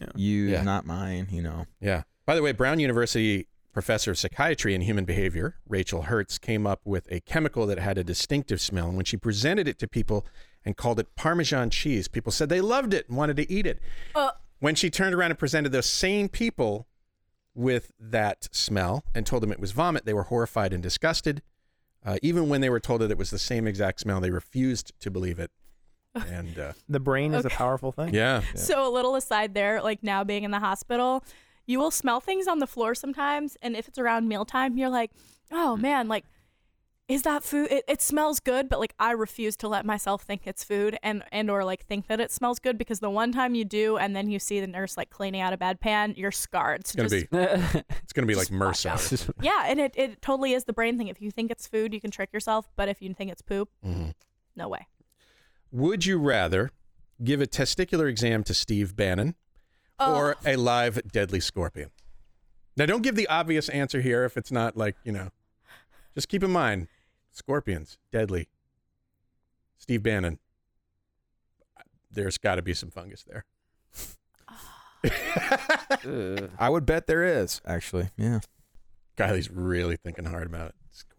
Yeah. 0.00 0.06
You, 0.14 0.42
Yeah. 0.44 0.62
not 0.62 0.86
mine. 0.86 1.26
You 1.30 1.42
know. 1.42 1.66
Yeah. 1.80 2.02
By 2.26 2.34
the 2.34 2.42
way, 2.42 2.52
Brown 2.52 2.78
University 2.80 3.48
professor 3.72 4.10
of 4.10 4.18
psychiatry 4.18 4.74
and 4.74 4.84
human 4.84 5.04
behavior, 5.04 5.56
Rachel 5.66 6.02
Herz, 6.02 6.38
came 6.38 6.66
up 6.66 6.80
with 6.84 7.10
a 7.10 7.20
chemical 7.20 7.66
that 7.66 7.78
had 7.78 7.96
a 7.98 8.04
distinctive 8.04 8.60
smell. 8.60 8.88
And 8.88 8.96
when 8.96 9.04
she 9.06 9.16
presented 9.16 9.66
it 9.66 9.78
to 9.78 9.88
people 9.88 10.26
and 10.64 10.76
called 10.76 11.00
it 11.00 11.14
Parmesan 11.16 11.70
cheese, 11.70 12.06
people 12.06 12.30
said 12.32 12.48
they 12.48 12.60
loved 12.60 12.92
it 12.94 13.08
and 13.08 13.16
wanted 13.16 13.36
to 13.38 13.50
eat 13.50 13.66
it. 13.66 13.80
Uh. 14.14 14.32
When 14.60 14.74
she 14.76 14.90
turned 14.90 15.14
around 15.14 15.30
and 15.32 15.38
presented 15.38 15.72
those 15.72 15.86
same 15.86 16.28
people 16.28 16.86
with 17.54 17.90
that 17.98 18.48
smell 18.52 19.04
and 19.14 19.26
told 19.26 19.42
them 19.42 19.50
it 19.50 19.58
was 19.58 19.72
vomit, 19.72 20.04
they 20.04 20.14
were 20.14 20.22
horrified 20.24 20.72
and 20.72 20.82
disgusted. 20.82 21.42
Uh, 22.04 22.18
even 22.22 22.48
when 22.48 22.60
they 22.60 22.70
were 22.70 22.78
told 22.78 23.00
that 23.00 23.10
it 23.10 23.18
was 23.18 23.30
the 23.30 23.38
same 23.38 23.66
exact 23.66 24.00
smell, 24.00 24.20
they 24.20 24.30
refused 24.30 24.92
to 25.00 25.10
believe 25.10 25.38
it. 25.38 25.50
And 26.14 26.58
uh, 26.58 26.72
The 26.88 27.00
brain 27.00 27.32
is 27.34 27.44
a 27.46 27.50
powerful 27.50 27.90
thing. 27.90 28.12
yeah, 28.14 28.42
So 28.54 28.86
a 28.86 28.92
little 28.92 29.16
aside 29.16 29.54
there, 29.54 29.82
like 29.82 30.02
now 30.02 30.22
being 30.24 30.44
in 30.44 30.50
the 30.50 30.58
hospital, 30.60 31.24
you 31.66 31.78
will 31.78 31.90
smell 31.90 32.20
things 32.20 32.46
on 32.48 32.58
the 32.58 32.66
floor 32.66 32.94
sometimes, 32.94 33.56
and 33.62 33.76
if 33.76 33.88
it's 33.88 33.98
around 33.98 34.28
mealtime, 34.28 34.76
you're 34.76 34.90
like, 34.90 35.10
oh 35.50 35.76
man, 35.76 36.08
like. 36.08 36.24
Is 37.08 37.22
that 37.22 37.42
food? 37.42 37.70
It, 37.70 37.84
it 37.88 38.00
smells 38.00 38.40
good, 38.40 38.70
but 38.70 38.78
like 38.80 38.94
I 38.98 39.10
refuse 39.10 39.54
to 39.58 39.68
let 39.68 39.84
myself 39.84 40.22
think 40.22 40.42
it's 40.46 40.64
food 40.64 40.96
and 41.02 41.22
and 41.30 41.50
or 41.50 41.62
like 41.62 41.84
think 41.84 42.06
that 42.06 42.20
it 42.20 42.30
smells 42.30 42.58
good 42.58 42.78
because 42.78 43.00
the 43.00 43.10
one 43.10 43.32
time 43.32 43.54
you 43.54 43.64
do 43.66 43.98
and 43.98 44.16
then 44.16 44.30
you 44.30 44.38
see 44.38 44.60
the 44.60 44.66
nurse 44.68 44.96
like 44.96 45.10
cleaning 45.10 45.40
out 45.42 45.52
a 45.52 45.58
bad 45.58 45.80
pan, 45.80 46.14
you're 46.16 46.30
scarred. 46.30 46.80
it's 46.80 46.94
gonna 46.94 47.08
Just- 47.10 47.30
be 47.30 47.38
it's 48.02 48.12
gonna 48.14 48.26
be 48.28 48.34
like 48.36 48.48
just 48.48 48.52
watch 48.58 48.84
MRSA. 48.84 49.30
Yeah, 49.42 49.64
and 49.66 49.80
it, 49.80 49.92
it 49.96 50.22
totally 50.22 50.52
is 50.54 50.64
the 50.64 50.72
brain 50.72 50.96
thing. 50.96 51.08
If 51.08 51.20
you 51.20 51.30
think 51.30 51.50
it's 51.50 51.66
food, 51.66 51.92
you 51.92 52.00
can 52.00 52.10
trick 52.12 52.32
yourself, 52.32 52.70
but 52.76 52.88
if 52.88 53.02
you 53.02 53.12
think 53.12 53.30
it's 53.32 53.42
poop, 53.42 53.68
Mhm. 53.84 54.14
no 54.56 54.68
way. 54.68 54.86
Would 55.72 56.06
you 56.06 56.18
rather 56.18 56.70
give 57.22 57.42
a 57.42 57.46
testicular 57.46 58.08
exam 58.08 58.42
to 58.44 58.54
Steve 58.54 58.96
Bannon 58.96 59.34
or 60.08 60.36
a 60.44 60.56
live 60.56 61.00
deadly 61.10 61.40
scorpion? 61.40 61.90
Now, 62.76 62.86
don't 62.86 63.02
give 63.02 63.16
the 63.16 63.28
obvious 63.28 63.68
answer 63.68 64.00
here 64.00 64.24
if 64.24 64.36
it's 64.36 64.50
not 64.50 64.76
like, 64.76 64.96
you 65.04 65.12
know, 65.12 65.30
just 66.14 66.28
keep 66.28 66.42
in 66.42 66.50
mind 66.50 66.88
scorpions, 67.30 67.98
deadly. 68.10 68.48
Steve 69.78 70.02
Bannon, 70.02 70.38
there's 72.10 72.38
got 72.38 72.54
to 72.56 72.62
be 72.62 72.74
some 72.74 72.90
fungus 72.90 73.24
there. 73.24 73.44
I 76.58 76.68
would 76.68 76.86
bet 76.86 77.06
there 77.06 77.24
is 77.24 77.60
actually. 77.66 78.10
Yeah. 78.16 78.40
Kylie's 79.16 79.50
really 79.50 79.96
thinking 79.96 80.24
hard 80.24 80.46
about 80.46 80.68
it. 80.68 80.74
Scorpion. 80.90 81.11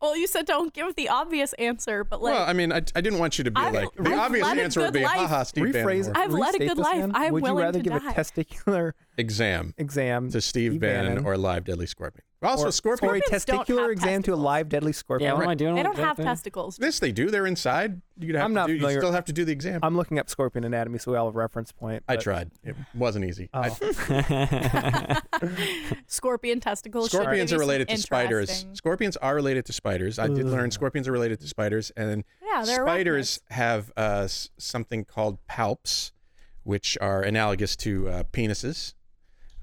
Well, 0.00 0.16
you 0.16 0.26
said 0.28 0.46
don't 0.46 0.72
give 0.72 0.94
the 0.94 1.08
obvious 1.08 1.52
answer, 1.54 2.04
but 2.04 2.22
like 2.22 2.34
well, 2.34 2.44
I 2.48 2.52
mean, 2.52 2.72
I, 2.72 2.76
I 2.76 3.00
didn't 3.00 3.18
want 3.18 3.36
you 3.38 3.44
to 3.44 3.50
be 3.50 3.60
I've- 3.60 3.76
like, 3.76 3.94
the 3.96 4.10
I've 4.12 4.18
obvious 4.18 4.46
answer 4.46 4.80
would 4.82 4.92
be, 4.92 5.02
life. 5.02 5.16
haha, 5.16 5.42
Steve 5.42 5.64
Rephrase. 5.66 6.12
I've 6.16 6.32
led 6.32 6.54
a 6.54 6.58
good 6.58 6.78
life. 6.78 6.94
again. 6.96 7.12
I'm 7.14 7.32
Would 7.32 7.40
you 7.40 7.42
willing 7.44 7.64
rather 7.64 7.78
to 7.80 7.82
give 7.90 8.00
die. 8.02 8.10
a 8.10 8.14
testicular 8.14 8.92
exam 9.18 9.74
exam 9.76 10.30
to 10.30 10.40
Steve, 10.40 10.72
Steve 10.72 10.80
Bannon, 10.80 11.06
Bannon. 11.16 11.26
or 11.26 11.34
a 11.34 11.38
live 11.38 11.64
deadly 11.64 11.86
scorpion. 11.86 12.22
Also, 12.40 12.68
or, 12.68 12.70
scorpion. 12.72 13.10
or 13.10 13.16
a 13.16 13.20
testicular 13.20 13.82
have 13.82 13.90
exam 13.90 14.22
to 14.22 14.32
a 14.32 14.36
live 14.36 14.68
deadly 14.68 14.92
scorpion? 14.92 15.28
Yeah, 15.28 15.34
what 15.34 15.42
am 15.42 15.48
I 15.48 15.54
doing? 15.56 15.74
they 15.74 15.82
don't 15.82 15.98
have 15.98 16.16
thing? 16.16 16.24
testicles. 16.24 16.76
This 16.76 17.00
they 17.00 17.10
do. 17.10 17.30
They're 17.32 17.48
inside. 17.48 18.00
You'd 18.16 18.36
have 18.36 18.44
I'm 18.44 18.50
to 18.52 18.54
not 18.54 18.66
do, 18.68 18.74
you 18.74 18.78
familiar- 18.78 19.00
still 19.00 19.10
have 19.10 19.24
to 19.24 19.32
do 19.32 19.44
the 19.44 19.50
exam. 19.50 19.80
I'm 19.82 19.96
looking 19.96 20.20
up 20.20 20.30
scorpion 20.30 20.62
anatomy, 20.64 20.98
so 20.98 21.10
we 21.10 21.18
all 21.18 21.26
have 21.26 21.34
a 21.34 21.38
reference 21.38 21.72
point. 21.72 22.04
I 22.08 22.14
tried. 22.14 22.52
It 22.62 22.76
wasn't 22.94 23.24
easy. 23.24 23.50
I- 23.52 23.70
Oh. 23.80 25.16
Scorpion 26.06 26.60
testicles. 26.60 27.10
scorpions 27.10 27.52
are 27.52 27.58
related 27.58 27.88
to 27.88 27.96
spiders. 27.98 28.66
Scorpions 28.72 29.16
are 29.16 29.34
related 29.34 29.66
to 29.66 29.72
spiders. 29.72 30.18
I 30.18 30.28
did 30.28 30.46
learn 30.46 30.70
scorpions 30.70 31.08
are 31.08 31.12
related 31.12 31.40
to 31.40 31.46
spiders, 31.48 31.90
and 31.96 32.24
Yeah, 32.42 32.62
spiders 32.64 33.38
arachnids. 33.38 33.52
have 33.52 33.92
uh, 33.96 34.28
something 34.28 35.04
called 35.04 35.38
palps, 35.48 36.12
which 36.62 36.96
are 37.00 37.22
analogous 37.22 37.76
to 37.76 38.08
uh, 38.08 38.22
penises. 38.32 38.94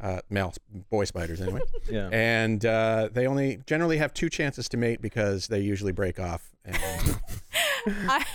Uh, 0.02 0.20
male 0.30 0.54
boy 0.90 1.06
spiders, 1.06 1.40
anyway. 1.42 1.62
Yeah. 1.90 2.10
and 2.12 2.66
uh, 2.66 3.10
they 3.14 3.28
only 3.28 3.60
generally 3.66 3.98
have 3.98 4.14
two 4.14 4.30
chances 4.30 4.68
to 4.70 4.78
mate 4.78 5.02
because 5.02 5.48
they 5.48 5.60
usually 5.60 5.92
break 5.94 6.20
off. 6.20 6.52
And 6.66 6.78
I, 8.10 8.26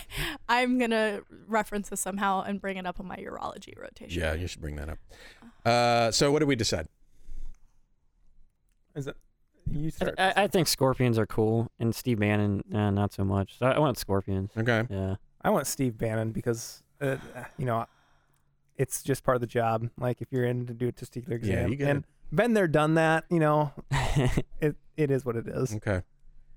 I'm 0.49 0.79
gonna 0.79 1.21
reference 1.47 1.89
this 1.89 1.99
somehow 2.01 2.41
and 2.43 2.59
bring 2.59 2.77
it 2.77 2.85
up 2.87 2.99
on 2.99 3.05
my 3.07 3.17
urology 3.17 3.77
rotation. 3.79 4.19
yeah, 4.21 4.33
you 4.33 4.47
should 4.47 4.61
bring 4.61 4.75
that 4.77 4.89
up. 4.89 4.97
Uh, 5.65 6.09
so, 6.11 6.31
what 6.31 6.39
did 6.39 6.47
we 6.47 6.55
decide? 6.55 6.87
Is 8.95 9.05
that 9.05 9.15
You 9.71 9.87
I, 9.87 9.89
start. 9.89 10.15
I, 10.17 10.33
I 10.35 10.47
think 10.47 10.67
scorpions 10.67 11.17
are 11.17 11.25
cool, 11.27 11.69
and 11.79 11.93
Steve 11.93 12.19
Bannon, 12.19 12.63
uh, 12.73 12.89
not 12.91 13.13
so 13.13 13.23
much. 13.23 13.57
So 13.59 13.65
I 13.67 13.79
want 13.79 13.97
scorpions. 13.97 14.51
Okay. 14.57 14.83
Yeah. 14.89 15.15
I 15.43 15.49
want 15.49 15.67
Steve 15.67 15.97
Bannon 15.97 16.31
because, 16.31 16.83
uh, 17.01 17.17
you 17.57 17.65
know, 17.65 17.85
it's 18.81 19.03
just 19.03 19.23
part 19.23 19.35
of 19.35 19.41
the 19.41 19.47
job. 19.47 19.89
Like 19.99 20.21
if 20.21 20.27
you're 20.31 20.45
in 20.45 20.65
to 20.67 20.73
do 20.73 20.87
a 20.87 20.91
testicular 20.91 21.33
exam, 21.33 21.51
Yeah, 21.53 21.59
exam, 21.61 21.69
you 21.71 21.75
gotta- 21.77 21.91
and 21.91 22.03
been 22.33 22.53
there, 22.53 22.67
done 22.67 22.95
that. 22.95 23.25
You 23.29 23.39
know, 23.39 23.71
it 24.61 24.75
it 24.97 25.11
is 25.11 25.23
what 25.25 25.35
it 25.35 25.47
is. 25.47 25.75
Okay. 25.75 26.01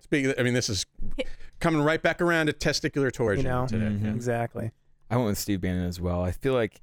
Speaking, 0.00 0.30
of, 0.30 0.36
I 0.38 0.42
mean, 0.42 0.54
this 0.54 0.68
is 0.68 0.84
coming 1.60 1.80
right 1.82 2.02
back 2.02 2.20
around 2.20 2.46
to 2.46 2.52
testicular 2.52 3.10
torsion 3.12 3.44
You 3.44 3.50
know, 3.50 3.66
today. 3.66 3.86
Mhm. 3.86 4.04
yeah. 4.04 4.10
exactly. 4.14 4.70
I 5.10 5.16
went 5.16 5.28
with 5.28 5.38
Steve 5.38 5.60
Bannon 5.60 5.86
as 5.86 6.00
well. 6.00 6.22
I 6.22 6.30
feel 6.32 6.54
like 6.54 6.80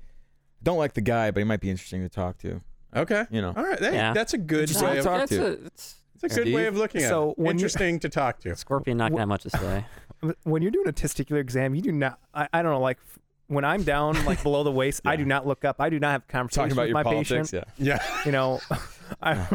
don't 0.63 0.77
like 0.77 0.93
the 0.93 1.01
guy, 1.01 1.31
but 1.31 1.39
he 1.39 1.43
might 1.43 1.59
be 1.59 1.69
interesting 1.69 2.01
to 2.01 2.09
talk 2.09 2.37
to. 2.39 2.61
Okay. 2.95 3.25
You 3.31 3.41
know, 3.41 3.53
All 3.55 3.63
right. 3.63 3.79
Hey, 3.79 3.93
Yeah. 3.93 4.13
That's 4.13 4.33
a 4.33 4.37
good 4.37 4.67
Just 4.67 4.81
way 4.81 4.87
wanna 4.89 4.99
of. 4.99 5.05
talk 5.05 5.29
to. 5.29 5.45
a, 5.45 5.51
it's, 5.65 5.95
It's 6.23 6.37
a 6.37 6.43
good 6.43 6.53
way 6.53 6.67
of 6.67 6.75
looking 6.77 7.01
at 7.03 7.09
So 7.09 7.31
it. 7.31 7.39
when 7.39 7.47
you- 7.47 7.51
Interesting 7.65 7.99
to 7.99 8.09
talk 8.09 8.39
to. 8.41 8.55
scorpion 8.55 8.97
not 8.97 9.15
that 9.15 9.27
much 9.27 9.43
to 9.43 9.49
say. 9.51 9.85
When 10.43 10.61
you're 10.61 10.69
doing 10.69 10.87
a 10.87 10.93
testicular 10.93 11.39
exam, 11.39 11.73
you 11.73 11.81
do 11.81 11.91
not. 11.91 12.19
I, 12.31 12.47
I 12.53 12.61
don't 12.61 12.71
know. 12.73 12.79
Like 12.79 12.99
f- 13.03 13.17
when 13.51 13.65
I'm 13.65 13.83
down, 13.83 14.23
like 14.25 14.41
below 14.43 14.63
the 14.63 14.71
waist, 14.71 15.01
I 15.05 15.15
do 15.15 15.25
not 15.25 15.45
look 15.45 15.65
up. 15.65 15.75
I 15.79 15.89
do 15.89 15.99
not 15.99 16.11
have 16.11 16.27
conversations 16.27 16.55
talking 16.55 16.71
about 16.73 16.81
with 16.83 16.89
your 16.89 16.93
my 16.95 17.03
politics. 17.03 17.51
patient. 17.51 17.67
Yeah. 17.77 17.99
Yeah. 18.01 18.21
You 18.25 18.31
know, 18.31 18.59
I, 19.21 19.47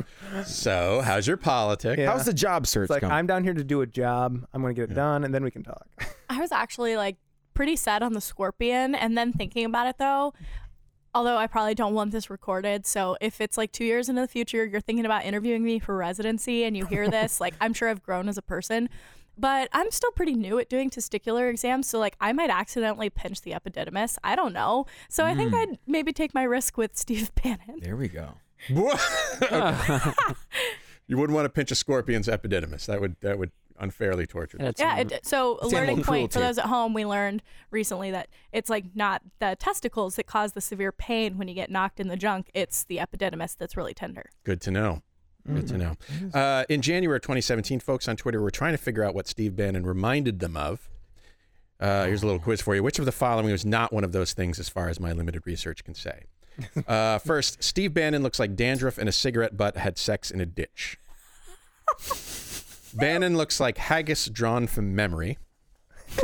So, 0.44 1.00
how's 1.04 1.26
your 1.26 1.36
politics? 1.38 1.98
Yeah. 1.98 2.10
How's 2.12 2.26
the 2.26 2.34
job 2.34 2.66
search 2.66 2.84
it's 2.84 2.90
like 2.90 3.00
going? 3.00 3.12
I'm 3.12 3.26
down 3.26 3.42
here 3.42 3.54
to 3.54 3.64
do 3.64 3.80
a 3.80 3.86
job. 3.86 4.46
I'm 4.52 4.60
going 4.62 4.74
to 4.74 4.80
get 4.80 4.90
it 4.90 4.92
Yeah. 4.92 5.02
done, 5.02 5.24
and 5.24 5.34
then 5.34 5.42
we 5.42 5.50
can 5.50 5.62
talk. 5.62 5.86
I 6.28 6.40
was 6.40 6.52
actually 6.52 6.96
like 6.96 7.16
pretty 7.54 7.76
set 7.76 8.02
on 8.02 8.12
the 8.12 8.20
scorpion, 8.20 8.94
and 8.94 9.16
then 9.16 9.32
thinking 9.32 9.64
about 9.64 9.86
it 9.86 9.96
though. 9.98 10.34
Although 11.14 11.38
I 11.38 11.46
probably 11.46 11.74
don't 11.74 11.94
want 11.94 12.10
this 12.12 12.28
recorded, 12.28 12.84
so 12.86 13.16
if 13.22 13.40
it's 13.40 13.56
like 13.56 13.72
two 13.72 13.86
years 13.86 14.10
into 14.10 14.20
the 14.20 14.28
future, 14.28 14.66
you're 14.66 14.82
thinking 14.82 15.06
about 15.06 15.24
interviewing 15.24 15.64
me 15.64 15.78
for 15.78 15.96
residency, 15.96 16.64
and 16.64 16.76
you 16.76 16.84
hear 16.84 17.08
this, 17.08 17.40
like 17.40 17.54
I'm 17.58 17.72
sure 17.72 17.88
I've 17.88 18.02
grown 18.02 18.28
as 18.28 18.36
a 18.36 18.42
person, 18.42 18.90
but 19.36 19.68
I'm 19.72 19.90
still 19.90 20.10
pretty 20.12 20.34
new 20.34 20.58
at 20.58 20.68
doing 20.68 20.90
testicular 20.90 21.50
exams, 21.50 21.88
so 21.88 21.98
like 21.98 22.16
I 22.20 22.32
might 22.32 22.50
accidentally 22.50 23.10
pinch 23.10 23.42
the 23.42 23.52
epididymis. 23.52 24.18
I 24.24 24.36
don't 24.36 24.52
know, 24.52 24.86
so 25.08 25.24
I 25.24 25.34
think 25.34 25.50
hmm. 25.50 25.56
I'd 25.56 25.78
maybe 25.86 26.12
take 26.12 26.34
my 26.34 26.42
risk 26.42 26.76
with 26.76 26.96
Steve 26.96 27.34
Bannon. 27.34 27.80
there 27.80 27.96
we 27.96 28.08
go. 28.08 28.34
you 28.68 28.84
wouldn't 31.16 31.34
want 31.34 31.44
to 31.44 31.50
pinch 31.50 31.70
a 31.70 31.74
scorpion's 31.74 32.28
epididymis. 32.28 32.86
That 32.86 33.00
would 33.00 33.16
that 33.20 33.38
would 33.38 33.50
unfairly 33.78 34.26
torture. 34.26 34.56
them. 34.56 34.66
That's, 34.66 34.80
Yeah. 34.80 34.98
It, 34.98 35.26
so 35.26 35.58
a 35.60 35.64
It's 35.64 35.72
learning 35.72 35.90
animal 35.90 36.04
point 36.04 36.32
for 36.32 36.40
those 36.40 36.58
at 36.58 36.66
home, 36.66 36.94
we 36.94 37.04
learned 37.04 37.42
recently 37.70 38.10
that 38.10 38.28
it's 38.52 38.70
like 38.70 38.84
not 38.94 39.22
the 39.38 39.56
testicles 39.58 40.16
that 40.16 40.26
cause 40.26 40.52
the 40.52 40.60
severe 40.60 40.92
pain 40.92 41.38
when 41.38 41.48
you 41.48 41.54
get 41.54 41.70
knocked 41.70 42.00
in 42.00 42.08
the 42.08 42.16
junk. 42.16 42.50
It's 42.54 42.84
the 42.84 42.98
epididymis 42.98 43.56
that's 43.56 43.76
really 43.76 43.94
tender. 43.94 44.30
Good 44.44 44.60
to 44.62 44.70
know. 44.70 45.02
Good 45.46 45.68
to 45.68 45.78
know. 45.78 45.96
Uh, 46.34 46.64
in 46.68 46.82
January 46.82 47.16
of 47.16 47.22
2017, 47.22 47.80
folks 47.80 48.08
on 48.08 48.16
Twitter 48.16 48.40
were 48.40 48.50
trying 48.50 48.72
to 48.72 48.78
figure 48.78 49.04
out 49.04 49.14
what 49.14 49.28
Steve 49.28 49.54
Bannon 49.56 49.86
reminded 49.86 50.40
them 50.40 50.56
of. 50.56 50.88
Uh, 51.78 52.06
here's 52.06 52.22
a 52.22 52.26
little 52.26 52.40
quiz 52.40 52.60
for 52.60 52.74
you. 52.74 52.82
Which 52.82 52.98
of 52.98 53.04
the 53.04 53.12
following 53.12 53.52
was 53.52 53.64
not 53.64 53.92
one 53.92 54.02
of 54.02 54.12
those 54.12 54.32
things, 54.32 54.58
as 54.58 54.68
far 54.68 54.88
as 54.88 54.98
my 54.98 55.12
limited 55.12 55.42
research 55.46 55.84
can 55.84 55.94
say? 55.94 56.24
Uh, 56.86 57.18
first, 57.24 57.62
Steve 57.62 57.92
Bannon 57.94 58.22
looks 58.22 58.38
like 58.38 58.56
dandruff 58.56 58.98
and 58.98 59.08
a 59.08 59.12
cigarette 59.12 59.56
butt 59.56 59.76
had 59.76 59.98
sex 59.98 60.30
in 60.30 60.40
a 60.40 60.46
ditch. 60.46 60.98
Bannon 62.94 63.36
looks 63.36 63.60
like 63.60 63.76
haggis 63.78 64.26
drawn 64.26 64.66
from 64.66 64.94
memory. 64.94 65.38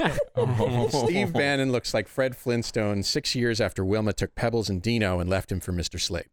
Steve 0.88 1.32
Bannon 1.32 1.70
looks 1.70 1.92
like 1.92 2.08
Fred 2.08 2.36
Flintstone 2.36 3.02
six 3.02 3.34
years 3.34 3.60
after 3.60 3.84
Wilma 3.84 4.12
took 4.14 4.34
Pebbles 4.34 4.70
and 4.70 4.80
Dino 4.80 5.20
and 5.20 5.28
left 5.28 5.52
him 5.52 5.60
for 5.60 5.72
Mr. 5.72 6.00
Slate. 6.00 6.28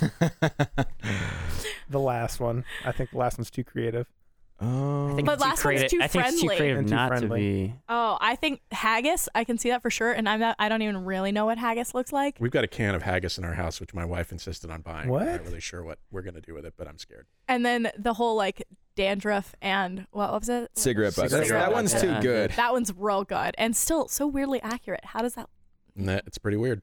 The 1.90 1.98
last 2.00 2.38
one, 2.38 2.64
I 2.84 2.92
think 2.92 3.10
the 3.12 3.16
last 3.18 3.38
one's 3.38 3.50
too 3.50 3.64
creative. 3.64 4.06
Oh, 4.60 5.12
I 5.12 5.14
think 5.14 5.26
But 5.26 5.34
it's 5.34 5.42
too 5.42 5.48
last 5.48 5.64
one's 5.64 5.78
creative. 5.78 5.90
too 5.90 5.98
I 6.02 6.06
think 6.08 6.26
it's 6.26 6.34
too 6.40 6.46
friendly. 6.48 6.56
creative 6.58 6.78
And 6.80 6.88
too 6.88 6.94
not 6.94 7.08
friendly. 7.08 7.28
to 7.28 7.68
be. 7.68 7.74
Oh, 7.88 8.18
I 8.20 8.36
think 8.36 8.60
haggis. 8.72 9.28
I 9.34 9.44
can 9.44 9.56
see 9.56 9.70
that 9.70 9.80
for 9.80 9.88
sure, 9.88 10.12
and 10.12 10.28
I'm 10.28 10.38
not. 10.40 10.56
I 10.58 10.68
don't 10.68 10.82
even 10.82 11.04
really 11.04 11.32
know 11.32 11.46
what 11.46 11.56
haggis 11.56 11.94
looks 11.94 12.12
like. 12.12 12.36
We've 12.40 12.50
got 12.50 12.64
a 12.64 12.68
can 12.68 12.94
of 12.94 13.02
haggis 13.04 13.38
in 13.38 13.44
our 13.44 13.54
house, 13.54 13.80
which 13.80 13.94
my 13.94 14.04
wife 14.04 14.32
insisted 14.32 14.70
on 14.70 14.82
buying. 14.82 15.10
I'm 15.10 15.26
not 15.26 15.44
really 15.44 15.60
sure 15.60 15.82
what 15.82 15.98
we're 16.10 16.22
going 16.22 16.34
to 16.34 16.40
do 16.42 16.52
with 16.54 16.66
it, 16.66 16.74
but 16.76 16.86
I'm 16.88 16.98
scared. 16.98 17.26
And 17.46 17.64
then 17.64 17.90
the 17.96 18.12
whole 18.14 18.36
like 18.36 18.64
dandruff 18.96 19.54
and 19.62 20.06
what 20.10 20.30
was 20.32 20.48
it? 20.48 20.70
cigarette 20.76 21.14
butt. 21.16 21.30
Cigarette 21.30 21.48
that 21.48 21.66
butt, 21.66 21.72
one's 21.74 21.94
yeah. 21.94 22.00
too 22.00 22.20
good. 22.20 22.50
That 22.52 22.72
one's 22.72 22.92
real 22.94 23.24
good 23.24 23.54
and 23.56 23.74
still 23.76 24.08
so 24.08 24.26
weirdly 24.26 24.60
accurate. 24.60 25.04
How 25.04 25.22
does 25.22 25.34
that? 25.34 25.48
And 25.96 26.08
that, 26.08 26.24
it's 26.26 26.36
pretty 26.38 26.56
weird. 26.58 26.82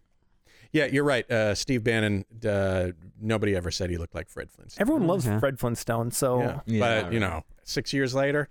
Yeah, 0.71 0.85
you're 0.85 1.03
right. 1.03 1.29
Uh, 1.29 1.55
Steve 1.55 1.83
Bannon, 1.83 2.25
uh, 2.47 2.87
nobody 3.19 3.55
ever 3.55 3.71
said 3.71 3.89
he 3.89 3.97
looked 3.97 4.15
like 4.15 4.29
Fred 4.29 4.49
Flintstone. 4.51 4.81
Everyone 4.81 5.07
loves 5.07 5.27
Okay. 5.27 5.39
Fred 5.39 5.59
Flintstone, 5.59 6.11
so 6.11 6.39
yeah. 6.39 6.59
Yeah, 6.65 6.79
but, 7.03 7.13
you 7.13 7.19
right. 7.21 7.29
know, 7.29 7.43
six 7.63 7.93
years 7.93 8.13
later. 8.15 8.49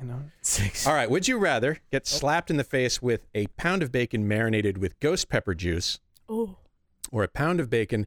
you 0.00 0.06
know. 0.06 0.22
Six. 0.42 0.86
All 0.86 0.94
right. 0.94 1.10
Would 1.10 1.28
you 1.28 1.38
rather 1.38 1.78
get 1.90 2.06
slapped 2.06 2.50
in 2.50 2.56
the 2.56 2.64
face 2.64 3.02
with 3.02 3.26
a 3.34 3.46
pound 3.56 3.82
of 3.82 3.90
bacon 3.92 4.26
marinated 4.26 4.78
with 4.78 4.98
ghost 5.00 5.28
pepper 5.28 5.54
juice 5.54 6.00
Oh, 6.28 6.56
or 7.12 7.22
a 7.24 7.28
pound 7.28 7.60
of 7.60 7.68
bacon 7.68 8.06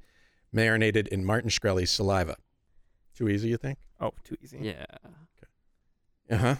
marinated 0.52 1.08
in 1.10 1.24
Martin 1.26 1.50
Shkreli's 1.50 1.92
saliva? 1.92 2.38
Too 3.16 3.30
easy, 3.30 3.50
you 3.50 3.58
think? 3.58 3.78
Oh, 4.00 4.12
too 4.24 4.36
easy. 4.44 4.58
Yeah. 4.62 4.86
Uh 6.32 6.38
huh. 6.38 6.56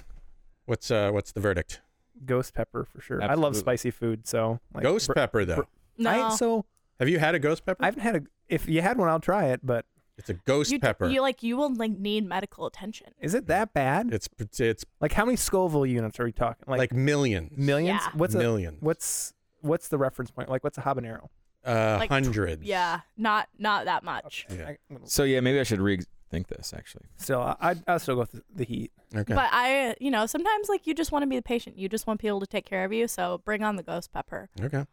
What's 0.66 0.92
uh 0.92 1.10
what's 1.12 1.32
the 1.32 1.40
verdict? 1.40 1.82
Ghost 2.26 2.54
pepper 2.54 2.86
for 2.86 3.02
sure. 3.02 3.22
I 3.22 3.28
love 3.34 3.52
Absolutely. 3.52 3.60
spicy 3.60 3.92
food, 3.92 4.28
so 4.28 4.60
like, 4.74 4.84
ghost 4.84 5.08
br- 5.08 5.14
pepper 5.14 5.46
though. 5.46 5.68
No. 5.98 6.10
I, 6.10 6.36
so 6.36 6.66
Have 7.00 7.10
you 7.10 7.20
had 7.20 7.36
a 7.36 7.40
ghost 7.40 7.66
pepper? 7.66 7.84
I 7.84 7.88
haven't 7.88 8.02
had 8.02 8.16
a. 8.16 8.22
If 8.50 8.68
you 8.68 8.82
had 8.82 8.98
one, 8.98 9.10
I'll 9.10 9.20
try 9.20 9.46
it. 9.48 9.62
But 9.64 9.86
it's 10.18 10.30
a 10.30 10.34
ghost 10.34 10.72
you, 10.72 10.80
pepper. 10.80 11.08
You 11.08 11.22
like 11.22 11.42
you 11.44 11.58
will 11.58 11.74
like 11.74 11.92
need 11.92 12.28
medical 12.28 12.66
attention. 12.66 13.08
is 13.20 13.34
it 13.34 13.48
that 13.48 13.74
bad? 13.74 14.14
it's 14.14 14.30
it's 14.60 14.86
like 15.02 15.14
how 15.14 15.26
many 15.26 15.38
Scoville 15.38 15.86
units 15.86 16.20
are 16.20 16.26
we 16.26 16.32
talking? 16.32 16.66
like, 16.68 16.78
Like, 16.80 16.94
millions. 16.94 17.58
millions? 17.58 18.02
Yeah. 18.04 18.10
What's 18.16 18.36
millions. 18.36 18.82
a 18.82 18.86
what's 18.86 19.34
what's 19.62 19.88
the 19.88 19.98
reference 19.98 20.30
point? 20.32 20.50
Like 20.50 20.64
what's 20.64 20.78
a 20.78 20.82
habanero? 20.82 21.30
uh, 21.66 21.98
Like, 22.00 22.10
hundreds. 22.10 22.64
Yeah, 22.64 23.00
not 23.18 23.48
not 23.58 23.86
that 23.86 24.04
much. 24.04 24.46
Yeah. 24.54 24.74
I, 24.92 24.98
So 25.06 25.24
yeah, 25.24 25.40
maybe 25.40 25.60
I 25.60 25.64
should 25.64 25.80
rethink 25.80 26.48
this 26.48 26.74
actually. 26.76 27.06
still, 27.18 27.40
I 27.42 27.76
I'll 27.88 27.98
still 28.00 28.16
go 28.16 28.22
with 28.22 28.34
the, 28.34 28.44
the 28.56 28.66
heat. 28.66 28.92
Okay. 29.16 29.34
But 29.34 29.50
I, 29.52 29.96
you 30.00 30.12
know, 30.12 30.26
sometimes 30.26 30.68
like 30.70 30.86
you 30.86 30.94
just 30.94 31.12
want 31.12 31.24
to 31.24 31.28
be 31.28 31.38
the 31.38 31.42
patient. 31.42 31.78
You 31.78 31.88
just 31.90 32.06
want 32.06 32.20
people 32.20 32.40
to 32.40 32.48
take 32.48 32.66
care 32.66 32.84
of 32.86 32.92
you. 32.94 33.08
So 33.08 33.42
bring 33.46 33.64
on 33.64 33.78
the 33.78 33.84
ghost 33.84 34.12
pepper. 34.12 34.50
okay. 34.62 34.86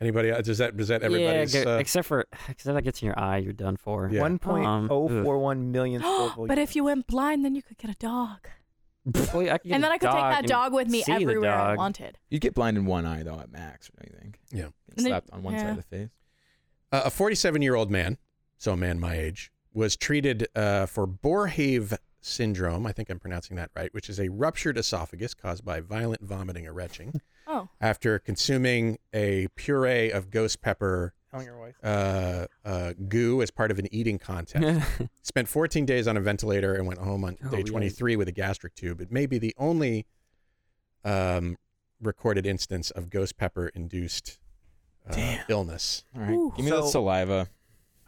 Anybody? 0.00 0.30
Does 0.42 0.58
that 0.58 0.76
does 0.76 0.88
that 0.88 1.00
Yeah, 1.02 1.06
everybody's? 1.06 1.54
go- 1.54 1.76
uh, 1.76 1.78
except 1.78 2.06
for 2.08 2.26
except 2.48 2.74
that 2.74 2.82
gets 2.82 3.00
in 3.02 3.06
your 3.06 3.18
eye, 3.18 3.38
you're 3.38 3.52
done 3.52 3.76
for. 3.76 4.08
Yeah. 4.12 4.20
One 4.22 4.38
point 4.38 4.66
Um, 4.66 4.88
oh 4.90 5.08
ugh. 5.08 5.24
four 5.24 5.38
one 5.38 5.70
million 5.72 6.00
Scoville. 6.02 6.46
but 6.46 6.58
if 6.58 6.74
you 6.76 6.84
went 6.84 7.06
blind, 7.06 7.44
then 7.44 7.54
you 7.54 7.62
could 7.62 7.78
get 7.78 7.90
a 7.90 7.94
dog, 7.94 8.48
Well, 9.32 9.40
I 9.40 9.44
get 9.44 9.60
and 9.66 9.74
a 9.76 9.78
then 9.78 9.84
I 9.92 9.98
could 9.98 10.10
take 10.10 10.20
that 10.20 10.46
dog 10.46 10.72
with 10.72 10.88
me 10.88 11.04
everywhere 11.08 11.54
I 11.54 11.74
wanted. 11.76 12.18
You'd 12.28 12.40
get 12.42 12.54
blind 12.54 12.76
in 12.76 12.86
one 12.86 13.06
eye 13.06 13.22
though 13.22 13.38
at 13.38 13.50
max, 13.52 13.90
don't 13.96 14.12
you 14.12 14.18
think? 14.20 14.40
Yeah. 14.50 14.62
Get 14.62 14.72
And 14.96 15.06
then- 15.06 15.06
slapped 15.06 15.30
on 15.30 15.42
one 15.42 15.58
side 15.58 15.70
of 15.70 15.76
the 15.76 15.82
face. 15.82 16.08
Uh, 16.92 17.02
a 17.06 17.10
47 17.10 17.62
year 17.62 17.74
old 17.74 17.90
man, 17.90 18.18
so 18.58 18.72
a 18.72 18.76
man 18.76 18.98
my 19.00 19.16
age, 19.16 19.50
was 19.72 19.96
treated 19.96 20.46
uh, 20.54 20.86
for 20.86 21.06
Boerhaave 21.06 21.96
syndrome. 22.20 22.86
I 22.86 22.92
think 22.92 23.10
I'm 23.10 23.18
pronouncing 23.18 23.56
that 23.56 23.70
right, 23.76 23.92
which 23.92 24.08
is 24.08 24.18
a 24.20 24.28
ruptured 24.28 24.78
esophagus 24.78 25.34
caused 25.34 25.64
by 25.64 25.80
violent 25.80 26.22
vomiting 26.22 26.66
or 26.66 26.72
retching 26.72 27.20
Oh, 27.46 27.68
after 27.80 28.18
consuming 28.18 28.98
a 29.12 29.48
puree 29.56 30.10
of 30.10 30.30
ghost 30.30 30.60
pepper 30.62 31.12
telling 31.30 31.46
your 31.46 31.58
wife. 31.58 31.74
uh, 31.82 32.46
uh, 32.64 32.92
goo 33.08 33.42
as 33.42 33.50
part 33.50 33.70
of 33.70 33.78
an 33.78 33.86
eating 33.92 34.18
contest. 34.18 34.86
Spent 35.22 35.48
14 35.48 35.84
days 35.84 36.06
on 36.08 36.16
a 36.16 36.20
ventilator 36.20 36.74
and 36.74 36.86
went 36.86 37.00
home 37.00 37.24
on 37.24 37.36
Oh, 37.44 37.50
day 37.50 37.62
yikes. 37.62 37.70
23 37.70 38.16
with 38.16 38.28
a 38.28 38.32
gastric 38.32 38.74
tube. 38.74 39.00
It 39.00 39.10
may 39.12 39.26
be 39.26 39.38
the 39.38 39.54
only 39.58 40.06
um, 41.04 41.56
recorded 42.00 42.46
instance 42.46 42.90
of 42.90 43.10
ghost 43.10 43.36
pepper 43.36 43.68
induced 43.74 44.38
uh, 45.10 45.36
illness. 45.48 46.04
All 46.14 46.22
right, 46.22 46.30
Ooh. 46.30 46.52
give 46.56 46.64
me 46.64 46.70
So- 46.70 46.80
that 46.82 46.88
saliva. 46.88 47.48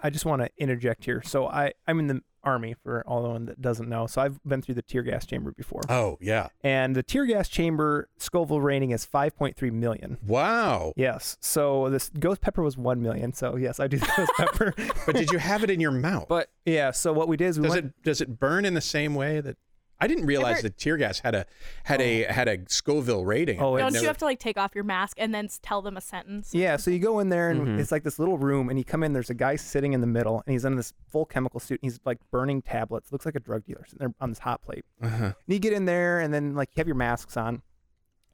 I 0.03 0.11
just 0.11 0.27
want 0.27 0.43
to 0.43 0.51
interject 0.59 1.05
here. 1.07 1.23
So 1.25 1.47
I 1.47 1.73
I'm 1.87 1.99
in 1.99 2.07
the 2.07 2.23
army 2.47 2.75
for 2.83 3.03
all 3.07 3.23
the 3.23 3.29
one 3.29 3.45
that 3.47 3.61
doesn't 3.61 3.89
know. 3.89 4.07
So 4.07 4.23
I've 4.23 4.43
been 4.45 4.63
through 4.63 4.77
the 4.77 4.83
tear 4.83 5.03
gas 5.03 5.27
chamber 5.27 5.53
before, 5.53 5.81
Oh, 5.91 6.17
yeah. 6.21 6.49
and 6.63 6.95
the 6.97 7.03
tear 7.03 7.27
gas 7.27 7.49
chamber 7.49 8.09
Scoville 8.19 8.61
rating 8.61 8.93
is 8.93 9.05
5.3 9.05 9.71
million. 9.73 10.17
Wow. 10.27 10.93
Yes. 10.97 11.37
So 11.41 11.91
this 11.91 12.09
ghost 12.19 12.41
pepper 12.41 12.63
was 12.63 12.77
1 12.79 13.03
million. 13.03 13.33
So 13.33 13.57
yes, 13.57 13.81
I 13.81 13.89
do 13.89 13.99
the 13.99 14.11
ghost 14.17 14.33
pepper. 14.37 14.73
But 15.05 15.17
did 15.17 15.31
you 15.31 15.39
have 15.39 15.63
it 15.65 15.71
in 15.71 15.81
your 15.81 15.91
mouth? 15.93 16.27
but 16.29 16.49
yeah. 16.65 16.91
So 16.93 17.13
what 17.13 17.29
we 17.29 17.37
did 17.37 17.49
is 17.49 17.59
we 17.61 17.65
does 17.67 17.75
went. 17.75 17.87
it 17.87 18.03
does 18.05 18.21
it 18.21 18.39
burn 18.39 18.65
in 18.65 18.75
the 18.75 18.81
same 18.81 19.15
way 19.15 19.41
that 19.41 19.57
I 19.99 20.07
didn't 20.09 20.27
realize 20.27 20.59
Ever- 20.59 20.63
that 20.69 20.77
tear 20.79 20.97
gas 20.99 21.21
had 21.21 21.35
a 21.35 21.47
had 21.85 22.01
a 22.03 22.25
had 22.25 22.49
a 22.49 22.59
Scoville 22.69 23.25
rating. 23.25 23.59
Oh, 23.61 23.79
don't 23.79 23.93
never- 23.93 24.03
you 24.03 24.09
have 24.09 24.19
to 24.19 24.25
like 24.27 24.39
take 24.39 24.59
off 24.59 24.75
your 24.75 24.85
mask 24.85 25.17
and 25.19 25.35
then 25.35 25.47
s- 25.47 25.59
tell 25.63 25.81
them 25.81 25.97
a 25.97 26.01
sentence? 26.03 26.55
Yeah, 26.55 26.77
so 26.77 26.91
you 26.91 26.99
go 26.99 27.19
in 27.21 27.31
there 27.31 27.51
and 27.51 27.61
Mhm. 27.67 27.79
it's 27.81 27.91
like 27.91 28.03
this 28.03 28.19
little 28.19 28.37
room, 28.37 28.69
and 28.69 28.79
you 28.79 28.85
come 28.85 29.03
in. 29.03 29.13
There's 29.15 29.31
a 29.31 29.35
guy 29.35 29.57
sitting 29.57 29.93
in 29.95 30.01
the 30.03 30.07
middle, 30.07 30.43
and 30.47 30.53
he's 30.53 30.65
in 30.67 30.77
this 30.77 30.93
full 31.09 31.25
chemical 31.25 31.61
suit. 31.61 31.81
And 31.83 31.91
he's 31.91 31.99
like 32.05 32.19
burning 32.31 32.61
tablets. 32.63 33.11
Looks 33.11 33.25
like 33.25 33.37
a 33.37 33.41
drug 33.41 33.65
dealer 33.65 33.85
sitting 33.87 33.99
there 34.01 34.15
on 34.21 34.29
this 34.31 34.41
hot 34.41 34.63
plate. 34.63 34.85
Uh-huh. 35.01 35.25
And 35.25 35.35
you 35.47 35.59
get 35.59 35.73
in 35.73 35.87
there, 35.87 36.21
and 36.21 36.33
then 36.35 36.55
like 36.55 36.71
you 36.77 36.81
have 36.81 36.87
your 36.89 36.97
masks 36.97 37.37
on, 37.37 37.63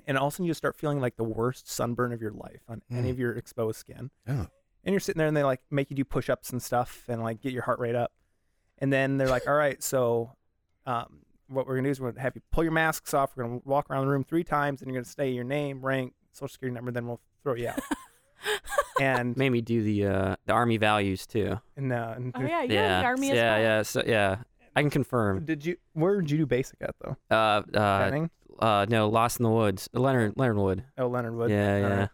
and 0.07 0.19
all 0.19 0.27
of 0.27 0.33
a 0.33 0.35
sudden 0.35 0.47
you 0.47 0.55
start 0.55 0.75
feeling 0.75 1.01
like 1.01 1.17
the 1.17 1.23
worst 1.25 1.71
sunburn 1.71 2.13
of 2.13 2.21
your 2.21 2.33
life 2.33 2.63
on 2.69 2.83
any 2.91 3.09
Mm. 3.09 3.13
of 3.13 3.19
your 3.21 3.33
exposed 3.35 3.79
skin. 3.79 4.11
Oh. 4.27 4.49
And 4.85 4.93
you're 4.93 4.99
sitting 4.99 5.19
there, 5.19 5.29
and 5.29 5.37
they 5.37 5.45
like 5.45 5.61
make 5.71 5.91
you 5.91 5.97
do 5.97 6.05
push-ups 6.05 6.51
and 6.51 6.61
stuff, 6.61 7.05
and 7.07 7.23
like 7.23 7.41
get 7.41 7.53
your 7.53 7.63
heart 7.63 7.79
rate 7.79 7.95
up. 7.95 8.11
And 8.79 8.93
then 8.93 9.17
they're 9.17 9.29
like, 9.29 9.47
"All 9.47 9.55
right, 9.55 9.81
so 9.81 10.33
um, 10.87 11.21
what 11.53 11.67
we're 11.67 11.77
gonna 11.77 11.89
do 11.89 11.91
is 11.91 12.01
we're 12.01 12.11
gonna 12.13 12.23
have 12.23 12.35
you 12.35 12.43
pull 12.51 12.65
your 12.65 12.73
masks 12.73 13.15
off. 13.15 13.33
We're 13.37 13.45
gonna 13.45 13.61
walk 13.65 13.91
around 13.91 14.07
the 14.07 14.11
room 14.13 14.25
three 14.25 14.45
times, 14.45 14.83
and 14.83 14.91
you're 14.91 15.01
gonna 15.03 15.11
say 15.11 15.31
your 15.31 15.45
name, 15.45 15.81
rank, 15.85 16.15
social 16.33 16.53
security 16.53 16.75
number. 16.75 16.91
Then 16.91 17.07
we'll 17.07 17.21
throw 17.43 17.55
you 17.55 17.69
out. 17.69 17.81
and 19.01 19.37
Made 19.37 19.51
me 19.51 19.61
do 19.61 19.83
the 19.83 20.07
uh, 20.07 20.37
the 20.47 20.53
army 20.53 20.77
values 20.77 21.27
too. 21.27 21.59
and, 21.77 21.93
uh, 21.93 22.15
and 22.17 22.33
Oh 22.35 22.41
yeah, 22.41 22.63
you're 22.63 22.73
yeah, 22.73 23.01
the 23.01 23.07
army 23.07 23.31
as 23.31 23.37
well. 23.37 23.61
yeah, 23.61 23.83
so, 23.83 24.03
yeah. 24.07 24.37
I 24.75 24.81
can 24.81 24.91
confirm. 24.91 25.45
Did 25.45 25.65
you? 25.67 25.77
Where 25.93 26.21
did 26.21 26.31
you 26.31 26.39
do 26.39 26.47
basic 26.47 26.81
at 26.81 26.95
though? 27.01 27.17
Uh, 27.31 27.63
uh, 27.77 27.99
Benning? 28.11 28.31
uh, 28.59 28.87
no, 28.89 29.09
Lost 29.09 29.39
in 29.39 29.45
the 29.45 29.51
Woods. 29.51 29.89
Leonard 29.93 30.35
Leonard 30.37 30.57
Wood. 30.57 30.85
Oh, 30.97 31.09
Leonard 31.09 31.35
Wood. 31.35 31.51
Yeah, 31.51 31.75
All 31.75 31.81
yeah. 31.81 32.07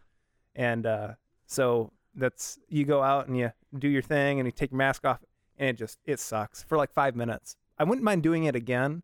And 0.57 0.85
uh, 0.87 1.09
so 1.47 1.93
that's 2.15 2.59
you 2.69 2.85
go 2.85 3.01
out 3.03 3.29
and 3.29 3.37
you 3.39 3.53
do 3.79 3.89
your 3.89 4.03
thing 4.03 4.41
and 4.41 4.47
you 4.47 4.51
take 4.53 4.73
your 4.73 4.79
mask 4.79 5.05
off 5.05 5.21
and 5.57 5.69
it 5.71 5.77
just 5.77 5.99
it 6.05 6.19
sucks 6.19 6.65
for 6.65 6.77
like 6.77 6.93
five 6.93 7.15
minutes. 7.15 7.57
I 7.79 7.85
wouldn't 7.85 8.05
mind 8.05 8.25
doing 8.25 8.45
it 8.45 8.57
again. 8.57 9.03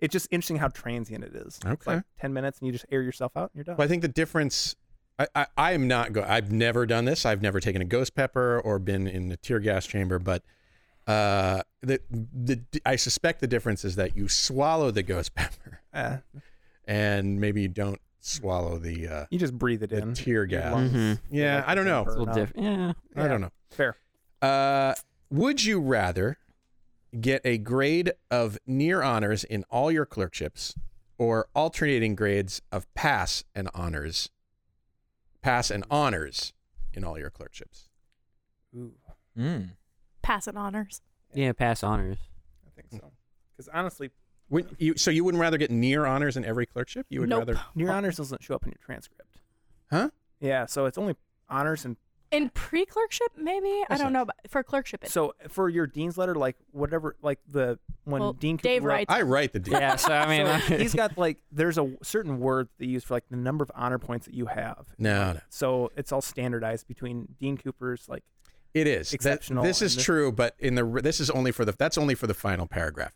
It's 0.00 0.12
just 0.12 0.28
interesting 0.30 0.56
how 0.56 0.68
transient 0.68 1.24
it 1.24 1.34
is. 1.34 1.56
It's 1.56 1.66
Okay. 1.66 1.94
like 1.96 2.02
ten 2.20 2.32
minutes 2.32 2.58
and 2.58 2.66
you 2.66 2.72
just 2.72 2.86
air 2.90 3.00
yourself 3.02 3.32
out 3.36 3.50
and 3.52 3.56
you're 3.56 3.64
done. 3.64 3.76
Well, 3.76 3.84
I 3.84 3.88
think 3.88 4.02
the 4.02 4.08
difference. 4.08 4.76
I, 5.18 5.28
I, 5.36 5.46
I 5.56 5.72
am 5.72 5.86
not 5.86 6.12
go. 6.12 6.24
I've 6.26 6.50
never 6.50 6.86
done 6.86 7.04
this. 7.04 7.24
I've 7.24 7.40
never 7.40 7.60
taken 7.60 7.80
a 7.80 7.84
ghost 7.84 8.14
pepper 8.16 8.60
or 8.60 8.78
been 8.80 9.06
in 9.06 9.30
a 9.30 9.36
tear 9.36 9.60
gas 9.60 9.86
chamber. 9.86 10.18
But 10.18 10.42
uh, 11.06 11.62
the 11.82 12.00
the 12.10 12.60
I 12.84 12.96
suspect 12.96 13.40
the 13.40 13.46
difference 13.46 13.84
is 13.84 13.94
that 13.96 14.16
you 14.16 14.28
swallow 14.28 14.90
the 14.90 15.02
ghost 15.04 15.34
pepper 15.36 15.80
Uh, 15.92 16.16
and 16.86 17.40
maybe 17.40 17.62
you 17.62 17.68
don't 17.68 18.00
swallow 18.20 18.78
the 18.78 19.06
uh, 19.06 19.26
you 19.30 19.38
just 19.38 19.56
breathe 19.56 19.82
it 19.84 19.90
the 19.90 19.98
in. 19.98 20.14
tear 20.14 20.46
gas. 20.46 20.72
lungs 20.72 20.92
Mhm. 20.92 21.18
feel 21.30 21.38
Yeah, 21.40 21.56
like 21.56 21.68
I 21.68 21.74
don't 21.76 21.84
know. 21.86 22.00
It's 22.02 22.14
a 22.14 22.18
little 22.18 22.28
up. 22.30 22.34
different. 22.34 22.64
Yeah. 22.66 22.92
I 23.16 23.22
Yeah. 23.22 23.28
don't 23.28 23.40
know. 23.42 23.50
Fair. 23.70 23.96
Uh, 24.42 24.94
would 25.30 25.62
you 25.64 25.80
rather 25.80 26.38
get 27.20 27.40
a 27.44 27.58
grade 27.58 28.12
of 28.30 28.58
near 28.66 29.02
honors 29.02 29.44
in 29.44 29.64
all 29.70 29.90
your 29.90 30.06
clerkships 30.06 30.74
or 31.18 31.48
alternating 31.54 32.14
grades 32.14 32.60
of 32.72 32.92
pass 32.94 33.44
and 33.54 33.68
honors? 33.74 34.30
Pass 35.42 35.70
and 35.70 35.84
honors 35.90 36.52
in 36.92 37.04
all 37.04 37.18
your 37.18 37.30
clerkships. 37.30 37.88
Ooh, 38.76 38.94
Mm. 39.36 39.70
and 40.26 40.58
honors. 40.58 41.02
Yeah, 41.34 41.52
pass 41.52 41.82
honors. 41.82 42.18
I 42.66 42.70
think 42.80 42.88
so. 43.02 43.12
Because 43.56 43.68
honestly, 43.68 44.10
Would 44.50 44.76
you, 44.78 44.96
so 44.96 45.10
you 45.10 45.24
wouldn't 45.24 45.40
rather 45.40 45.56
get 45.58 45.70
near 45.70 46.06
honors 46.06 46.36
in 46.36 46.44
every 46.44 46.66
clerkship? 46.66 47.06
You 47.08 47.20
would 47.20 47.28
Nope. 47.30 47.40
rather, 47.48 47.60
near 47.74 47.90
honors 47.90 48.16
doesn't 48.18 48.42
show 48.42 48.54
up 48.54 48.62
in 48.64 48.70
your 48.70 48.78
transcript. 48.84 49.38
huh? 49.90 50.10
Yeah, 50.40 50.66
so 50.66 50.86
it's 50.86 50.98
only 50.98 51.16
honors 51.48 51.84
and 51.84 51.96
In 52.34 52.50
pre-clerkship, 52.50 53.28
maybe 53.36 53.84
I 53.88 53.96
don't 53.96 54.12
know. 54.12 54.24
But 54.24 54.36
for 54.48 54.62
clerkship, 54.62 55.04
it, 55.04 55.10
so 55.10 55.34
for 55.48 55.68
your 55.68 55.86
dean's 55.86 56.18
letter, 56.18 56.34
like 56.34 56.56
whatever, 56.72 57.16
like 57.22 57.38
the 57.48 57.78
when 58.04 58.20
Well, 58.20 58.32
Dean 58.32 58.56
Dave 58.56 58.82
wrote- 58.84 58.92
writes- 58.94 59.12
I 59.12 59.22
write 59.22 59.52
the 59.52 59.60
deal. 59.60 59.74
Yeah, 59.74 59.96
so 59.96 60.12
I 60.12 60.26
mean, 60.44 60.60
so 60.62 60.76
he's 60.78 60.94
got 60.94 61.16
like 61.18 61.38
there's 61.52 61.78
a 61.78 61.92
certain 62.02 62.40
word 62.40 62.68
they 62.78 62.86
use 62.86 63.04
for 63.04 63.14
like 63.14 63.24
the 63.30 63.36
number 63.36 63.62
of 63.62 63.70
honor 63.74 63.98
points 63.98 64.26
that 64.26 64.34
you 64.34 64.46
have. 64.46 64.86
No, 64.98 65.34
no. 65.34 65.40
So 65.48 65.90
it's 65.96 66.10
all 66.12 66.22
standardized 66.22 66.88
between 66.88 67.34
Dean 67.40 67.56
Cooper's 67.56 68.08
like 68.08 68.24
It 68.74 68.86
is 68.86 69.10
That- 69.10 69.14
Exceptional 69.14 69.62
this 69.64 69.80
is 69.80 69.92
and 69.94 69.98
this- 70.00 70.04
true, 70.04 70.32
but 70.32 70.54
in 70.58 70.74
the 70.74 70.84
this 71.02 71.20
is 71.20 71.30
only 71.30 71.52
for 71.52 71.64
the 71.64 71.72
that's 71.72 71.96
only 71.96 72.14
for 72.14 72.26
the 72.26 72.34
final 72.34 72.66
paragraph. 72.66 73.12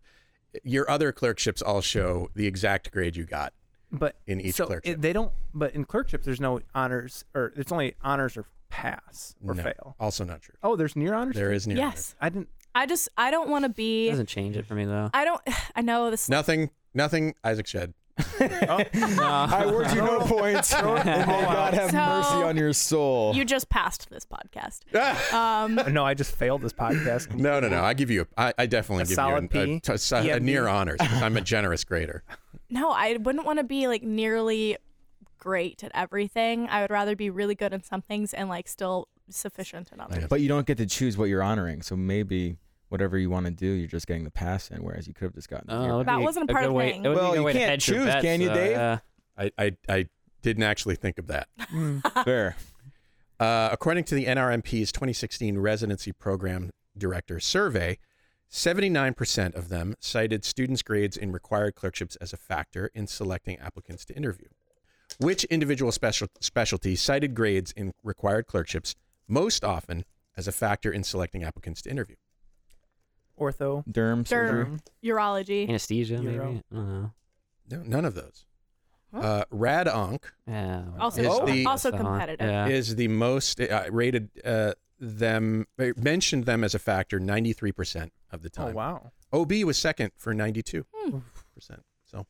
Your 0.65 0.89
other 0.91 1.13
clerkships 1.13 1.61
all 1.61 1.81
show 1.83 2.31
the 2.35 2.47
exact 2.47 2.91
grade 2.93 3.17
you 3.17 3.25
got. 3.27 3.53
but 3.93 4.17
In 4.27 4.41
each 4.41 4.55
so 4.57 4.67
clerkship. 4.67 5.01
they 5.01 5.13
don't 5.13 5.33
but 5.53 5.75
in 5.75 5.85
clerkships 5.85 6.25
there's 6.25 6.41
no 6.41 6.61
honors 6.75 7.25
or 7.35 7.53
it's 7.57 7.73
only 7.73 7.95
honors 8.03 8.37
or 8.37 8.45
pass 8.71 9.35
or 9.47 9.55
No, 9.55 9.63
fail. 9.63 9.97
Also 10.01 10.25
not 10.25 10.43
true. 10.43 10.55
Oh, 10.63 10.77
there's 10.77 10.97
near 10.97 11.15
honors. 11.15 11.35
There 11.37 11.53
is 11.53 11.67
near 11.67 11.79
honors. 11.83 11.95
yes. 11.95 12.15
I 12.21 12.29
didn't. 12.29 12.49
I 12.75 12.87
just 12.87 13.09
I 13.17 13.31
don't 13.31 13.49
want 13.49 13.65
to 13.65 13.69
be. 13.69 14.09
doesn't 14.11 14.29
change 14.29 14.57
it 14.57 14.67
for 14.67 14.75
me 14.75 14.85
though. 14.85 15.11
I 15.15 15.25
don't. 15.25 15.41
I 15.77 15.81
know 15.83 16.11
this. 16.11 16.29
Nothing. 16.29 16.71
Nothing. 16.95 17.35
Isaac 17.45 17.67
shed. 17.67 17.95
I 18.41 19.63
award 19.65 19.91
you 19.93 19.99
no 20.03 20.21
points, 20.21 20.75
and 20.75 20.87
may 21.05 21.25
God 21.25 21.75
have 21.75 21.91
So- 21.91 21.97
mercy 21.97 22.49
on 22.49 22.57
your 22.57 22.73
soul. 22.73 23.35
You 23.35 23.45
just 23.45 23.69
passed 23.69 24.11
this 24.11 24.25
podcast. 24.27 24.81
Um, 25.33 25.81
No, 25.93 26.05
I 26.05 26.15
just 26.15 26.35
failed 26.35 26.63
this 26.63 26.73
podcast. 26.73 27.35
No, 27.35 27.61
no, 27.61 27.69
no. 27.69 27.83
I 27.83 27.95
give 27.95 28.11
you. 28.11 28.27
A, 28.37 28.41
I, 28.41 28.53
I 28.59 28.67
definitely 28.67 29.05
A 29.05 29.07
give 29.07 29.15
solid 29.15 29.43
you 29.55 29.61
a, 29.61 29.65
P? 29.67 29.73
a, 29.89 29.93
a, 29.93 29.95
a 29.95 29.99
EMD? 30.39 30.43
near 30.43 30.67
honors. 30.67 30.99
'cause 30.99 31.23
I'm 31.23 31.37
a 31.37 31.41
generous 31.41 31.85
grader. 31.85 32.23
no, 32.71 32.91
I 32.91 33.17
wouldn't 33.19 33.45
want 33.47 33.59
to 33.61 33.65
be 33.65 33.87
like 33.87 34.03
nearly 34.03 34.77
great 35.39 35.83
at 35.85 35.91
everything. 35.95 36.69
I 36.69 36.83
would 36.83 36.91
rather 36.91 37.15
be 37.17 37.31
really 37.31 37.55
good 37.55 37.73
in 37.73 37.83
some 37.83 38.03
things 38.03 38.35
and 38.35 38.49
like 38.49 38.69
still 38.69 39.09
sufficient 39.31 39.91
in 39.93 40.01
others. 40.01 40.27
but 40.29 40.41
you 40.41 40.49
don't 40.49 40.67
get 40.67 40.79
to 40.79 40.87
choose 40.87 41.17
what 41.17 41.27
you're 41.29 41.43
honoring, 41.43 41.83
so 41.83 41.97
maybe 41.97 42.57
whatever 42.89 43.19
you 43.19 43.29
want 43.31 43.45
to 43.47 43.53
do, 43.53 43.67
you're 43.67 43.87
just 43.89 44.07
getting 44.07 44.25
the 44.25 44.31
pass 44.31 44.71
in, 44.71 44.83
whereas 44.83 45.07
you 45.07 45.13
could 45.15 45.25
have 45.27 45.35
just 45.35 45.49
gotten. 45.51 45.67
the 45.67 45.75
Oh, 45.77 45.83
near 45.83 45.91
it 45.93 45.97
would 45.99 46.07
pass. 46.07 46.19
That 46.19 46.25
wasn't 46.25 46.51
a 46.51 46.53
part 46.53 46.65
of 46.65 46.71
the 46.71 46.75
way- 46.75 46.93
thing. 46.93 47.05
It 47.05 47.09
would 47.09 47.15
be 47.15 47.21
a 47.21 47.23
Well, 47.23 47.35
you 47.37 47.43
way 47.43 47.53
can't 47.53 47.71
hedge 47.71 47.85
choose, 47.85 48.05
bets, 48.07 48.23
can 48.25 48.41
you, 48.41 48.49
so, 48.49 48.55
Dave? 48.55 48.71
yeah. 48.71 48.99
I, 49.37 49.51
I, 49.59 49.77
I 49.89 50.07
didn't 50.43 50.63
actually 50.63 50.97
think 50.97 51.19
of 51.19 51.27
that. 51.27 51.49
Fair. 52.25 52.57
Uh, 53.39 53.69
according 53.71 54.05
to 54.05 54.15
the 54.15 54.25
NRMP's 54.27 54.91
2016 54.93 55.59
residency 55.59 56.13
program 56.13 56.71
director 56.97 57.39
survey, 57.39 57.99
79% 58.51 59.55
of 59.55 59.69
them 59.69 59.95
cited 60.01 60.45
students' 60.45 60.83
grades 60.83 61.17
in 61.17 61.31
required 61.33 61.75
clerkships 61.75 62.17
as 62.17 62.33
a 62.33 62.37
factor 62.37 62.91
in 62.95 63.07
selecting 63.07 63.59
applicants 63.59 64.05
to 64.07 64.17
interview. 64.17 64.49
Which 65.19 65.45
individual 65.45 65.91
special, 65.93 66.29
specialty 66.41 66.95
cited 66.95 67.35
grades 67.35 67.73
in 67.73 67.93
required 68.05 68.47
clerkships 68.47 68.95
most 69.27 69.65
often 69.65 70.05
as 70.37 70.47
a 70.47 70.53
factor 70.53 70.93
in 70.93 71.03
selecting 71.03 71.43
applicants 71.43 71.83
to 71.83 71.91
interview? 71.91 72.17
Ortho. 73.39 73.85
Derm 73.87 74.27
surgery. 74.27 74.65
Derm, 74.65 74.81
urology. 75.05 75.69
Anesthesia, 75.69 76.23
maybe. 76.23 76.39
I 76.39 76.39
don't 76.39 76.63
know. 76.73 77.11
No, 77.71 77.83
none 77.83 78.05
of 78.05 78.15
those. 78.15 78.45
Uh, 79.13 79.43
Rad 79.51 79.89
Onc 79.89 80.31
Yeah. 80.47 80.85
Also, 81.01 81.23
Is 81.23 81.53
the- 81.53 81.67
also 81.67 81.91
So, 81.91 81.97
huh? 81.97 82.03
competitive. 82.03 82.47
Yeah. 82.49 82.67
is 82.69 82.95
the 82.97 83.09
most 83.09 83.61
uh, 83.61 83.85
rated 83.91 84.29
uh, 84.45 84.75
them 85.01 85.67
uh, 85.79 85.87
mentioned 85.97 86.45
them 86.45 86.63
as 86.63 86.75
a 86.75 86.79
factor 86.79 87.19
93% 87.19 88.11
of 88.31 88.43
the 88.43 88.51
time. 88.51 88.69
Oh 88.69 88.73
wow. 88.77 89.13
OB 89.33 89.53
was 89.65 89.79
second 89.79 90.13
for 90.17 90.35
92%. 90.35 90.85
So, 92.05 92.27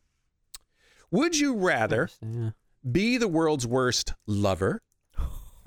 would 1.11 1.37
you 1.37 1.55
rather 1.55 2.09
Yeah. 2.21 2.51
Be 2.89 3.17
the 3.17 3.27
world's 3.27 3.65
worst 3.67 4.13
lover 4.27 4.81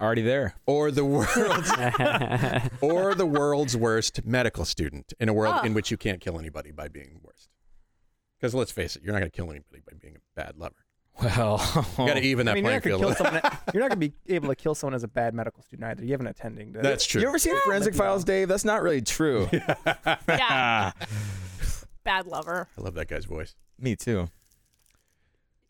Already 0.00 0.22
there. 0.22 0.54
or 0.66 0.90
the 0.90 1.04
world's 1.04 1.70
or 2.80 3.14
the 3.14 3.26
world's 3.26 3.76
worst 3.76 4.24
medical 4.24 4.64
student 4.64 5.12
in 5.20 5.28
a 5.28 5.32
world 5.32 5.54
Oh. 5.58 5.62
in 5.64 5.72
ah. 5.72 5.74
which 5.74 5.90
you 5.90 5.96
can't 5.96 6.20
kill 6.20 6.38
anybody 6.38 6.70
by 6.72 6.88
being 6.88 7.10
the 7.14 7.20
worst? 7.22 7.48
Because 8.40 8.54
let's 8.54 8.72
face 8.72 8.96
it, 8.96 9.02
you're 9.04 9.12
not 9.12 9.20
going 9.20 9.30
to 9.30 9.36
kill 9.36 9.50
anybody 9.50 9.82
by 9.88 9.96
being 10.00 10.16
a 10.16 10.18
bad 10.34 10.56
lover. 10.56 10.74
Well, 11.22 11.60
You 11.98 12.06
got 12.06 12.14
to 12.14 12.20
even 12.20 12.46
that 12.46 12.52
I 12.52 12.54
mean, 12.54 12.64
you're 12.64 12.72
not 12.72 12.82
gonna 12.82 12.98
field. 12.98 13.16
kill 13.16 13.26
someone. 13.26 13.42
You're 13.74 13.82
not 13.82 13.90
gonna 13.90 13.96
be 14.00 14.14
able 14.28 14.48
to 14.48 14.56
kill 14.56 14.74
someone 14.74 14.94
as 14.94 15.04
a 15.04 15.08
bad 15.08 15.34
medical 15.34 15.62
student 15.62 15.86
either. 15.90 16.04
You 16.04 16.12
have 16.12 16.20
an 16.22 16.26
attending. 16.26 16.72
To 16.72 16.80
That's 16.80 17.04
true. 17.04 17.20
you 17.20 17.28
ever 17.28 17.38
seen 17.38 17.54
Forensic 17.64 17.94
Files, 17.94 18.24
Dave? 18.24 18.48
That's 18.48 18.64
not 18.64 18.82
really 18.82 19.02
true. 19.02 19.46
yeah. 20.26 20.92
Bad 22.02 22.26
lover. 22.26 22.66
I 22.76 22.80
love 22.80 22.94
that 22.94 23.08
guy's 23.08 23.26
voice. 23.26 23.54
Me 23.78 23.94
too. 23.94 24.28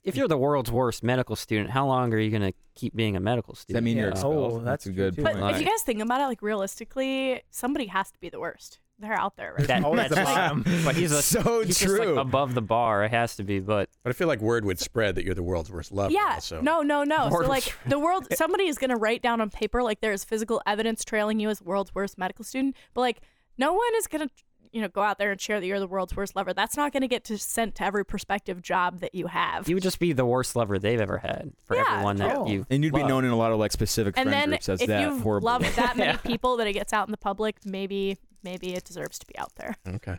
If 0.05 0.17
you're 0.17 0.29
the 0.29 0.37
world's 0.39 0.71
worst 0.71 1.03
medical 1.03 1.37
student, 1.37 1.71
how 1.71 1.87
long 1.87 2.13
are 2.13 2.19
you 2.19 2.31
going 2.31 2.43
to 2.43 2.53
keep 2.75 2.95
being 2.97 3.17
a 3.17 3.21
medical 3.21 3.55
Does 3.55 3.61
student? 3.61 3.83
that 3.83 3.85
mean 3.85 3.97
you're 3.97 4.07
Yeah. 4.09 4.13
expelled? 4.13 4.53
Oh, 4.53 4.59
that's 4.59 4.87
a 4.87 4.91
good 4.93 5.15
point. 5.17 5.25
But 5.25 5.37
point. 5.41 5.55
if 5.57 5.63
you 5.63 5.67
guys 5.69 5.83
think 5.83 6.01
about 6.01 6.21
it, 6.21 6.25
like 6.27 6.43
realistically, 6.43 7.43
somebody 7.51 7.87
has 7.87 8.11
to 8.11 8.19
be 8.21 8.29
the 8.29 8.41
worst. 8.41 8.79
They're 8.99 9.13
out 9.15 9.37
there, 9.37 9.55
right? 9.59 9.67
That, 9.67 9.85
Always 9.85 10.11
that's 10.11 10.55
the 10.55 10.63
just- 10.71 10.85
but 10.85 10.95
he's 10.97 11.13
a, 11.13 11.23
So 11.23 11.63
he's 11.65 11.79
just, 11.79 11.93
like, 11.93 12.03
true. 12.09 12.19
above 12.19 12.55
the 12.55 12.63
bar. 12.63 13.05
It 13.05 13.11
has 13.11 13.37
to 13.37 13.43
be, 13.45 13.59
but 13.61 13.89
But 14.05 14.11
I 14.11 14.13
feel 14.13 14.29
like 14.29 14.41
word 14.41 14.65
would 14.65 14.79
spread 14.79 15.15
that 15.17 15.25
you're 15.25 15.35
the 15.35 15.43
world's 15.43 15.71
worst 15.73 15.91
lover. 15.93 16.13
Yeah. 16.13 16.33
Also. 16.35 16.61
No, 16.61 16.83
no, 16.83 17.03
no. 17.05 17.29
Lord 17.29 17.45
So 17.47 17.49
like 17.51 17.75
the 17.87 17.99
world 17.99 18.27
somebody 18.35 18.69
is 18.69 18.79
gonna 18.79 18.97
write 18.97 19.23
down 19.23 19.41
on 19.41 19.51
paper 19.51 19.83
like 19.83 20.01
there's 20.01 20.25
physical 20.25 20.63
evidence 20.67 21.05
trailing 21.05 21.41
you 21.41 21.49
as 21.49 21.61
world's 21.63 21.95
worst 21.95 22.17
medical 22.19 22.45
student, 22.45 22.77
but 22.95 23.01
like 23.01 23.21
no 23.59 23.73
one 23.73 23.91
is 23.97 24.07
gonna 24.07 24.29
you 24.73 24.81
know, 24.81 24.89
go 24.89 25.03
out 25.03 25.19
there 25.19 25.31
and 25.31 25.41
share 25.41 25.61
that 25.61 25.67
you're 25.67 25.79
the 25.81 25.87
world's 25.87 26.17
worst 26.17 26.35
lover. 26.35 26.53
That's 26.53 26.77
not 26.77 26.93
gonna 26.93 27.09
get 27.09 27.25
to 27.25 27.39
sent 27.39 27.75
to 27.77 27.85
every 27.85 28.05
prospective 28.05 28.63
job 28.63 29.01
that 29.01 29.15
you 29.15 29.27
have. 29.27 29.69
you 29.69 29.77
would 29.77 29.83
just 29.83 29.99
be 29.99 30.13
the 30.13 30.25
worst 30.27 30.57
lover 30.57 30.79
they've 30.79 31.01
ever 31.01 31.19
had 31.19 31.53
for 31.67 31.77
Yeah, 31.77 31.85
everyone 31.91 32.17
that 32.17 32.35
true. 32.35 32.51
you 32.51 32.67
and 32.71 32.83
you'd 32.83 32.95
be 32.95 33.03
known 33.03 33.25
in 33.25 33.31
a 33.31 33.37
lot 33.37 33.53
of 33.53 33.59
like 33.59 33.73
specific 33.73 34.15
and 34.17 34.29
friend 34.29 34.43
then 34.43 34.49
groups 34.51 34.69
as 34.69 34.81
if 34.81 34.89
that 34.89 35.01
you've 35.03 35.21
horrible. 35.23 35.47
loved 35.47 35.65
that 35.77 35.97
many 35.97 36.11
Yeah. 36.13 36.17
people 36.17 36.57
that 36.57 36.67
it 36.67 36.73
gets 36.73 36.93
out 36.93 37.07
in 37.07 37.11
the 37.13 37.19
public, 37.19 37.57
maybe 37.65 38.19
maybe 38.43 38.75
it 38.75 38.85
deserves 38.85 39.19
to 39.21 39.27
be 39.27 39.37
out 39.39 39.55
there. 39.57 39.77
Okay. 39.87 40.17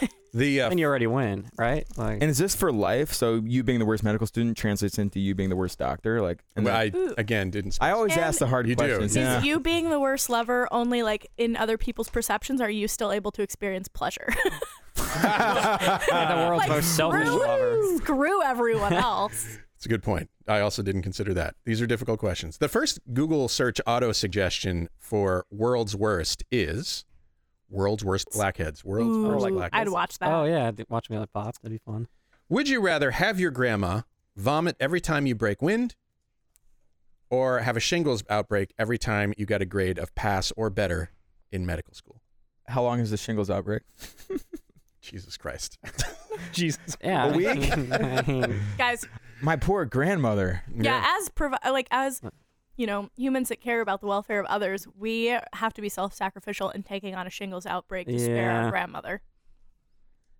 the 0.34 0.60
uh, 0.62 0.70
and 0.70 0.78
you 0.80 0.86
already 0.86 1.06
win, 1.06 1.48
right? 1.58 1.86
Like, 1.96 2.20
and 2.20 2.24
is 2.30 2.38
this 2.38 2.54
for 2.54 2.72
life? 2.72 3.12
So 3.12 3.36
you 3.44 3.62
being 3.62 3.78
the 3.78 3.84
worst 3.86 4.02
medical 4.04 4.26
student 4.26 4.56
translates 4.56 4.98
into 4.98 5.20
you 5.20 5.34
being 5.34 5.48
the 5.50 5.56
worst 5.56 5.78
doctor? 5.78 6.20
Like, 6.20 6.42
and 6.56 6.64
well, 6.64 6.76
I 6.76 6.90
Ooh. 6.94 7.14
again 7.18 7.50
didn't. 7.50 7.78
I 7.80 7.90
always 7.90 8.12
And 8.12 8.20
ask 8.22 8.38
the 8.38 8.46
hard 8.46 8.68
You 8.68 8.74
do. 8.76 8.84
questions. 8.84 9.10
Is 9.12 9.16
Yeah. 9.16 9.42
You 9.42 9.60
being 9.60 9.90
the 9.90 10.00
worst 10.00 10.28
lover 10.28 10.68
only 10.72 11.02
like 11.02 11.26
in 11.38 11.56
other 11.56 11.78
people's 11.78 12.08
perceptions? 12.08 12.60
Are 12.60 12.70
you 12.70 12.88
still 12.88 13.12
able 13.12 13.30
to 13.32 13.42
experience 13.42 13.88
pleasure? 13.88 14.26
the 14.94 16.46
world's 16.48 16.60
Like, 16.60 16.68
most 16.68 16.96
selfish 16.96 17.26
screw- 17.26 17.40
lover. 17.46 17.82
Screw 17.98 18.42
everyone 18.42 18.92
else. 19.10 19.58
It's 19.76 19.86
a 19.86 19.88
good 19.88 20.02
point. 20.02 20.30
I 20.48 20.60
also 20.60 20.82
didn't 20.82 21.02
consider 21.02 21.34
that. 21.34 21.54
These 21.64 21.82
are 21.82 21.86
difficult 21.86 22.18
questions. 22.18 22.58
The 22.58 22.68
first 22.68 22.98
Google 23.12 23.48
search 23.48 23.80
auto 23.86 24.12
suggestion 24.12 24.88
for 24.98 25.44
world's 25.50 25.94
worst 25.94 26.44
is 26.50 27.04
World's 27.68 28.04
Worst 28.04 28.28
Blackheads. 28.32 28.84
World's 28.84 29.16
Ooh, 29.16 29.28
Worst 29.28 29.42
like 29.42 29.52
Blackheads. 29.54 29.80
I'd 29.88 29.88
watch 29.92 30.18
that. 30.18 30.30
Oh 30.32 30.44
yeah, 30.44 30.70
watch 30.88 31.10
me 31.10 31.18
like 31.18 31.32
pop. 31.32 31.54
That'd 31.62 31.70
be 31.78 31.82
fun. 31.90 32.08
Would 32.48 32.68
you 32.68 32.80
rather 32.80 33.10
have 33.12 33.40
your 33.40 33.50
grandma 33.50 34.02
vomit 34.36 34.76
every 34.78 35.00
time 35.00 35.26
you 35.26 35.34
break 35.34 35.60
wind 35.62 35.96
or 37.30 37.58
have 37.60 37.76
a 37.76 37.80
shingles 37.80 38.22
outbreak 38.30 38.72
every 38.78 38.98
time 38.98 39.34
you 39.36 39.46
got 39.46 39.62
a 39.62 39.66
grade 39.66 39.98
of 39.98 40.14
pass 40.14 40.52
or 40.56 40.70
better 40.70 41.10
in 41.50 41.66
medical 41.66 41.94
school? 41.94 42.22
How 42.68 42.82
long 42.82 43.00
is 43.00 43.10
the 43.10 43.16
shingles 43.16 43.50
outbreak? 43.50 43.82
Jesus 45.00 45.36
Christ. 45.36 45.78
Jesus. 46.52 46.96
Yeah. 47.02 47.26
A 47.26 47.32
I 47.32 47.36
week? 47.36 47.76
mean, 47.76 47.92
I 47.92 48.22
mean, 48.22 48.60
Guys, 48.76 49.04
My 49.40 49.56
poor 49.56 49.84
grandmother. 49.84 50.62
yeah, 50.74 51.16
as 51.20 51.28
provi- 51.30 51.56
like 51.64 51.86
as 51.90 52.20
you 52.76 52.86
know, 52.86 53.10
humans 53.16 53.48
that 53.48 53.60
care 53.60 53.80
about 53.80 54.00
the 54.00 54.06
welfare 54.06 54.38
of 54.40 54.46
others, 54.46 54.86
we 54.98 55.36
have 55.54 55.72
to 55.74 55.80
be 55.82 55.88
self-sacrificial 55.88 56.70
in 56.70 56.82
taking 56.82 57.14
on 57.14 57.26
a 57.26 57.30
shingles 57.30 57.66
outbreak 57.66 58.06
to 58.08 58.18
spare 58.18 58.50
our 58.50 58.70
grandmother. 58.70 59.22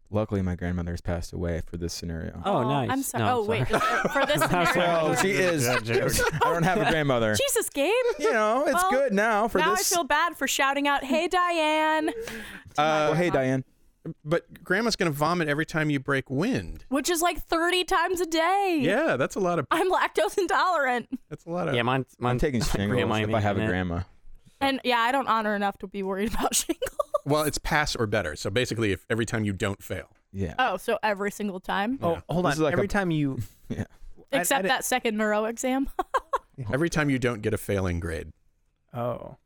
Luckily, 0.09 0.41
my 0.41 0.55
grandmother 0.55 0.93
has 0.93 1.01
passed 1.01 1.32
away 1.32 1.62
for 1.66 1.76
this 1.76 1.93
scenario. 1.93 2.41
Oh, 2.45 2.59
Aw, 2.59 2.62
nice. 2.68 2.91
I'm 2.91 3.03
sorry. 3.03 3.24
No, 3.24 3.39
oh, 3.41 3.45
wait. 3.45 3.66
sorry. 3.66 3.80
just 3.80 4.03
For, 4.03 4.09
for 4.11 4.26
this 4.26 4.41
scenario. 4.49 4.76
Well, 4.76 5.14
she 5.16 5.30
is. 5.32 5.66
I 5.68 5.78
don't 6.45 6.62
have 6.62 6.78
a 6.80 6.89
grandmother. 6.89 7.34
Jesus, 7.49 7.68
Gabe. 7.70 7.91
You 8.20 8.32
know, 8.32 8.64
it's 8.66 8.74
Well, 8.74 8.91
good 8.93 9.12
now 9.12 9.49
for 9.49 9.59
now 9.59 9.74
this. 9.74 9.91
Now 9.91 9.97
I 9.97 9.99
feel 9.99 10.05
bad 10.05 10.37
for 10.37 10.47
shouting 10.47 10.87
out, 10.87 11.03
"Hey, 11.03 11.26
Diane," 11.26 12.11
Uh, 12.78 13.14
hey, 13.14 13.30
Diane. 13.30 13.64
But 14.24 14.62
grandma's 14.64 14.96
going 14.96 15.11
to 15.11 15.16
vomit 15.16 15.48
every 15.48 15.66
time 15.66 15.90
you 15.90 16.00
break 16.00 16.28
wind. 16.30 16.84
which 16.88 17.09
is 17.11 17.22
like 17.22 17.38
30 17.42 17.84
times 17.84 18.20
a 18.20 18.26
day. 18.26 18.78
Yeah, 18.82 19.16
that's 19.16 19.34
a 19.36 19.40
lot 19.40 19.59
of 19.59 19.66
I'm 19.70 19.90
lactose 19.90 20.38
intolerant. 20.38 21.09
that's 21.28 21.44
a 21.44 21.50
lot 21.50 21.68
of 21.68 21.74
yeah, 21.74 21.82
mine. 21.82 22.07
I'm 22.18 22.24
mine 22.24 22.38
taking 22.38 22.62
shingles 22.62 22.90
grandma 22.92 23.16
if 23.16 23.34
I 23.34 23.40
have 23.40 23.57
a 23.57 23.61
making 23.61 23.68
it. 23.68 23.72
grandma. 23.72 24.00
And 24.61 24.80
yeah, 24.84 24.98
I 25.00 25.12
don't 25.12 25.28
honor 25.28 25.54
enough 25.54 25.78
to 25.78 25.86
be 25.86 26.02
worried 26.02 26.32
about 26.34 26.54
shingles. 26.54 26.90
Well, 27.24 27.42
it's 27.42 27.59
pass 27.59 27.94
or 27.96 28.07
better. 28.07 28.36
So 28.36 28.50
basically 28.50 28.92
if 28.92 29.04
every 29.11 29.26
time 29.26 29.44
you 29.44 29.52
don't 29.52 29.82
fail. 29.82 30.09
Yeah. 30.32 30.54
Oh, 30.59 30.76
so 30.76 30.98
every 31.02 31.30
single 31.30 31.61
time? 31.61 31.98
Oh, 32.02 32.20
hold 32.28 32.46
on. 32.46 32.59
like 32.59 32.72
Every 32.72 32.84
a- 32.84 32.88
time 32.88 33.11
you 33.11 33.38
Yeah. 33.68 33.84
I- 34.32 34.36
I 34.38 34.40
Except 34.40 34.66
that 34.66 34.84
second 34.84 35.16
neuro 35.16 35.44
exam. 35.44 35.88
Every 36.72 36.88
time 36.90 37.11
you 37.11 37.18
don't 37.18 37.42
get 37.42 37.54
a 37.54 37.59
failing 37.59 38.00
grade. 38.00 38.32
Oh. 38.92 39.36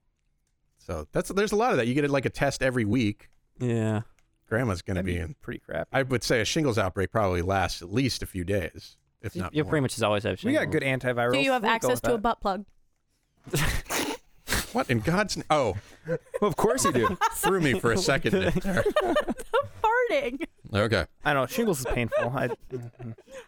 So 0.79 1.07
that's 1.13 1.29
there's 1.31 1.53
a 1.53 1.57
lot 1.57 1.73
of 1.73 1.77
that. 1.77 1.87
You 1.87 1.95
get 1.95 2.09
like 2.11 2.25
a 2.25 2.31
test 2.31 2.63
every 2.63 2.85
week. 2.85 3.29
Yeah. 3.59 4.03
Grandma's 4.51 4.83
going 4.83 4.97
to 4.97 5.03
be 5.03 5.15
be 5.15 5.19
in. 5.21 5.35
pretty 5.41 5.61
crap. 5.61 5.89
I 5.93 6.03
would 6.03 6.23
say 6.23 6.41
a 6.43 6.45
shingles 6.45 6.77
outbreak 6.77 7.11
probably 7.11 7.41
lasts 7.41 7.81
at 7.81 7.91
least 7.93 8.23
a 8.23 8.27
few 8.27 8.45
days, 8.45 8.97
if 9.23 9.35
You, 9.35 9.43
not 9.43 9.55
you 9.55 9.63
more. 9.65 9.71
pretty 9.71 9.81
much 9.83 9.93
just 9.93 10.03
always 10.03 10.25
have. 10.25 10.39
shingles. 10.39 10.61
we 10.61 10.67
got 10.67 10.71
good 10.73 10.83
antivirals. 10.83 11.33
Do 11.33 11.39
you 11.41 11.53
have 11.53 11.63
We'll 11.63 11.71
access 11.73 12.01
to 12.03 12.15
a 12.15 12.19
butt 12.19 12.41
plug? 12.43 12.67
What 14.73 14.89
in 14.91 15.01
God's 15.01 15.37
name? 15.37 15.47
Oh, 15.51 15.77
Well, 16.07 16.19
of 16.43 16.57
course 16.57 16.85
you 16.85 16.93
do. 16.93 17.17
threw 17.35 17.61
me 17.61 17.79
for 17.81 17.91
a 17.93 17.97
second 17.99 18.33
there. 18.33 18.51
the 18.53 19.45
Farting. 19.83 20.47
Okay. 20.73 21.05
I 21.25 21.35
know 21.35 21.47
shingles 21.47 21.81
is 21.81 21.87
painful. 21.87 22.33
I. 22.37 22.51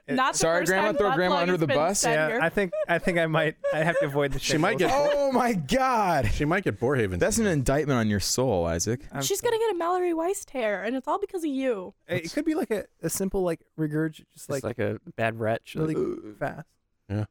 It- 0.07 0.14
Not 0.14 0.33
the 0.33 0.39
Sorry, 0.39 0.61
first 0.62 0.70
Grandma, 0.70 0.87
time 0.89 0.97
throw 0.97 1.09
butt 1.11 1.16
Grandma 1.16 1.35
plug 1.37 1.43
under 1.43 1.53
has 1.53 1.61
the 1.61 1.66
been 1.68 1.77
bus? 1.77 1.99
said 2.01 2.14
yeah, 2.14 2.27
here. 2.29 2.41
I 2.41 2.49
think 2.49 2.73
I 2.89 2.99
think 2.99 3.18
I 3.18 3.27
might. 3.27 3.55
I 3.73 3.79
have 3.85 3.99
to 4.01 4.07
avoid 4.07 4.33
the. 4.33 4.39
She 4.41 4.57
might 4.59 4.79
shingles. 4.81 4.91
get- 4.91 5.12
oh 5.16 5.31
my 5.33 5.53
God. 5.53 6.29
She 6.33 6.45
might 6.45 6.64
get 6.64 6.81
Borehaven. 6.81 7.18
That's 7.20 7.39
an 7.39 7.47
indictment 7.47 7.99
on 8.01 8.09
your 8.09 8.18
soul, 8.20 8.66
Isaac. 8.66 9.01
I'm 9.12 9.23
She's 9.23 9.39
sorry. 9.41 9.53
gonna 9.53 9.62
get 9.62 9.75
a 9.75 9.79
Mallory 9.79 10.12
Weiss 10.14 10.45
tear, 10.45 10.83
and 10.83 10.97
it's 10.97 11.07
all 11.07 11.18
because 11.20 11.45
of 11.45 11.51
you. 11.51 11.95
It 12.09 12.33
could 12.33 12.45
be 12.45 12.55
like 12.55 12.70
a, 12.73 12.85
a 13.03 13.09
simple 13.09 13.43
like 13.43 13.61
regurg, 13.79 14.14
just 14.14 14.33
Just 14.33 14.51
like, 14.51 14.64
like, 14.64 14.79
a 14.81 14.99
bad 15.16 15.39
retch. 15.39 15.75
really 15.77 15.95
fast. 16.39 16.66
Yeah. 17.09 17.25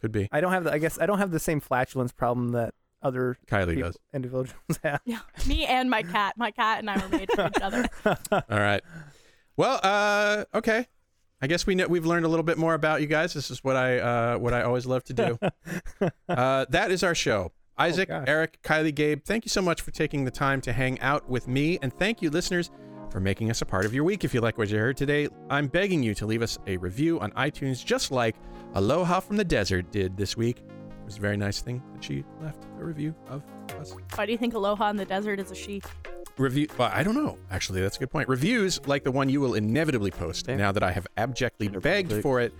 Could 0.00 0.12
be. 0.12 0.28
I 0.32 0.40
don't 0.40 0.52
have 0.52 0.64
the. 0.64 0.72
I 0.72 0.78
guess 0.78 0.98
I 0.98 1.04
don't 1.06 1.18
have 1.18 1.30
the 1.30 1.40
same 1.40 1.60
flatulence 1.60 2.12
problem 2.12 2.52
that 2.52 2.72
other 3.02 3.36
Kylie 3.46 3.74
people, 3.74 3.90
does. 3.90 3.98
individuals 4.14 4.54
have. 4.82 5.00
Yeah, 5.04 5.20
me 5.46 5.66
and 5.66 5.90
my 5.90 6.02
cat. 6.02 6.34
My 6.38 6.50
cat 6.50 6.78
and 6.80 6.88
I 6.90 6.96
were 6.98 7.08
made 7.08 7.28
for 7.34 7.46
each 7.46 7.62
other. 7.62 7.86
All 8.04 8.42
right. 8.50 8.82
Well, 9.56 9.80
uh, 9.82 10.44
okay. 10.54 10.86
I 11.40 11.46
guess 11.46 11.66
we 11.66 11.74
know 11.74 11.86
we've 11.86 12.06
learned 12.06 12.24
a 12.24 12.28
little 12.28 12.42
bit 12.42 12.58
more 12.58 12.74
about 12.74 13.00
you 13.00 13.06
guys. 13.06 13.34
This 13.34 13.50
is 13.50 13.62
what 13.62 13.76
I 13.76 13.98
uh, 13.98 14.38
what 14.38 14.54
I 14.54 14.62
always 14.62 14.86
love 14.86 15.04
to 15.04 15.12
do. 15.12 15.38
uh, 16.28 16.66
that 16.70 16.90
is 16.90 17.02
our 17.02 17.14
show. 17.14 17.52
Isaac, 17.78 18.08
gosh. 18.08 18.24
Eric, 18.26 18.58
Kylie, 18.62 18.94
Gabe, 18.94 19.22
thank 19.22 19.44
you 19.44 19.50
so 19.50 19.60
much 19.60 19.82
for 19.82 19.90
taking 19.90 20.24
the 20.24 20.30
time 20.30 20.62
to 20.62 20.72
hang 20.72 20.98
out 21.00 21.28
with 21.28 21.46
me, 21.46 21.78
and 21.82 21.92
thank 21.92 22.22
you, 22.22 22.30
listeners, 22.30 22.70
for 23.10 23.20
making 23.20 23.50
us 23.50 23.60
a 23.60 23.66
part 23.66 23.84
of 23.84 23.92
your 23.92 24.02
week. 24.02 24.24
If 24.24 24.32
you 24.32 24.40
like 24.40 24.56
what 24.56 24.70
you 24.70 24.78
heard 24.78 24.96
today, 24.96 25.28
I'm 25.50 25.66
begging 25.66 26.02
you 26.02 26.14
to 26.14 26.24
leave 26.24 26.40
us 26.40 26.58
a 26.66 26.78
review 26.78 27.20
on 27.20 27.32
iTunes, 27.32 27.84
just 27.84 28.10
like 28.10 28.34
Aloha 28.74 29.20
from 29.20 29.36
the 29.36 29.44
Desert 29.44 29.90
did 29.90 30.16
this 30.16 30.38
week. 30.38 30.62
It 31.06 31.10
was 31.10 31.18
a 31.18 31.20
very 31.20 31.36
nice 31.36 31.60
thing 31.60 31.80
that 31.94 32.02
she 32.02 32.24
left 32.42 32.64
a 32.80 32.84
review 32.84 33.14
of 33.28 33.44
us. 33.78 33.94
Why 34.16 34.26
do 34.26 34.32
you 34.32 34.38
think 34.38 34.54
Aloha 34.54 34.90
in 34.90 34.96
the 34.96 35.04
desert 35.04 35.38
is 35.38 35.52
a 35.52 35.54
she? 35.54 35.80
Review. 36.36 36.66
Well, 36.76 36.90
I 36.92 37.04
don't 37.04 37.14
know. 37.14 37.38
Actually, 37.48 37.80
that's 37.80 37.94
a 37.94 38.00
good 38.00 38.10
point. 38.10 38.28
Reviews 38.28 38.84
like 38.88 39.04
the 39.04 39.12
one 39.12 39.28
you 39.28 39.40
will 39.40 39.54
inevitably 39.54 40.10
post 40.10 40.48
Yeah. 40.48 40.56
now 40.56 40.72
that 40.72 40.82
I 40.82 40.90
have 40.90 41.06
abjectly 41.16 41.68
begged 41.68 42.12
for 42.22 42.40
it 42.40 42.52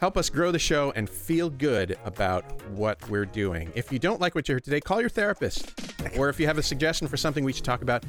help 0.00 0.16
us 0.16 0.28
grow 0.30 0.50
the 0.52 0.58
show 0.58 0.92
and 0.96 1.08
feel 1.08 1.50
good 1.50 1.96
about 2.04 2.44
what 2.70 3.08
we're 3.08 3.24
doing. 3.24 3.70
If 3.74 3.92
you 3.92 3.98
don't 3.98 4.20
like 4.20 4.34
what 4.34 4.48
you 4.48 4.54
heard 4.54 4.64
today, 4.64 4.80
call 4.80 5.00
your 5.00 5.08
therapist. 5.08 5.72
Or 6.16 6.28
if 6.28 6.38
you 6.38 6.46
have 6.46 6.58
a 6.58 6.62
suggestion 6.62 7.08
for 7.08 7.16
something 7.16 7.44
we 7.44 7.52
should 7.52 7.64
talk 7.64 7.82
about, 7.82 8.04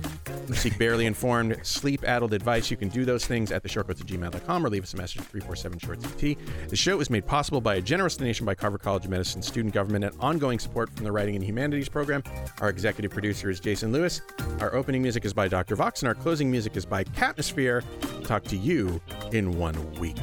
seek 0.53 0.77
barely 0.77 1.05
informed, 1.05 1.57
sleep 1.63 2.03
addled 2.03 2.33
advice, 2.33 2.69
you 2.69 2.77
can 2.77 2.89
do 2.89 3.05
those 3.05 3.25
things 3.25 3.51
at 3.51 3.63
theshortcoats 3.63 4.01
at 4.01 4.07
gmail.com 4.07 4.65
or 4.65 4.69
leave 4.69 4.83
us 4.83 4.93
a 4.93 4.97
message 4.97 5.21
at 5.21 5.27
347 5.27 5.79
short 5.79 6.01
CT. 6.01 6.69
The 6.69 6.75
show 6.75 6.99
is 6.99 7.09
made 7.09 7.25
possible 7.25 7.61
by 7.61 7.75
a 7.75 7.81
generous 7.81 8.17
donation 8.17 8.45
by 8.45 8.55
Carver 8.55 8.77
College 8.77 9.05
of 9.05 9.11
Medicine, 9.11 9.41
student 9.41 9.73
government, 9.73 10.05
and 10.05 10.15
ongoing 10.19 10.59
support 10.59 10.89
from 10.93 11.05
the 11.05 11.11
Writing 11.11 11.35
and 11.35 11.43
Humanities 11.43 11.89
program. 11.89 12.23
Our 12.61 12.69
executive 12.69 13.11
producer 13.11 13.49
is 13.49 13.59
Jason 13.59 13.91
Lewis. 13.91 14.21
Our 14.59 14.75
opening 14.75 15.01
music 15.01 15.25
is 15.25 15.33
by 15.33 15.47
Dr. 15.47 15.75
Vox, 15.75 16.01
and 16.01 16.07
our 16.07 16.15
closing 16.15 16.51
music 16.51 16.75
is 16.77 16.85
by 16.85 17.03
Catmosphere. 17.03 17.83
Talk 18.25 18.43
to 18.45 18.57
you 18.57 19.01
in 19.31 19.57
one 19.57 19.91
week. 19.95 20.17